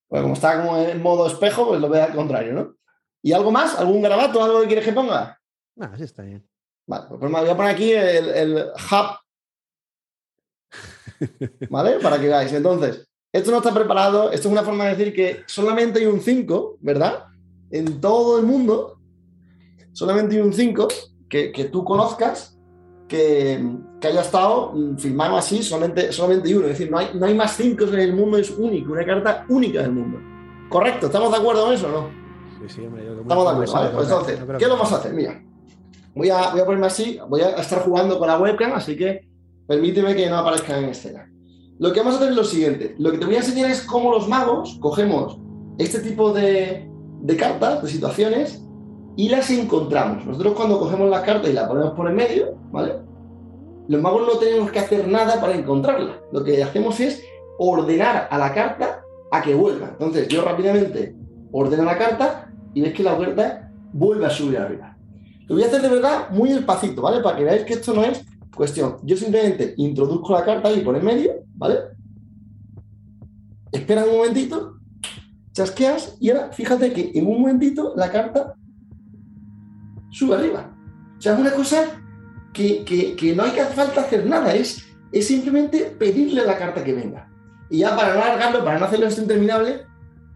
[0.08, 2.76] Pues como está como en modo espejo, pues lo ve al contrario, ¿no?
[3.22, 3.78] ¿Y algo más?
[3.78, 4.44] ¿Algún garabato?
[4.44, 5.40] ¿Algo que quieres que ponga?
[5.74, 6.46] No, así está bien.
[6.86, 9.21] Vale, pues voy a poner aquí el, hub.
[11.70, 11.98] ¿Vale?
[12.00, 12.52] Para que veáis.
[12.52, 14.30] Entonces, esto no está preparado.
[14.30, 17.24] Esto es una forma de decir que solamente hay un 5, ¿verdad?
[17.70, 18.98] En todo el mundo,
[19.92, 20.88] solamente hay un 5
[21.28, 22.52] que, que tú conozcas
[23.12, 26.66] que, haya estado filmado así solamente, solamente uno.
[26.66, 29.44] Es decir, no hay, no hay más cinco en el mundo, es único, una carta
[29.48, 30.18] única del mundo.
[30.68, 32.10] Correcto, ¿estamos de acuerdo con eso o no?
[32.58, 33.90] Sí, sí, hombre, yo Estamos de acuerdo, ¿vale?
[33.90, 35.12] Pues entonces, ¿qué vamos a hacer?
[35.12, 35.42] Mira,
[36.14, 39.28] voy a, voy a ponerme así, voy a estar jugando con la webcam, así que
[39.66, 41.30] permíteme que no aparezca en escena.
[41.78, 42.94] Lo que vamos a hacer es lo siguiente.
[42.98, 45.38] Lo que te voy a enseñar es cómo los magos cogemos
[45.78, 46.88] este tipo de,
[47.22, 48.62] de cartas, de situaciones,
[49.16, 50.24] y las encontramos.
[50.24, 52.94] Nosotros cuando cogemos las cartas y las ponemos por en medio, ¿vale?
[53.88, 56.20] Los magos no tenemos que hacer nada para encontrarla.
[56.32, 57.22] Lo que hacemos es
[57.58, 59.88] ordenar a la carta a que vuelva.
[59.90, 61.14] Entonces yo rápidamente
[61.52, 64.96] ordeno la carta y ves que la carta vuelve a subir arriba.
[65.46, 67.20] Lo voy a hacer de verdad muy despacito, ¿vale?
[67.20, 68.96] Para que veáis que esto no es cuestión.
[69.02, 71.78] Yo simplemente introduzco la carta ahí por el medio, ¿vale?
[73.70, 74.78] Esperas un momentito,
[75.52, 78.54] chasqueas y ahora fíjate que en un momentito la carta
[80.10, 80.74] sube arriba.
[81.18, 81.84] O sea, es una cosa
[82.52, 86.84] que, que, no hay que hacer falta hacer nada, es, es simplemente pedirle la carta
[86.84, 87.28] que venga.
[87.70, 89.86] Y ya para no alargarlo, para no hacerlo esto interminable,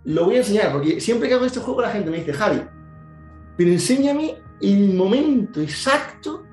[0.05, 2.63] lo voy a enseñar, porque siempre que hago este juego la gente me dice, Javi,
[3.57, 6.45] pero enséñame el momento exacto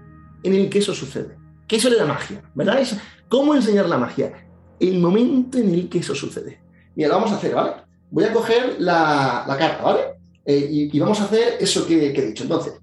[0.41, 1.37] en el que eso sucede.
[1.67, 2.81] Que eso es la magia, ¿verdad?
[3.29, 4.47] ¿Cómo enseñar la magia?
[4.79, 6.61] El momento en el que eso sucede.
[6.95, 7.73] Mira, lo vamos a hacer, ¿vale?
[8.11, 10.01] Voy a coger la, carta, ¿vale?
[10.45, 12.43] Eh, y, vamos a hacer eso que, he dicho.
[12.43, 12.73] Entonces,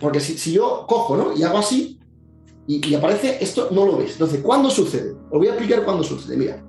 [0.00, 1.36] porque si, yo cojo, ¿no?
[1.36, 1.98] Y hago así,
[2.66, 4.12] y, y, aparece esto, no lo ves.
[4.12, 5.12] Entonces, ¿cuándo sucede?
[5.30, 6.36] Os voy a explicar cuándo sucede.
[6.36, 6.62] Mira,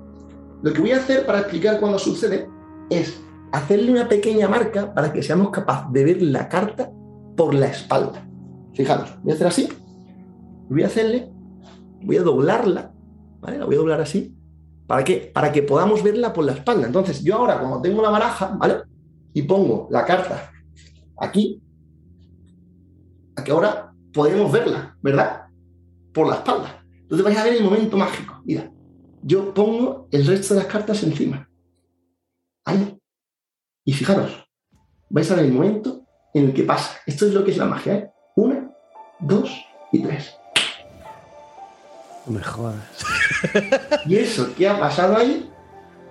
[0.62, 2.48] lo que voy a hacer para explicar cuándo sucede
[2.90, 3.20] es
[3.52, 6.90] hacerle una pequeña marca para que seamos capaces de ver la carta
[7.36, 8.26] por la espalda.
[8.74, 9.68] Fijaros, voy a hacer así,
[10.68, 11.30] voy a hacerle,
[12.02, 12.92] voy a doblarla,
[13.40, 13.58] ¿vale?
[13.58, 14.34] La voy a doblar así.
[14.86, 15.30] ¿Para qué?
[15.34, 16.86] Para que podamos verla por la espalda.
[16.86, 18.76] Entonces, yo ahora, cuando tengo la baraja, ¿vale?
[19.34, 20.50] Y pongo la carta
[21.18, 21.60] aquí,
[23.36, 25.46] aquí ahora podemos verla, ¿verdad?
[26.12, 26.82] Por la espalda.
[27.02, 28.40] Entonces vais a ver el momento mágico.
[28.44, 28.70] Mira,
[29.22, 31.48] yo pongo el resto de las cartas encima.
[32.64, 32.98] Ahí.
[33.84, 34.46] Y fijaros,
[35.08, 36.02] vais a ver el momento
[36.34, 36.98] en el que pasa.
[37.06, 37.94] Esto es lo que es la magia.
[37.94, 38.10] ¿eh?
[38.36, 38.70] Una,
[39.20, 39.50] dos
[39.92, 40.34] y tres.
[42.28, 42.76] Me jodas.
[44.06, 45.48] Y eso que ha pasado ahí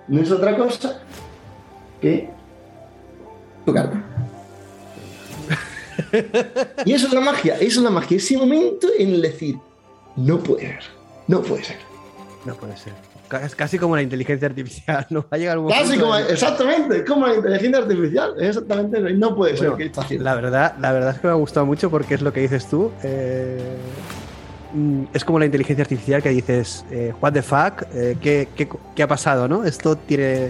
[0.08, 1.00] no es otra cosa
[2.02, 2.30] que
[3.66, 4.02] tu carta.
[6.86, 8.18] Y eso es la magia, eso es la magia.
[8.18, 9.58] Ese momento en el decir,
[10.16, 10.84] no puede ser,
[11.28, 11.78] no puede ser.
[12.46, 12.94] No puede ser.
[13.44, 15.22] Es casi como la inteligencia artificial, ¿no?
[15.22, 18.34] Va a llegar un Casi como, exactamente, como la inteligencia artificial.
[18.40, 19.74] Exactamente, no puede ser
[20.22, 22.70] La verdad, la verdad es que me ha gustado mucho porque es lo que dices
[22.70, 22.92] tú.
[23.04, 23.60] Eh,
[25.14, 28.48] es como la inteligencia artificial que dices, eh, what the fuck, eh, ¿qué,
[28.96, 29.64] qué, ha pasado, no?
[29.64, 30.50] Esto tiene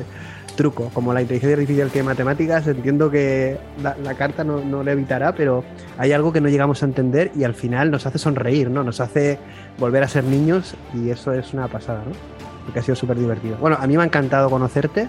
[0.56, 0.89] truco.
[0.94, 5.64] Como la inteligencia artificial que matemáticas, entiendo que la, carta no, no, le evitará, pero
[5.98, 8.84] hay algo que no llegamos a entender y al final nos hace sonreír, ¿no?
[8.84, 9.38] Nos hace
[9.77, 12.38] volver a ser niños y eso es una pasada, ¿no?
[12.68, 13.56] porque ha sido súper divertido.
[13.57, 15.07] Bueno, a mí me ha encantado conocerte,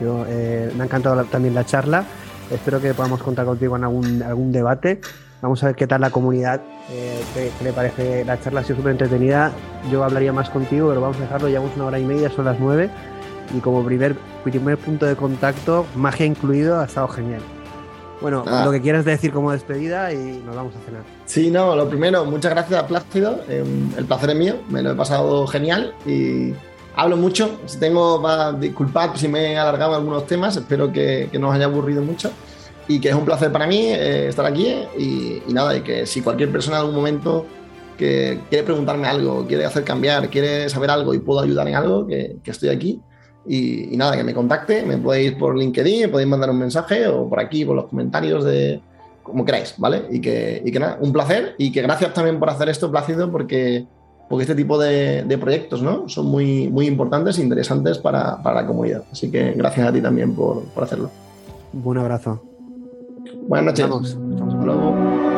[0.00, 2.04] eh, me ha encantado también la charla,
[2.50, 5.00] espero que podamos contar contigo en algún, algún debate.
[5.42, 8.76] Vamos a ver qué tal la comunidad, eh, qué, le parece la charla, ha sido
[8.76, 9.52] súper entretenida.
[9.90, 12.58] Yo hablaría más contigo, pero vamos a dejarlo, llevamos una hora y media, son las
[12.58, 12.88] nueve.
[13.54, 17.42] Y como primer, primer punto de contacto, magia incluido, ha estado genial.
[18.22, 18.62] Bueno, ah.
[18.64, 21.02] lo que quieras decir como despedida y nos vamos a cenar.
[21.26, 23.62] Sí, no, lo primero, muchas gracias a Plácido, eh,
[23.96, 26.54] el placer es mío, me lo he pasado genial y
[26.96, 27.60] hablo mucho.
[27.66, 31.54] Si tengo, va, disculpad si me he alargado algunos temas, espero que, que no os
[31.54, 32.32] haya aburrido mucho
[32.88, 34.68] y que es un placer para mí eh, estar aquí
[34.98, 37.46] y, nada, y que si cualquier persona en algún momento
[37.98, 42.06] que quiere preguntarme algo, quiere hacer cambiar, quiere saber algo y puedo ayudar en algo,
[42.06, 43.00] que, que estoy aquí.
[43.48, 47.28] Y, nada, que me contacte, me podéis por LinkedIn, me podéis mandar un mensaje o
[47.28, 48.80] por aquí, por los comentarios de
[49.22, 50.04] como queráis, ¿vale?
[50.10, 53.30] Y que, y que nada, un placer y que gracias también por hacer esto, Plácido,
[53.30, 53.86] porque
[54.28, 56.08] porque este tipo de, proyectos ¿no?
[56.08, 59.04] son muy, muy importantes e interesantes para, la comunidad.
[59.12, 61.10] Así que gracias a ti también por, por hacerlo.
[61.72, 62.55] Un abrazo.
[63.34, 64.16] Buenas noches.
[64.40, 65.35] Hasta luego.